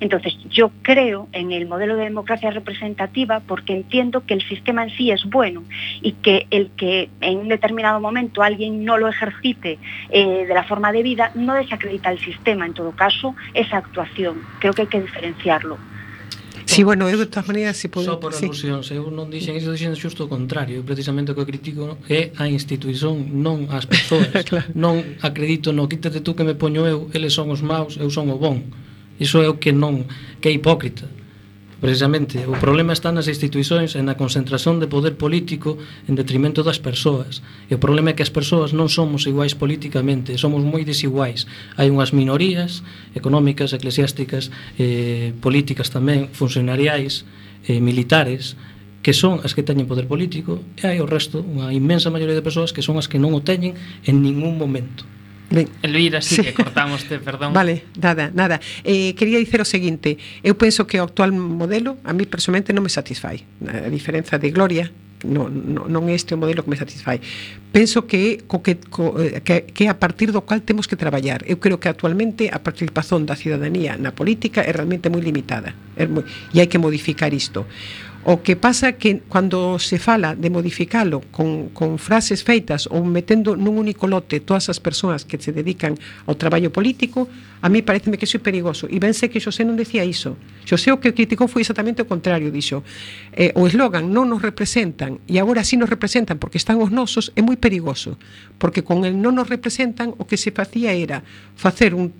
Entonces, 0.00 0.36
yo 0.50 0.70
creo 0.82 1.28
en 1.32 1.52
el 1.52 1.66
modelo 1.66 1.96
de 1.96 2.04
democracia 2.04 2.50
representativa 2.50 3.40
porque 3.40 3.72
entiendo 3.72 4.24
que 4.26 4.34
el 4.34 4.42
sistema 4.46 4.84
en 4.84 4.90
sí 4.90 5.10
es 5.10 5.24
bueno 5.24 5.64
y 6.02 6.12
que 6.12 6.46
el 6.50 6.70
que 6.76 7.08
en 7.20 7.38
un 7.38 7.48
determinado 7.48 8.00
momento 8.00 8.42
alguien 8.42 8.84
no 8.84 8.98
lo 8.98 9.08
ejercite 9.08 9.78
eh, 10.10 10.46
de 10.46 10.54
la 10.54 10.64
forma 10.64 10.92
debida 10.92 11.32
no 11.34 11.54
desacredita 11.54 12.10
el 12.10 12.18
sistema, 12.18 12.66
en 12.66 12.74
todo 12.74 12.92
caso, 12.92 13.34
esa 13.54 13.78
actuación. 13.78 14.42
Creo 14.60 14.72
que 14.72 14.82
hay 14.82 14.88
que 14.88 15.00
diferenciarlo. 15.00 15.78
Sí, 16.66 16.82
bueno, 16.82 17.08
eu 17.08 17.16
de 17.16 17.26
todas 17.26 17.46
maneiras 17.46 17.76
se 17.76 17.88
pode... 17.88 18.04
Só 18.04 18.18
por 18.18 18.34
alusións, 18.34 18.90
sí. 18.90 18.98
eu 18.98 19.08
non 19.08 19.30
dixen 19.30 19.54
iso, 19.54 19.70
dixen 19.70 19.94
xusto 19.94 20.26
o 20.26 20.28
contrario, 20.28 20.82
precisamente 20.82 21.30
o 21.30 21.34
que 21.38 21.46
critico 21.46 21.96
é 22.10 22.34
a 22.36 22.50
institución, 22.50 23.22
non 23.32 23.70
as 23.70 23.86
persoas. 23.86 24.28
claro. 24.50 24.66
Non 24.74 24.98
acredito 25.22 25.70
no 25.70 25.86
quítate 25.86 26.20
tú 26.20 26.34
que 26.34 26.42
me 26.42 26.58
poño 26.58 26.82
eu, 26.84 27.08
eles 27.14 27.32
son 27.32 27.54
os 27.54 27.62
maus, 27.62 27.96
eu 27.96 28.10
son 28.10 28.28
o 28.34 28.36
bon. 28.36 28.66
Iso 29.18 29.40
é 29.42 29.48
o 29.48 29.58
que 29.58 29.72
non 29.72 30.04
que 30.40 30.48
é 30.48 30.52
hipócrita. 30.52 31.08
Precisamente, 31.76 32.40
o 32.48 32.56
problema 32.56 32.96
está 32.96 33.12
nas 33.12 33.28
instituições 33.28 33.92
e 33.94 34.00
na 34.00 34.16
concentración 34.16 34.80
de 34.80 34.88
poder 34.88 35.20
político 35.20 35.76
en 36.08 36.16
detrimento 36.16 36.64
das 36.64 36.80
persoas. 36.80 37.44
E 37.68 37.76
o 37.76 37.82
problema 37.82 38.10
é 38.10 38.16
que 38.16 38.24
as 38.24 38.32
persoas 38.32 38.72
non 38.72 38.88
somos 38.88 39.28
iguais 39.28 39.52
políticamente, 39.52 40.40
somos 40.40 40.64
moi 40.64 40.88
desiguais. 40.88 41.44
Hai 41.76 41.92
unhas 41.92 42.16
minorías 42.16 42.80
económicas, 43.12 43.76
eclesiásticas, 43.76 44.48
eh, 44.80 45.36
políticas 45.44 45.92
tamén, 45.92 46.32
funcionariais, 46.32 47.28
eh, 47.68 47.76
militares, 47.76 48.56
que 49.04 49.12
son 49.12 49.44
as 49.44 49.54
que 49.54 49.62
teñen 49.62 49.86
poder 49.86 50.08
político 50.08 50.64
e 50.80 50.88
hai 50.88 50.98
o 50.98 51.06
resto, 51.06 51.44
unha 51.44 51.70
inmensa 51.76 52.08
maioría 52.08 52.34
de 52.34 52.42
persoas 52.42 52.72
que 52.72 52.82
son 52.82 52.96
as 52.96 53.06
que 53.06 53.20
non 53.20 53.36
o 53.36 53.44
teñen 53.44 53.78
en 54.08 54.24
ningún 54.24 54.56
momento. 54.56 55.04
Ben. 55.50 55.68
Elvira, 55.82 56.20
sí, 56.20 56.36
sí. 56.36 56.42
que 56.42 56.54
cortamoste, 56.54 57.18
perdón. 57.18 57.52
Vale, 57.52 57.84
nada, 58.00 58.30
nada. 58.34 58.60
Eh, 58.82 59.14
quería 59.14 59.38
dicer 59.38 59.60
o 59.60 59.64
seguinte, 59.64 60.18
eu 60.42 60.58
penso 60.58 60.86
que 60.86 60.98
o 60.98 61.06
actual 61.06 61.30
modelo 61.30 61.98
a 62.02 62.10
mí 62.10 62.26
personalmente 62.26 62.74
non 62.74 62.82
me 62.82 62.90
satisfai. 62.90 63.46
A 63.62 63.86
diferenza 63.86 64.42
de 64.42 64.50
Gloria, 64.50 64.90
non, 65.22 65.48
non, 65.48 65.86
non 65.88 66.10
este 66.10 66.34
o 66.34 66.38
modelo 66.38 66.66
que 66.66 66.70
me 66.74 66.78
satisfai. 66.78 67.22
Penso 67.70 68.10
que 68.10 68.42
co 68.50 68.60
que, 68.60 68.76
co, 68.76 69.16
eh, 69.22 69.40
que, 69.40 69.70
que 69.70 69.86
a 69.88 69.96
partir 69.96 70.34
do 70.34 70.42
cual 70.42 70.66
temos 70.66 70.90
que 70.90 70.98
traballar. 70.98 71.46
Eu 71.46 71.62
creo 71.62 71.78
que 71.78 71.88
actualmente 71.88 72.50
a 72.50 72.60
participación 72.60 73.24
da 73.24 73.38
ciudadanía 73.38 73.94
na 73.96 74.10
política 74.12 74.66
é 74.66 74.74
realmente 74.74 75.08
moi 75.08 75.22
limitada. 75.22 75.72
É 75.94 76.04
moi, 76.10 76.26
e 76.52 76.58
hai 76.58 76.68
que 76.68 76.82
modificar 76.82 77.30
isto. 77.30 77.64
O 78.26 78.42
que 78.42 78.58
pasa 78.58 78.98
que 78.98 79.22
cando 79.30 79.78
se 79.78 80.02
fala 80.02 80.34
de 80.34 80.50
modificalo 80.50 81.22
con, 81.30 81.70
con 81.70 81.94
frases 81.94 82.42
feitas 82.42 82.90
ou 82.90 83.06
metendo 83.06 83.54
nun 83.54 83.78
único 83.78 84.10
lote 84.10 84.42
todas 84.42 84.66
as 84.66 84.82
persoas 84.82 85.22
que 85.22 85.38
se 85.38 85.54
dedican 85.54 85.94
ao 86.26 86.34
traballo 86.34 86.74
político, 86.74 87.30
a 87.62 87.70
mí 87.70 87.86
pareceme 87.86 88.18
que 88.18 88.26
iso 88.26 88.34
é 88.34 88.42
perigoso. 88.42 88.90
E 88.90 88.98
ben 88.98 89.14
sei 89.14 89.30
que 89.30 89.38
Xosé 89.38 89.62
non 89.62 89.78
decía 89.78 90.02
iso. 90.02 90.34
Xosé 90.66 90.90
o 90.90 90.98
que 90.98 91.14
criticou 91.14 91.46
foi 91.46 91.62
exactamente 91.62 92.02
o 92.02 92.10
contrario, 92.10 92.50
dixo. 92.50 92.82
Eh, 93.30 93.54
o 93.54 93.62
eslogan 93.70 94.10
non 94.10 94.26
nos 94.26 94.42
representan 94.42 95.22
e 95.30 95.38
agora 95.38 95.62
sí 95.62 95.78
nos 95.78 95.86
representan 95.86 96.42
porque 96.42 96.58
están 96.58 96.82
os 96.82 96.90
nosos 96.90 97.30
é 97.38 97.46
moi 97.46 97.54
perigoso. 97.54 98.18
Porque 98.58 98.82
con 98.82 99.06
el 99.06 99.22
non 99.22 99.38
nos 99.38 99.46
representan 99.46 100.18
o 100.18 100.26
que 100.26 100.34
se 100.34 100.50
facía 100.50 100.98
era 100.98 101.22
facer 101.54 101.94
un, 101.94 102.10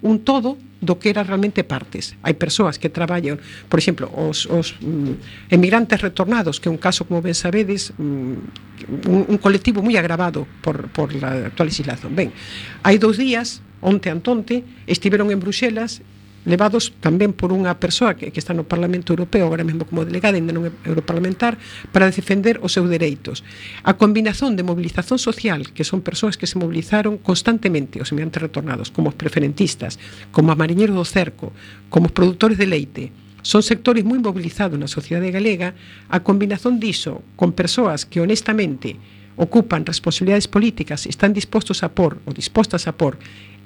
un 0.00 0.24
todo 0.24 0.56
do 0.80 0.96
que 0.96 1.12
era 1.12 1.22
realmente 1.22 1.62
partes. 1.62 2.16
Hai 2.24 2.34
persoas 2.34 2.80
que 2.80 2.88
traballan, 2.88 3.36
por 3.68 3.78
exemplo, 3.78 4.08
os, 4.16 4.48
os 4.48 4.74
mm, 4.80 5.52
emigrantes 5.52 6.00
retornados, 6.00 6.56
que 6.56 6.66
é 6.68 6.72
un 6.72 6.80
caso, 6.80 7.04
como 7.04 7.20
ben 7.20 7.36
sabedes, 7.36 7.92
mm, 8.00 9.12
un, 9.12 9.20
un 9.28 9.38
colectivo 9.38 9.84
moi 9.84 9.94
agravado 10.00 10.48
por, 10.64 10.88
por 10.90 11.12
la 11.12 11.52
actual 11.52 11.68
legislación. 11.68 12.16
Ben, 12.16 12.32
hai 12.80 12.96
dous 12.96 13.20
días, 13.20 13.60
onte 13.84 14.08
antonte, 14.08 14.64
estiveron 14.88 15.28
en 15.28 15.38
Bruxelas 15.38 16.00
levados 16.44 16.96
tamén 17.04 17.36
por 17.36 17.52
unha 17.52 17.76
persoa 17.76 18.16
que, 18.16 18.32
que 18.32 18.40
está 18.40 18.56
no 18.56 18.64
Parlamento 18.64 19.12
Europeo 19.12 19.44
agora 19.44 19.66
mesmo 19.66 19.84
como 19.84 20.08
delegada, 20.08 20.40
ainda 20.40 20.56
non 20.56 20.68
é 20.68 20.72
europarlamentar 20.88 21.60
para 21.92 22.08
defender 22.08 22.60
os 22.64 22.72
seus 22.72 22.88
dereitos. 22.88 23.44
A 23.84 24.00
combinación 24.00 24.56
de 24.56 24.64
mobilización 24.64 25.20
social 25.20 25.68
que 25.76 25.84
son 25.84 26.00
persoas 26.00 26.40
que 26.40 26.48
se 26.48 26.56
mobilizaron 26.56 27.20
constantemente 27.20 28.00
os 28.00 28.12
emigrantes 28.12 28.40
retornados, 28.40 28.88
como 28.88 29.12
os 29.12 29.18
preferentistas 29.18 30.00
como 30.32 30.52
a 30.52 30.58
mariñeros 30.58 30.96
do 30.96 31.04
cerco 31.04 31.52
como 31.92 32.08
os 32.08 32.16
produtores 32.16 32.56
de 32.56 32.68
leite 32.68 33.04
son 33.42 33.64
sectores 33.64 34.04
moi 34.04 34.20
mobilizados 34.20 34.76
na 34.76 34.88
sociedade 34.88 35.32
galega. 35.32 35.72
A 36.12 36.20
combinación 36.20 36.76
diso 36.76 37.24
con 37.40 37.56
persoas 37.56 38.04
que 38.04 38.20
honestamente 38.20 39.00
ocupan 39.40 39.88
responsabilidades 39.88 40.48
políticas 40.48 41.08
e 41.08 41.08
están 41.08 41.32
dispostos 41.32 41.80
a 41.80 41.88
por 41.88 42.20
ou 42.28 42.36
dispostas 42.36 42.84
a 42.84 42.92
por 42.92 43.16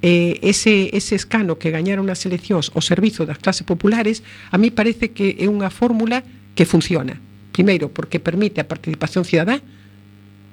eh, 0.02 0.38
ese, 0.42 0.90
ese 0.96 1.14
escano 1.14 1.58
que 1.58 1.70
gañaron 1.70 2.10
as 2.10 2.24
eleccións 2.26 2.72
o 2.74 2.80
servizo 2.80 3.26
das 3.28 3.38
clases 3.38 3.66
populares, 3.66 4.22
a 4.50 4.56
mí 4.58 4.70
parece 4.70 5.12
que 5.12 5.36
é 5.38 5.46
unha 5.46 5.70
fórmula 5.70 6.22
que 6.54 6.66
funciona. 6.66 7.18
Primeiro, 7.54 7.90
porque 7.92 8.18
permite 8.18 8.58
a 8.58 8.66
participación 8.66 9.22
cidadá, 9.22 9.62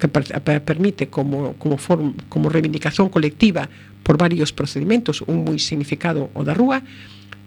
que 0.02 0.10
permite 0.66 1.14
como, 1.14 1.54
como, 1.62 1.78
form, 1.78 2.18
como 2.30 2.50
reivindicación 2.50 3.10
colectiva 3.10 3.70
por 4.02 4.18
varios 4.18 4.50
procedimentos, 4.50 5.22
un 5.30 5.46
moi 5.46 5.62
significado 5.62 6.34
o 6.34 6.42
da 6.42 6.58
rúa, 6.58 6.82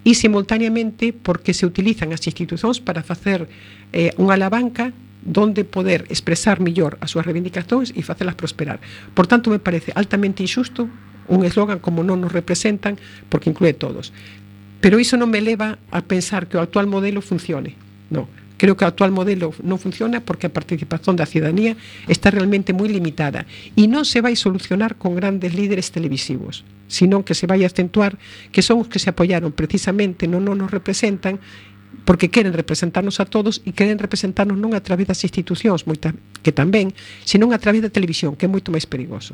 e 0.05 0.13
simultaneamente 0.13 1.17
porque 1.17 1.57
se 1.57 1.65
utilizan 1.65 2.13
as 2.13 2.23
institucións 2.29 2.79
para 2.79 3.01
facer 3.03 3.49
eh, 3.91 4.13
unha 4.21 4.37
alabanca 4.37 4.93
donde 5.25 5.65
poder 5.65 6.05
expresar 6.13 6.61
mellor 6.61 7.01
as 7.01 7.17
súas 7.17 7.25
reivindicacións 7.25 7.91
e 7.97 8.05
facelas 8.05 8.37
prosperar. 8.37 8.79
Por 9.17 9.25
tanto, 9.25 9.49
me 9.49 9.59
parece 9.59 9.97
altamente 9.97 10.45
injusto 10.45 10.87
un 11.29 11.45
eslogan 11.45 11.81
como 11.81 12.03
non 12.03 12.21
nos 12.21 12.33
representan, 12.33 12.97
porque 13.29 13.51
inclúe 13.51 13.75
todos. 13.77 14.13
Pero 14.85 15.01
iso 15.01 15.17
non 15.17 15.33
me 15.33 15.41
leva 15.41 15.81
a 15.89 16.05
pensar 16.05 16.49
que 16.49 16.57
o 16.57 16.63
actual 16.65 16.85
modelo 16.85 17.25
funcione. 17.25 17.77
No, 18.13 18.29
creo 18.57 18.77
que 18.77 18.85
o 18.85 18.89
actual 18.89 19.11
modelo 19.11 19.53
non 19.65 19.83
funciona 19.83 20.23
porque 20.23 20.47
a 20.47 20.55
participación 20.55 21.19
da 21.19 21.29
cidadanía 21.29 21.77
está 22.07 22.31
realmente 22.31 22.77
moi 22.77 22.89
limitada 22.89 23.49
e 23.75 23.91
non 23.91 24.07
se 24.07 24.23
vai 24.23 24.39
solucionar 24.39 24.97
con 25.01 25.17
grandes 25.19 25.53
líderes 25.53 25.91
televisivos, 25.91 26.63
senón 26.87 27.27
que 27.27 27.35
se 27.35 27.49
vai 27.49 27.67
acentuar 27.67 28.17
que 28.55 28.63
son 28.63 28.81
os 28.81 28.89
que 28.89 29.03
se 29.03 29.11
apoyaron 29.11 29.53
precisamente 29.53 30.31
non, 30.31 30.47
non 30.47 30.61
nos 30.61 30.71
representan 30.71 31.43
porque 32.05 32.29
queren 32.29 32.53
representarnos 32.53 33.19
a 33.19 33.27
todos 33.27 33.65
e 33.65 33.73
queren 33.73 33.99
representarnos 33.99 34.61
non 34.61 34.77
a 34.77 34.85
través 34.85 35.09
das 35.09 35.25
institucións 35.25 35.89
moita, 35.89 36.13
que 36.45 36.53
tamén, 36.53 36.93
senón 37.25 37.57
a 37.57 37.59
través 37.59 37.81
da 37.81 37.91
televisión, 37.91 38.37
que 38.37 38.45
é 38.47 38.51
moito 38.51 38.69
máis 38.69 38.85
perigoso. 38.85 39.33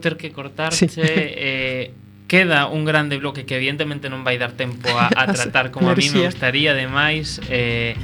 Ter 0.00 0.16
que 0.16 0.32
cortarche 0.32 0.88
Sí. 0.88 1.00
eh, 1.04 1.92
Queda 2.24 2.66
un 2.72 2.88
grande 2.88 3.20
bloque 3.20 3.44
que 3.44 3.60
evidentemente 3.60 4.08
non 4.08 4.24
vai 4.24 4.40
dar 4.40 4.56
tempo 4.56 4.88
a, 4.96 5.12
a 5.12 5.28
tratar 5.36 5.68
como 5.68 5.92
a 5.92 5.94
mí 5.94 6.08
me 6.08 6.24
gustaría 6.24 6.72
ademais 6.72 7.36
eh, 7.52 7.94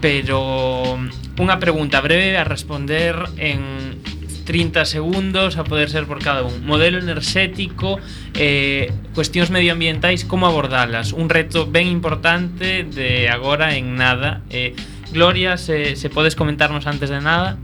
Pero 0.00 0.98
unha 1.38 1.56
pregunta 1.62 2.00
breve 2.02 2.34
a 2.40 2.42
responder 2.48 3.14
en 3.38 4.00
30 4.42 4.82
segundos 4.88 5.54
a 5.54 5.62
poder 5.62 5.86
ser 5.92 6.10
por 6.10 6.18
cada 6.18 6.42
un 6.42 6.66
Modelo 6.66 6.98
enerxético, 6.98 8.02
eh, 8.34 8.90
cuestións 9.14 9.54
medioambientais, 9.54 10.26
como 10.26 10.50
abordalas? 10.50 11.14
Un 11.14 11.30
reto 11.30 11.70
ben 11.70 11.86
importante 11.86 12.82
de 12.82 13.30
agora 13.30 13.78
en 13.78 13.94
nada 13.94 14.42
eh, 14.50 14.74
Gloria, 15.14 15.54
se, 15.60 15.94
se 15.94 16.08
podes 16.10 16.34
comentarnos 16.34 16.88
antes 16.90 17.06
de 17.12 17.20
nada 17.22 17.60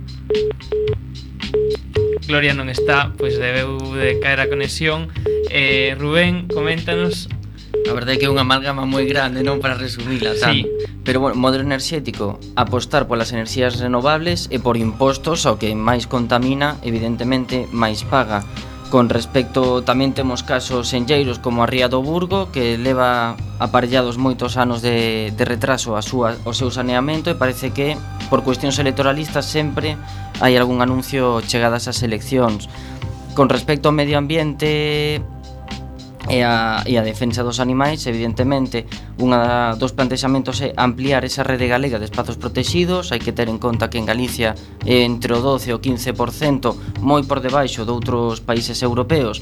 Gloria 2.27 2.57
non 2.57 2.67
está, 2.73 3.15
pois 3.15 3.39
debeu 3.39 3.79
de 3.95 4.19
caer 4.19 4.43
a 4.43 4.51
conexión. 4.51 5.13
Eh, 5.53 5.95
Rubén, 5.95 6.51
coméntanos 6.51 7.29
A 7.89 7.93
verdade 7.93 8.17
é 8.17 8.19
que 8.21 8.27
é 8.29 8.33
unha 8.33 8.45
amalgama 8.45 8.85
moi 8.85 9.09
grande, 9.09 9.41
non 9.41 9.65
para 9.65 9.73
resumila 9.73 10.37
tan. 10.37 10.53
Sí. 10.53 10.69
Pero 11.09 11.25
bueno, 11.25 11.41
modelo 11.41 11.65
enerxético, 11.65 12.37
apostar 12.53 13.09
polas 13.09 13.33
enerxías 13.33 13.81
renovables 13.81 14.45
e 14.53 14.61
por 14.61 14.77
impostos 14.77 15.49
ao 15.49 15.57
que 15.57 15.73
máis 15.73 16.05
contamina, 16.05 16.77
evidentemente, 16.85 17.65
máis 17.73 18.05
paga. 18.05 18.45
Con 18.93 19.09
respecto, 19.09 19.81
tamén 19.85 20.13
temos 20.13 20.45
casos 20.45 20.93
en 20.93 21.09
Lleiros 21.09 21.41
como 21.41 21.65
a 21.65 21.69
Ría 21.69 21.89
do 21.89 22.05
Burgo 22.05 22.53
que 22.53 22.77
leva 22.77 23.37
aparellados 23.57 24.21
moitos 24.21 24.61
anos 24.61 24.85
de, 24.85 25.33
de 25.33 25.45
retraso 25.45 25.97
a 25.97 26.05
súa, 26.05 26.37
o 26.45 26.53
seu 26.53 26.69
saneamento 26.69 27.33
e 27.33 27.41
parece 27.41 27.73
que 27.73 27.97
por 28.29 28.45
cuestións 28.45 28.79
electoralistas 28.79 29.49
sempre 29.49 29.97
hai 30.39 30.55
algún 30.55 30.85
anuncio 30.85 31.41
chegadas 31.43 31.89
ás 31.89 32.05
eleccións. 32.05 32.69
Con 33.35 33.49
respecto 33.49 33.89
ao 33.89 33.97
medio 33.97 34.21
ambiente 34.21 35.21
e 36.29 36.45
a, 36.45 36.85
e 36.85 37.01
a 37.01 37.03
defensa 37.03 37.41
dos 37.41 37.59
animais, 37.59 38.05
evidentemente, 38.05 38.85
unha 39.17 39.75
dos 39.81 39.97
plantexamentos 39.97 40.61
é 40.61 40.77
ampliar 40.77 41.25
esa 41.25 41.43
rede 41.43 41.67
galega 41.67 41.97
de 41.97 42.05
espazos 42.05 42.37
protexidos, 42.37 43.11
hai 43.11 43.21
que 43.21 43.33
ter 43.33 43.49
en 43.49 43.57
conta 43.57 43.89
que 43.89 43.97
en 43.97 44.05
Galicia 44.05 44.53
entre 44.85 45.33
o 45.33 45.41
12 45.41 45.73
e 45.73 45.75
o 45.75 45.81
15% 45.81 47.01
moi 47.01 47.25
por 47.25 47.41
debaixo 47.41 47.89
de 47.89 47.93
outros 47.97 48.45
países 48.45 48.85
europeos 48.85 49.41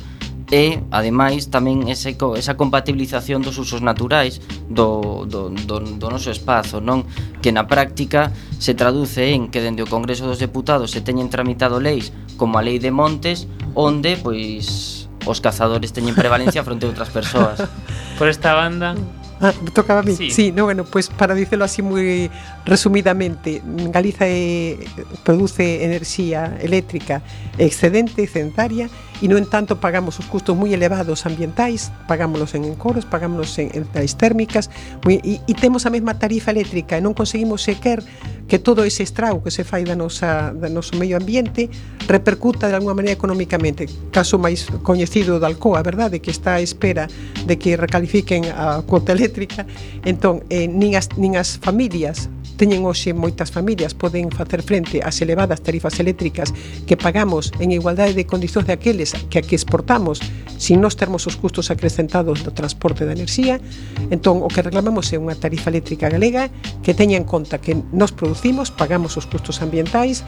e, 0.51 0.78
ademais, 0.94 1.51
tamén 1.51 1.90
ese, 1.90 2.14
esa 2.14 2.55
compatibilización 2.55 3.42
dos 3.42 3.59
usos 3.59 3.82
naturais 3.82 4.38
do, 4.70 5.26
do, 5.26 5.51
do, 5.51 5.82
do 5.82 6.07
noso 6.07 6.30
espazo, 6.30 6.78
non? 6.78 7.03
Que 7.42 7.51
na 7.51 7.66
práctica 7.66 8.30
se 8.62 8.78
traduce 8.78 9.34
en 9.34 9.51
que 9.51 9.59
dende 9.59 9.82
o 9.82 9.90
Congreso 9.90 10.22
dos 10.22 10.38
Deputados 10.38 10.94
se 10.94 11.03
teñen 11.03 11.34
tramitado 11.34 11.82
leis 11.82 12.14
como 12.38 12.59
a 12.59 12.62
Lei 12.62 12.78
de 12.78 12.94
Montes, 12.94 13.51
onde, 13.74 14.14
pois, 14.22 15.11
os 15.26 15.42
cazadores 15.42 15.90
teñen 15.90 16.14
prevalencia 16.14 16.62
fronte 16.62 16.86
a 16.86 16.94
outras 16.94 17.11
persoas. 17.11 17.59
Por 18.18 18.30
esta 18.30 18.55
banda... 18.55 18.94
Ah, 19.40 19.53
tocaba 19.74 20.01
a 20.01 20.03
mí. 20.03 20.16
Sí, 20.16 20.30
sí 20.30 20.53
no, 20.53 20.64
bueno, 20.64 20.84
pues 20.84 21.11
para 21.11 21.34
dicelo 21.34 21.68
así 21.68 21.84
moi 21.84 22.32
Resumidamente, 22.67 23.62
Galiza 23.95 24.27
eh, 24.27 24.77
produce 25.23 25.85
enerxía 25.85 26.59
eléctrica 26.61 27.23
excedente, 27.59 28.25
excedentaria, 28.25 28.91
e 29.23 29.31
no 29.31 29.39
entanto 29.41 29.81
pagamos 29.81 30.19
os 30.21 30.27
custos 30.27 30.53
moi 30.53 30.75
elevados 30.75 31.25
ambientais, 31.25 31.95
pagámoslos 32.05 32.53
en 32.59 32.69
encoros, 32.69 33.09
pagámoslos 33.09 33.55
en 33.62 33.71
centrais 33.71 34.19
térmicas, 34.19 34.69
moi, 35.07 35.23
e, 35.23 35.41
e 35.47 35.53
temos 35.55 35.87
a 35.87 35.95
mesma 35.95 36.19
tarifa 36.19 36.51
eléctrica 36.51 36.99
e 36.99 37.01
non 37.01 37.14
conseguimos 37.14 37.64
sequer 37.64 38.05
que 38.51 38.59
todo 38.59 38.83
ese 38.83 39.03
estrago 39.03 39.47
que 39.47 39.55
se 39.55 39.62
fai 39.62 39.87
da 39.87 39.97
nosa, 39.97 40.51
da 40.51 40.69
noso 40.69 40.99
medio 40.99 41.17
ambiente 41.17 41.71
repercuta 42.07 42.69
de 42.69 42.77
alguma 42.77 42.95
maneira 42.99 43.17
economicamente. 43.17 43.89
Caso 44.11 44.37
máis 44.43 44.69
coñecido 44.83 45.41
da 45.41 45.49
Alcoa, 45.49 45.81
verdade, 45.87 46.21
que 46.21 46.35
está 46.35 46.59
a 46.59 46.62
espera 46.62 47.07
de 47.47 47.55
que 47.57 47.79
recalifiquen 47.79 48.51
a 48.53 48.83
cuota 48.85 49.14
eléctrica, 49.14 49.64
entón, 50.05 50.45
eh, 50.51 50.69
nin, 50.69 50.99
as, 50.99 51.09
nin 51.17 51.41
as 51.41 51.57
familias 51.62 52.29
teñen 52.57 52.82
hoxe 52.88 53.12
moitas 53.12 53.52
familias 53.52 53.92
poden 53.92 54.32
facer 54.32 54.64
frente 54.64 55.04
ás 55.04 55.20
elevadas 55.20 55.61
tarifas 55.61 56.00
eléctricas 56.00 56.50
que 56.88 56.96
pagamos 56.96 57.52
en 57.61 57.70
igualdade 57.70 58.16
de 58.16 58.24
condicións 58.24 58.66
de 58.66 58.74
aqueles 58.74 59.12
que 59.28 59.38
a 59.38 59.44
que 59.44 59.54
exportamos. 59.54 60.18
Sin 60.57 60.80
nos 60.80 60.96
termos 60.96 61.28
os 61.28 61.36
custos 61.36 61.68
acrecentados 61.68 62.40
do 62.40 62.50
transporte 62.50 63.04
da 63.04 63.12
enerxía 63.12 63.61
entón 64.09 64.40
o 64.40 64.48
que 64.48 64.64
reclamamos 64.64 65.12
é 65.12 65.20
unha 65.20 65.36
tarifa 65.36 65.68
eléctrica 65.68 66.09
galega 66.09 66.48
que 66.80 66.96
teña 66.96 67.20
en 67.20 67.28
conta 67.28 67.61
que 67.61 67.76
nos 67.92 68.16
producimos 68.16 68.72
pagamos 68.72 69.20
os 69.20 69.28
custos 69.28 69.61
ambientais 69.61 70.24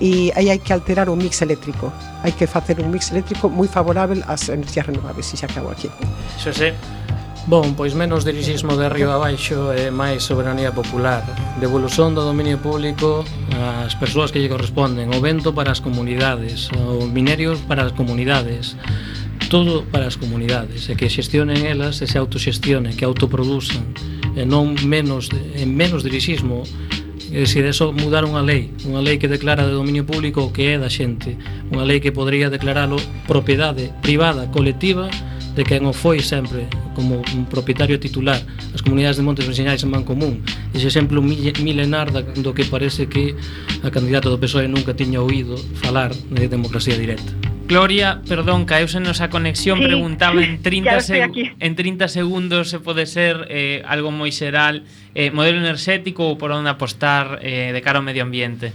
e 0.00 0.32
aí 0.36 0.52
hai 0.52 0.60
que 0.60 0.72
alterar 0.72 1.08
o 1.08 1.16
mix 1.16 1.40
eléctrico. 1.40 1.92
Hai 2.20 2.32
que 2.32 2.44
facer 2.44 2.80
un 2.80 2.92
mix 2.92 3.12
eléctrico 3.12 3.48
moi 3.48 3.68
favorable 3.68 4.20
ás 4.28 4.48
enerxías 4.52 4.84
renovables 4.84 5.28
e 5.32 5.36
xa 5.40 5.48
acabo 5.48 5.72
aquí. 5.72 5.88
Xosé, 6.36 6.76
Bon, 7.46 7.74
pois 7.78 7.94
menos 7.94 8.26
dirixismo 8.26 8.74
de 8.74 8.90
río 8.90 9.14
abaixo 9.14 9.70
e 9.70 9.94
máis 9.94 10.26
soberanía 10.26 10.74
popular. 10.74 11.22
Devolución 11.62 12.10
do 12.10 12.26
dominio 12.26 12.58
público 12.58 13.22
ás 13.54 13.94
persoas 13.94 14.34
que 14.34 14.42
lle 14.42 14.50
corresponden, 14.50 15.14
o 15.14 15.22
vento 15.22 15.54
para 15.54 15.70
as 15.70 15.78
comunidades, 15.78 16.74
o 16.74 17.06
minerios 17.06 17.62
para 17.62 17.86
as 17.86 17.94
comunidades, 17.94 18.74
todo 19.46 19.86
para 19.94 20.10
as 20.10 20.18
comunidades, 20.18 20.90
e 20.90 20.98
que 20.98 21.06
xestionen 21.06 21.62
elas 21.70 22.02
e 22.02 22.10
se 22.10 22.18
autoxestionen, 22.18 22.98
que 22.98 23.06
autoproducen, 23.06 23.94
e 24.34 24.42
non 24.42 24.74
menos, 24.82 25.30
en 25.30 25.70
menos 25.70 26.02
dirixismo 26.02 26.66
e 27.30 27.46
se 27.46 27.62
deso 27.62 27.94
mudar 27.94 28.26
unha 28.26 28.42
lei, 28.42 28.74
unha 28.90 28.98
lei 28.98 29.22
que 29.22 29.30
declara 29.30 29.70
de 29.70 29.78
dominio 29.78 30.02
público 30.02 30.42
o 30.42 30.50
que 30.50 30.74
é 30.74 30.82
da 30.82 30.90
xente, 30.90 31.38
unha 31.70 31.86
lei 31.86 32.02
que 32.02 32.10
podría 32.10 32.50
declaralo 32.50 32.98
propiedade 33.30 33.94
privada, 34.02 34.50
colectiva, 34.50 35.06
de 35.56 35.64
quen 35.64 35.88
o 35.88 35.92
foi 35.96 36.20
sempre 36.20 36.68
como 36.92 37.24
un 37.32 37.48
propietario 37.48 37.96
titular. 37.96 38.38
As 38.76 38.84
comunidades 38.84 39.16
de 39.16 39.24
Montes 39.24 39.48
Vexinais 39.48 39.80
en 39.80 39.88
Mancomún. 39.88 40.44
Ese 40.76 40.92
exemplo 40.92 41.24
milenar 41.24 42.12
da, 42.12 42.20
do 42.20 42.52
que 42.52 42.68
parece 42.68 43.08
que 43.08 43.32
a 43.80 43.88
candidata 43.88 44.28
do 44.28 44.36
PSOE 44.36 44.68
nunca 44.68 44.92
tiña 44.92 45.24
oído 45.24 45.56
falar 45.80 46.12
de 46.12 46.44
democracia 46.46 46.92
directa. 46.92 47.32
Gloria, 47.66 48.22
perdón, 48.28 48.62
caeuse 48.62 49.02
nosa 49.02 49.26
conexión, 49.26 49.82
sí, 49.82 49.90
preguntaba 49.90 50.38
en 50.38 50.62
30 50.62 51.02
en 51.58 51.74
30 51.74 52.06
segundos 52.06 52.70
se 52.70 52.78
pode 52.78 53.10
ser 53.10 53.48
eh, 53.50 53.82
algo 53.82 54.14
moi 54.14 54.30
xeral, 54.30 54.86
eh, 55.18 55.34
modelo 55.34 55.58
enerxético 55.58 56.30
ou 56.30 56.38
por 56.38 56.54
onde 56.54 56.70
apostar 56.70 57.42
eh, 57.42 57.74
de 57.74 57.80
cara 57.82 57.98
ao 57.98 58.06
medio 58.06 58.22
ambiente. 58.22 58.70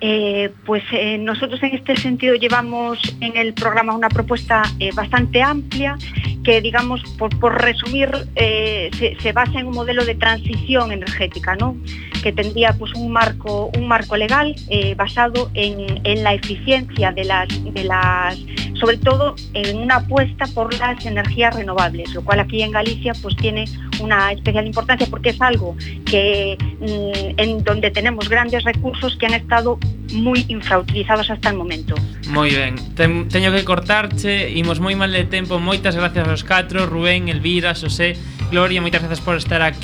Eh, 0.00 0.52
pues 0.66 0.82
eh, 0.92 1.16
nosotros 1.16 1.62
en 1.62 1.74
este 1.74 1.96
sentido 1.96 2.34
llevamos 2.34 2.98
en 3.20 3.34
el 3.36 3.54
programa 3.54 3.94
una 3.94 4.10
propuesta 4.10 4.62
eh, 4.78 4.90
bastante 4.94 5.40
amplia 5.42 5.96
que, 6.44 6.60
digamos, 6.60 7.02
por, 7.18 7.62
resumir, 7.62 8.08
se, 8.36 9.16
se 9.20 9.32
basa 9.32 9.58
en 9.58 9.66
un 9.66 9.74
modelo 9.74 10.04
de 10.04 10.14
transición 10.14 10.92
energética, 10.92 11.56
¿no? 11.56 11.76
que 12.22 12.32
tendría 12.32 12.72
pues, 12.72 12.92
un, 12.94 13.10
marco, 13.10 13.70
un 13.76 13.88
marco 13.88 14.16
legal 14.16 14.54
basado 14.96 15.50
en, 15.54 16.00
en 16.04 16.22
la 16.22 16.34
eficiencia 16.34 17.10
de 17.10 17.24
las, 17.24 17.48
de 17.48 17.84
las, 17.84 18.38
sobre 18.78 18.98
todo 18.98 19.34
en 19.54 19.78
una 19.78 19.96
apuesta 19.96 20.46
por 20.54 20.72
las 20.78 21.04
energías 21.04 21.56
renovables, 21.56 22.14
lo 22.14 22.22
cual 22.22 22.40
aquí 22.40 22.62
en 22.62 22.70
Galicia 22.70 23.12
pues, 23.22 23.34
tiene 23.36 23.64
una 24.00 24.32
especial 24.32 24.66
importancia 24.66 25.06
porque 25.10 25.30
es 25.30 25.40
algo 25.40 25.76
que 26.04 26.56
mm, 26.80 27.40
en 27.40 27.64
donde 27.64 27.90
tenemos 27.90 28.28
grandes 28.28 28.64
recursos 28.64 29.16
que 29.16 29.26
han 29.26 29.34
estado 29.34 29.78
moi 30.12 30.44
infrautilizados 30.48 31.30
hasta 31.30 31.50
el 31.50 31.56
momento. 31.56 31.94
Moi 32.30 32.50
ben, 32.54 32.78
Ten, 32.94 33.28
teño 33.28 33.50
que 33.50 33.64
cortarche, 33.66 34.50
imos 34.54 34.78
moi 34.78 34.94
mal 34.94 35.10
de 35.10 35.26
tempo, 35.26 35.58
moitas 35.58 35.98
gracias 35.98 36.26
aos 36.28 36.42
catro, 36.46 36.86
Rubén, 36.86 37.28
Elvira, 37.28 37.74
Xosé, 37.74 38.14
Gloria, 38.50 38.80
moitas 38.80 39.02
grazas 39.02 39.20
por 39.20 39.36
estar 39.36 39.62
aquí. 39.62 39.74